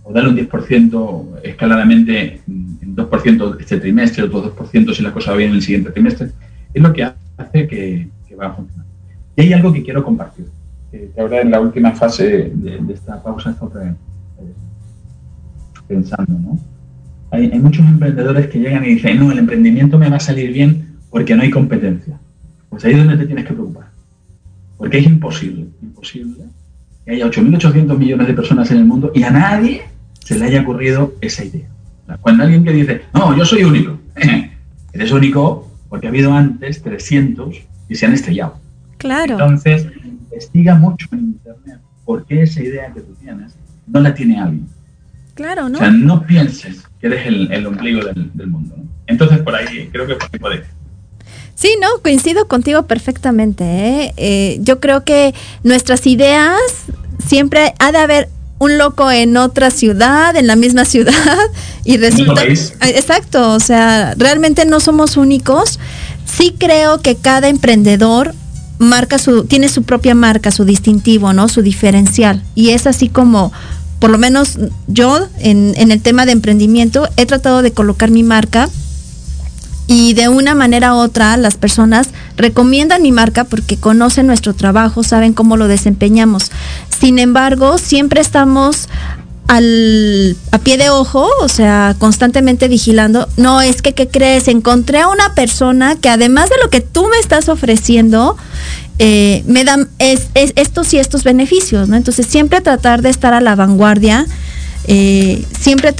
o 0.05 0.11
darle 0.11 0.29
un 0.29 0.37
10% 0.37 1.39
escaladamente 1.43 2.41
en 2.47 2.95
2% 2.95 3.57
este 3.59 3.79
trimestre, 3.79 4.23
otro 4.23 4.55
2% 4.55 4.93
si 4.93 5.01
la 5.01 5.13
cosa 5.13 5.31
va 5.31 5.37
bien 5.37 5.51
en 5.51 5.55
el 5.55 5.61
siguiente 5.61 5.91
trimestre, 5.91 6.29
es 6.73 6.81
lo 6.81 6.91
que 6.91 7.03
hace 7.03 7.67
que, 7.67 8.09
va 8.39 8.47
a 8.47 8.53
funcionar. 8.53 8.87
Y 9.35 9.41
hay 9.43 9.53
algo 9.53 9.71
que 9.71 9.83
quiero 9.83 10.03
compartir, 10.03 10.47
ahora 11.19 11.41
en 11.41 11.51
la 11.51 11.61
última 11.61 11.91
fase 11.91 12.51
de, 12.53 12.81
esta 12.91 13.21
pausa 13.21 13.51
está 13.51 13.65
eh, 13.89 13.93
pensando, 15.87 16.33
¿no? 16.39 16.59
Hay, 17.29 17.51
hay, 17.51 17.59
muchos 17.59 17.85
emprendedores 17.85 18.47
que 18.47 18.59
llegan 18.59 18.83
y 18.85 18.95
dicen, 18.95 19.19
no, 19.19 19.31
el 19.31 19.37
emprendimiento 19.37 19.99
me 19.99 20.09
va 20.09 20.17
a 20.17 20.19
salir 20.19 20.51
bien 20.51 20.97
porque 21.11 21.35
no 21.35 21.43
hay 21.43 21.51
competencia. 21.51 22.19
Pues 22.69 22.85
ahí 22.85 22.93
es 22.93 22.97
donde 22.97 23.17
te 23.17 23.25
tienes 23.27 23.45
que 23.45 23.53
preocupar. 23.53 23.89
Porque 24.77 24.97
es 24.97 25.05
imposible, 25.05 25.67
imposible 25.81 26.45
que 27.05 27.11
haya 27.11 27.25
8.800 27.25 27.97
millones 27.97 28.27
de 28.27 28.33
personas 28.33 28.71
en 28.71 28.77
el 28.77 28.85
mundo 28.85 29.11
y 29.13 29.23
a 29.23 29.31
nadie 29.31 29.83
se 30.23 30.37
le 30.37 30.45
haya 30.45 30.61
ocurrido 30.61 31.13
esa 31.21 31.43
idea. 31.43 31.67
Cuando 32.21 32.43
alguien 32.43 32.63
que 32.63 32.71
dice, 32.71 33.01
no, 33.13 33.35
yo 33.37 33.45
soy 33.45 33.63
único, 33.63 33.99
eres 34.93 35.11
único 35.11 35.71
porque 35.89 36.07
ha 36.07 36.09
habido 36.09 36.33
antes 36.33 36.81
300 36.81 37.55
y 37.89 37.95
se 37.95 38.05
han 38.05 38.13
estrellado. 38.13 38.59
Claro. 38.97 39.33
Entonces, 39.33 39.87
investiga 40.03 40.75
mucho 40.75 41.07
en 41.11 41.19
Internet 41.19 41.79
por 42.05 42.25
qué 42.25 42.43
esa 42.43 42.61
idea 42.61 42.91
que 42.93 43.01
tú 43.01 43.13
tienes 43.15 43.55
no 43.87 43.99
la 43.99 44.13
tiene 44.13 44.39
alguien. 44.39 44.67
Claro, 45.33 45.67
¿no? 45.67 45.77
O 45.77 45.81
sea, 45.81 45.91
no 45.91 46.25
pienses 46.25 46.83
que 46.99 47.07
eres 47.07 47.25
el, 47.27 47.65
ombligo 47.65 48.01
del, 48.05 48.47
mundo. 48.47 48.75
Entonces, 49.07 49.39
por 49.39 49.55
ahí, 49.55 49.89
creo 49.91 50.05
que 50.07 50.15
por 50.15 50.29
ahí 50.31 50.39
puede. 50.39 50.63
Sí, 51.55 51.75
no, 51.79 51.87
coincido 52.01 52.47
contigo 52.47 52.83
perfectamente. 52.83 53.63
¿eh? 53.63 54.13
Eh, 54.17 54.57
yo 54.61 54.79
creo 54.79 55.03
que 55.03 55.33
nuestras 55.63 56.05
ideas 56.07 56.59
siempre 57.25 57.73
ha 57.79 57.91
de 57.91 57.97
haber 57.99 58.29
un 58.59 58.77
loco 58.77 59.11
en 59.11 59.37
otra 59.37 59.69
ciudad, 59.69 60.35
en 60.35 60.47
la 60.47 60.55
misma 60.55 60.85
ciudad, 60.85 61.13
y 61.83 61.97
resulta... 61.97 62.43
Exacto, 62.43 63.51
o 63.51 63.59
sea, 63.59 64.15
realmente 64.17 64.65
no 64.65 64.79
somos 64.79 65.17
únicos. 65.17 65.79
Sí 66.25 66.55
creo 66.57 67.01
que 67.01 67.15
cada 67.15 67.49
emprendedor 67.49 68.33
marca 68.79 69.17
su, 69.19 69.45
tiene 69.45 69.69
su 69.69 69.83
propia 69.83 70.15
marca, 70.15 70.51
su 70.51 70.65
distintivo, 70.65 71.33
¿no? 71.33 71.47
Su 71.49 71.61
diferencial. 71.61 72.43
Y 72.55 72.69
es 72.69 72.87
así 72.87 73.09
como, 73.09 73.51
por 73.99 74.09
lo 74.09 74.17
menos 74.17 74.57
yo, 74.87 75.27
en, 75.39 75.73
en 75.77 75.91
el 75.91 76.01
tema 76.01 76.25
de 76.25 76.31
emprendimiento, 76.31 77.07
he 77.17 77.25
tratado 77.25 77.61
de 77.61 77.71
colocar 77.71 78.09
mi 78.09 78.23
marca 78.23 78.69
y 79.87 80.13
de 80.13 80.29
una 80.29 80.55
manera 80.55 80.93
u 80.93 80.97
otra 80.97 81.35
las 81.37 81.55
personas 81.55 82.09
recomiendan 82.37 83.01
mi 83.01 83.11
marca 83.11 83.43
porque 83.43 83.77
conocen 83.77 84.27
nuestro 84.27 84.53
trabajo, 84.53 85.03
saben 85.03 85.33
cómo 85.33 85.57
lo 85.57 85.67
desempeñamos. 85.67 86.51
Sin 86.99 87.19
embargo, 87.19 87.77
siempre 87.77 88.21
estamos 88.21 88.87
al, 89.47 90.37
a 90.51 90.59
pie 90.59 90.77
de 90.77 90.89
ojo, 90.89 91.27
o 91.41 91.49
sea, 91.49 91.95
constantemente 91.99 92.67
vigilando. 92.67 93.27
No, 93.37 93.61
es 93.61 93.81
que, 93.81 93.93
¿qué 93.93 94.07
crees? 94.07 94.47
Encontré 94.47 94.99
a 94.99 95.09
una 95.09 95.35
persona 95.35 95.95
que 95.95 96.09
además 96.09 96.49
de 96.49 96.55
lo 96.63 96.69
que 96.69 96.81
tú 96.81 97.07
me 97.09 97.17
estás 97.17 97.49
ofreciendo, 97.49 98.37
eh, 98.99 99.43
me 99.47 99.63
dan 99.63 99.89
estos 99.99 100.93
y 100.93 100.97
estos 100.97 101.23
beneficios, 101.23 101.89
¿no? 101.89 101.95
Entonces, 101.95 102.25
siempre 102.25 102.61
tratar 102.61 103.01
de 103.01 103.09
estar 103.09 103.33
a 103.33 103.41
la 103.41 103.55
vanguardia, 103.55 104.25
eh, 104.87 105.45
siempre 105.59 105.93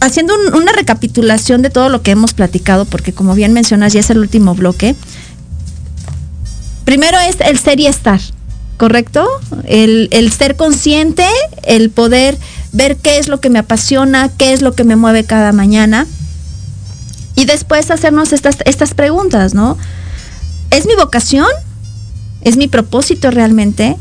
haciendo 0.00 0.34
una 0.54 0.72
recapitulación 0.72 1.62
de 1.62 1.70
todo 1.70 1.88
lo 1.88 2.02
que 2.02 2.10
hemos 2.10 2.34
platicado, 2.34 2.84
porque 2.84 3.12
como 3.12 3.34
bien 3.34 3.52
mencionas, 3.52 3.92
ya 3.92 4.00
es 4.00 4.10
el 4.10 4.18
último 4.18 4.54
bloque. 4.54 4.94
Primero 6.84 7.18
es 7.18 7.36
el 7.40 7.58
ser 7.58 7.80
y 7.80 7.86
estar, 7.86 8.20
¿correcto? 8.76 9.26
El, 9.64 10.32
ser 10.32 10.56
consciente, 10.56 11.26
el 11.64 11.90
poder 11.90 12.38
ver 12.72 12.96
qué 12.96 13.18
es 13.18 13.28
lo 13.28 13.40
que 13.40 13.50
me 13.50 13.58
apasiona, 13.58 14.30
qué 14.36 14.52
es 14.52 14.62
lo 14.62 14.74
que 14.74 14.84
me 14.84 14.96
mueve 14.96 15.24
cada 15.24 15.52
mañana. 15.52 16.06
Y 17.34 17.44
después 17.44 17.90
hacernos 17.90 18.32
estas, 18.32 18.58
estas 18.64 18.94
preguntas, 18.94 19.54
¿no? 19.54 19.76
¿Es 20.70 20.86
mi 20.86 20.94
vocación? 20.94 21.46
¿Es 22.42 22.56
mi 22.56 22.68
propósito 22.68 23.30
realmente? 23.30 23.96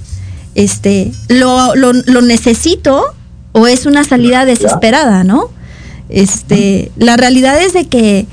Este, 0.54 1.12
¿lo, 1.28 1.76
lo, 1.76 1.92
lo 1.92 2.22
necesito 2.22 3.14
o 3.52 3.68
es 3.68 3.86
una 3.86 4.04
salida 4.04 4.46
desesperada, 4.46 5.24
¿no? 5.24 5.50
Este, 6.10 6.92
la 6.98 7.18
realidad 7.18 7.62
es 7.62 7.74
de 7.74 7.88
que 7.88 8.28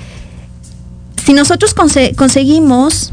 si 1.25 1.33
nosotros 1.33 1.75
conseguimos 1.75 3.13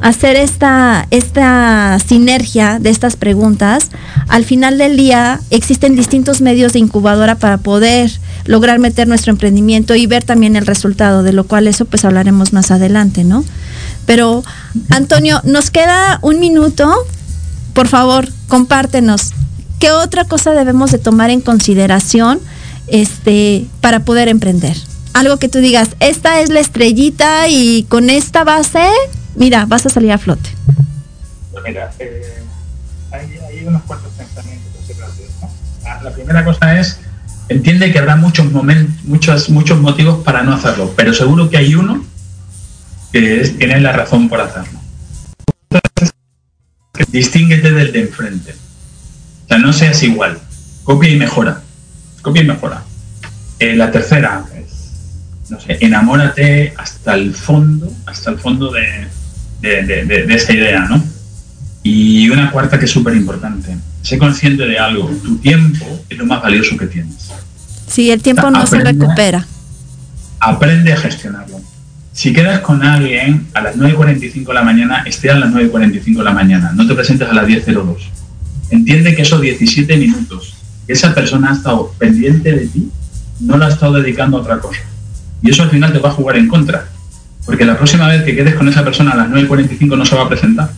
hacer 0.00 0.36
esta, 0.36 1.06
esta 1.10 1.98
sinergia 2.04 2.78
de 2.78 2.90
estas 2.90 3.16
preguntas, 3.16 3.90
al 4.28 4.44
final 4.44 4.76
del 4.76 4.96
día 4.96 5.40
existen 5.50 5.96
distintos 5.96 6.40
medios 6.40 6.72
de 6.72 6.80
incubadora 6.80 7.36
para 7.36 7.58
poder 7.58 8.10
lograr 8.44 8.78
meter 8.78 9.08
nuestro 9.08 9.30
emprendimiento 9.30 9.94
y 9.94 10.06
ver 10.06 10.24
también 10.24 10.56
el 10.56 10.66
resultado, 10.66 11.22
de 11.22 11.32
lo 11.32 11.44
cual 11.44 11.66
eso 11.68 11.86
pues 11.86 12.04
hablaremos 12.04 12.52
más 12.52 12.70
adelante, 12.70 13.24
¿no? 13.24 13.44
Pero, 14.04 14.44
Antonio, 14.90 15.40
nos 15.44 15.70
queda 15.70 16.18
un 16.20 16.38
minuto. 16.38 16.92
Por 17.72 17.88
favor, 17.88 18.28
compártenos. 18.48 19.32
¿Qué 19.78 19.90
otra 19.90 20.24
cosa 20.24 20.52
debemos 20.52 20.92
de 20.92 20.98
tomar 20.98 21.30
en 21.30 21.40
consideración 21.40 22.40
este, 22.86 23.66
para 23.80 24.00
poder 24.00 24.28
emprender. 24.28 24.76
Algo 25.12 25.38
que 25.38 25.48
tú 25.48 25.58
digas, 25.58 25.90
esta 26.00 26.40
es 26.40 26.50
la 26.50 26.60
estrellita 26.60 27.48
y 27.48 27.84
con 27.88 28.10
esta 28.10 28.44
base, 28.44 28.84
mira, 29.36 29.64
vas 29.66 29.86
a 29.86 29.90
salir 29.90 30.12
a 30.12 30.18
flote. 30.18 30.50
Pues 31.52 31.64
mira, 31.64 31.90
eh, 31.98 32.42
hay, 33.12 33.64
unos 33.64 33.82
cuantos 33.82 34.12
pensamientos 34.12 34.70
ah, 35.86 36.00
La 36.02 36.10
primera 36.10 36.44
cosa 36.44 36.78
es, 36.78 36.98
entiende 37.48 37.92
que 37.92 37.98
habrá 37.98 38.16
muchos 38.16 38.50
momentos, 38.50 39.04
muchos, 39.04 39.50
muchos 39.50 39.80
motivos 39.80 40.24
para 40.24 40.42
no 40.42 40.52
hacerlo, 40.52 40.92
pero 40.96 41.14
seguro 41.14 41.48
que 41.48 41.58
hay 41.58 41.74
uno 41.74 42.04
que 43.12 43.40
es, 43.40 43.56
tiene 43.56 43.80
la 43.80 43.92
razón 43.92 44.28
por 44.28 44.40
hacerlo. 44.40 44.80
Distínguete 47.08 47.70
del 47.70 47.92
de 47.92 48.00
enfrente. 48.00 48.54
O 49.44 49.48
sea, 49.48 49.58
no 49.58 49.72
seas 49.72 50.02
igual. 50.02 50.40
Copia 50.84 51.10
y 51.10 51.16
mejora 51.16 51.63
copia 52.24 52.42
y 52.42 52.46
mejora. 52.46 52.82
Eh, 53.60 53.76
la 53.76 53.92
tercera 53.92 54.44
es, 54.56 55.50
no 55.50 55.60
sé, 55.60 55.78
enamórate 55.80 56.74
hasta 56.76 57.14
el 57.14 57.34
fondo, 57.34 57.92
hasta 58.06 58.30
el 58.30 58.38
fondo 58.38 58.72
de, 58.72 59.06
de, 59.60 60.34
esa 60.34 60.52
idea, 60.52 60.80
¿no? 60.80 61.04
Y 61.82 62.28
una 62.30 62.50
cuarta 62.50 62.78
que 62.78 62.86
es 62.86 62.90
súper 62.90 63.14
importante, 63.14 63.76
sé 64.02 64.18
consciente 64.18 64.66
de 64.66 64.78
algo, 64.78 65.08
tu 65.22 65.36
tiempo 65.36 65.84
es 66.08 66.18
lo 66.18 66.26
más 66.26 66.42
valioso 66.42 66.76
que 66.76 66.86
tienes. 66.86 67.30
Sí, 67.86 68.10
el 68.10 68.22
tiempo 68.22 68.50
no 68.50 68.66
se 68.66 68.80
recupera. 68.80 69.46
Aprende 70.40 70.92
a 70.94 70.96
gestionarlo. 70.96 71.60
Si 72.12 72.32
quedas 72.32 72.60
con 72.60 72.82
alguien 72.82 73.46
a 73.54 73.60
las 73.60 73.76
9.45 73.76 74.46
de 74.46 74.54
la 74.54 74.62
mañana, 74.62 75.02
esté 75.04 75.30
a 75.30 75.34
las 75.34 75.52
9.45 75.52 76.18
de 76.18 76.24
la 76.24 76.32
mañana, 76.32 76.72
no 76.74 76.86
te 76.86 76.94
presentes 76.94 77.28
a 77.28 77.34
las 77.34 77.46
10.02. 77.46 77.96
Entiende 78.70 79.14
que 79.14 79.22
esos 79.22 79.40
17 79.40 79.96
minutos 79.96 80.53
esa 80.86 81.14
persona 81.14 81.50
ha 81.50 81.54
estado 81.54 81.92
pendiente 81.98 82.52
de 82.52 82.66
ti, 82.66 82.90
no 83.40 83.56
la 83.56 83.66
ha 83.66 83.70
estado 83.70 83.94
dedicando 83.94 84.38
a 84.38 84.40
otra 84.40 84.58
cosa. 84.58 84.80
Y 85.42 85.50
eso 85.50 85.62
al 85.62 85.70
final 85.70 85.92
te 85.92 85.98
va 85.98 86.10
a 86.10 86.12
jugar 86.12 86.36
en 86.36 86.48
contra. 86.48 86.88
Porque 87.44 87.64
la 87.64 87.76
próxima 87.76 88.08
vez 88.08 88.22
que 88.22 88.34
quedes 88.34 88.54
con 88.54 88.68
esa 88.68 88.82
persona 88.82 89.12
a 89.12 89.16
las 89.16 89.28
9.45 89.28 89.98
no 89.98 90.06
se 90.06 90.16
va 90.16 90.22
a 90.22 90.28
presentar. 90.28 90.70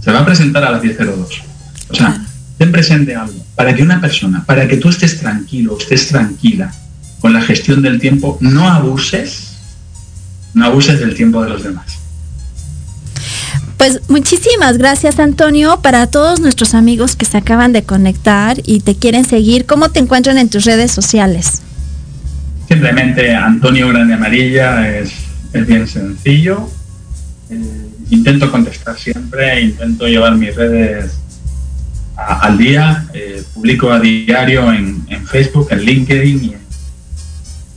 Se 0.00 0.10
va 0.10 0.20
a 0.20 0.24
presentar 0.24 0.64
a 0.64 0.70
las 0.70 0.82
10.02. 0.82 1.42
O 1.90 1.94
sea, 1.94 2.20
ten 2.58 2.72
presente 2.72 3.14
algo. 3.14 3.44
Para 3.54 3.74
que 3.74 3.82
una 3.82 4.00
persona, 4.00 4.44
para 4.44 4.66
que 4.66 4.76
tú 4.78 4.88
estés 4.88 5.20
tranquilo, 5.20 5.76
estés 5.78 6.08
tranquila 6.08 6.72
con 7.20 7.32
la 7.32 7.42
gestión 7.42 7.82
del 7.82 8.00
tiempo, 8.00 8.38
no 8.40 8.68
abuses, 8.68 9.56
no 10.54 10.64
abuses 10.64 10.98
del 10.98 11.14
tiempo 11.14 11.42
de 11.42 11.50
los 11.50 11.62
demás. 11.62 11.98
Pues 13.80 14.10
muchísimas 14.10 14.76
gracias 14.76 15.18
Antonio. 15.18 15.80
Para 15.80 16.06
todos 16.06 16.38
nuestros 16.38 16.74
amigos 16.74 17.16
que 17.16 17.24
se 17.24 17.38
acaban 17.38 17.72
de 17.72 17.82
conectar 17.82 18.58
y 18.66 18.80
te 18.80 18.94
quieren 18.94 19.24
seguir, 19.24 19.64
¿cómo 19.64 19.88
te 19.88 20.00
encuentran 20.00 20.36
en 20.36 20.50
tus 20.50 20.66
redes 20.66 20.92
sociales? 20.92 21.62
Simplemente 22.68 23.34
Antonio 23.34 23.88
Grande 23.88 24.12
Amarilla 24.12 24.86
es, 24.86 25.14
bien 25.66 25.88
sencillo. 25.88 26.68
Eh, 27.48 27.88
intento 28.10 28.50
contestar 28.50 28.98
siempre, 28.98 29.62
intento 29.62 30.06
llevar 30.06 30.36
mis 30.36 30.54
redes 30.54 31.12
al 32.16 32.58
día, 32.58 33.06
eh, 33.14 33.42
publico 33.54 33.90
a 33.90 33.98
diario 33.98 34.70
en, 34.74 35.26
Facebook, 35.26 35.68
en 35.70 35.80
LinkedIn 35.80 36.44
y 36.44 36.54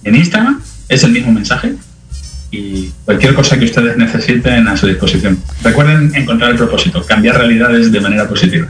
en, 0.04 0.16
Instagram. 0.16 0.62
Es 0.90 1.06
el 1.06 1.14
mismo 1.14 1.32
mensaje 1.32 1.76
y 2.54 2.92
cualquier 3.04 3.34
cosa 3.34 3.58
que 3.58 3.66
ustedes 3.66 3.98
necesiten 3.98 4.68
a 4.68 4.78
su 4.78 4.86
disposición. 4.86 5.40
Recuerden 5.64 6.16
encontrar 6.16 6.52
el 6.52 6.58
propósito, 6.58 7.04
cambiar 7.04 7.38
realidades 7.38 7.92
de 7.92 8.00
manera 8.00 8.28
positiva. 8.28 8.68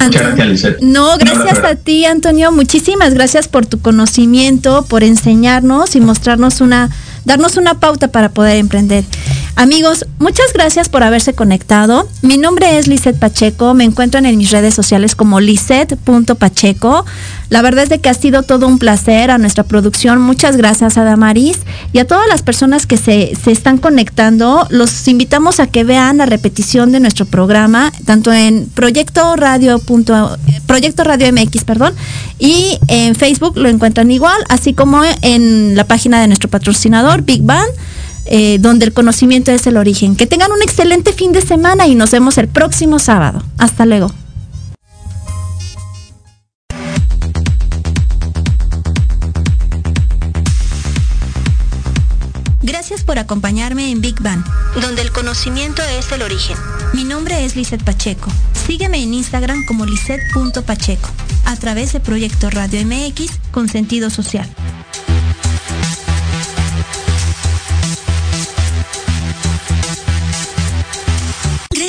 Muchas 0.00 0.22
gracias, 0.22 0.48
Lisette. 0.48 0.80
No, 0.80 1.16
gracias 1.18 1.58
a 1.58 1.76
ti, 1.76 2.06
Antonio. 2.06 2.50
Muchísimas 2.50 3.14
gracias 3.14 3.46
por 3.46 3.66
tu 3.66 3.80
conocimiento, 3.80 4.84
por 4.88 5.04
enseñarnos 5.04 5.94
y 5.94 6.00
mostrarnos 6.00 6.60
una 6.60 6.90
darnos 7.24 7.56
una 7.56 7.74
pauta 7.74 8.08
para 8.08 8.30
poder 8.30 8.56
emprender. 8.56 9.04
Amigos, 9.60 10.06
muchas 10.18 10.54
gracias 10.54 10.88
por 10.88 11.02
haberse 11.02 11.34
conectado. 11.34 12.08
Mi 12.22 12.38
nombre 12.38 12.78
es 12.78 12.88
Lisette 12.88 13.18
Pacheco, 13.18 13.74
me 13.74 13.84
encuentran 13.84 14.24
en 14.24 14.38
mis 14.38 14.50
redes 14.52 14.72
sociales 14.72 15.14
como 15.14 15.38
lisette.pacheco. 15.38 17.04
La 17.50 17.60
verdad 17.60 17.84
es 17.84 17.90
de 17.90 17.98
que 17.98 18.08
ha 18.08 18.14
sido 18.14 18.42
todo 18.42 18.66
un 18.66 18.78
placer 18.78 19.30
a 19.30 19.36
nuestra 19.36 19.64
producción. 19.64 20.18
Muchas 20.18 20.56
gracias 20.56 20.96
a 20.96 21.04
Damaris 21.04 21.58
y 21.92 21.98
a 21.98 22.06
todas 22.06 22.26
las 22.26 22.40
personas 22.40 22.86
que 22.86 22.96
se, 22.96 23.32
están 23.32 23.76
conectando. 23.76 24.66
Los 24.70 25.06
invitamos 25.08 25.60
a 25.60 25.66
que 25.66 25.84
vean 25.84 26.16
la 26.16 26.24
repetición 26.24 26.90
de 26.90 27.00
nuestro 27.00 27.26
programa, 27.26 27.92
tanto 28.06 28.32
en 28.32 28.66
Proyecto 28.72 29.36
Radio, 29.36 29.78
Proyecto 30.64 31.04
Radio 31.04 31.30
MX, 31.34 31.64
perdón, 31.64 31.92
y 32.38 32.78
en 32.88 33.14
Facebook 33.14 33.58
lo 33.58 33.68
encuentran 33.68 34.10
igual, 34.10 34.42
así 34.48 34.72
como 34.72 35.02
en 35.20 35.76
la 35.76 35.84
página 35.84 36.18
de 36.18 36.28
nuestro 36.28 36.48
patrocinador, 36.48 37.20
Big 37.20 37.42
Bang. 37.42 37.68
Eh, 38.32 38.58
donde 38.60 38.86
el 38.86 38.92
conocimiento 38.92 39.50
es 39.50 39.66
el 39.66 39.76
origen. 39.76 40.14
Que 40.14 40.24
tengan 40.24 40.52
un 40.52 40.62
excelente 40.62 41.12
fin 41.12 41.32
de 41.32 41.42
semana 41.42 41.88
y 41.88 41.96
nos 41.96 42.12
vemos 42.12 42.38
el 42.38 42.46
próximo 42.46 43.00
sábado. 43.00 43.42
Hasta 43.58 43.86
luego. 43.86 44.12
Gracias 52.62 53.02
por 53.02 53.18
acompañarme 53.18 53.90
en 53.90 54.00
Big 54.00 54.20
Bang, 54.22 54.44
donde 54.80 55.02
el 55.02 55.10
conocimiento 55.10 55.82
es 55.98 56.12
el 56.12 56.22
origen. 56.22 56.56
Mi 56.92 57.02
nombre 57.02 57.44
es 57.44 57.56
Lizeth 57.56 57.82
Pacheco. 57.82 58.30
Sígueme 58.66 59.02
en 59.02 59.12
Instagram 59.12 59.64
como 59.66 59.86
lisette.pacheco, 59.86 61.08
a 61.46 61.56
través 61.56 61.92
de 61.92 62.00
Proyecto 62.00 62.48
Radio 62.48 62.80
MX 62.86 63.40
con 63.50 63.68
sentido 63.68 64.08
social. 64.08 64.48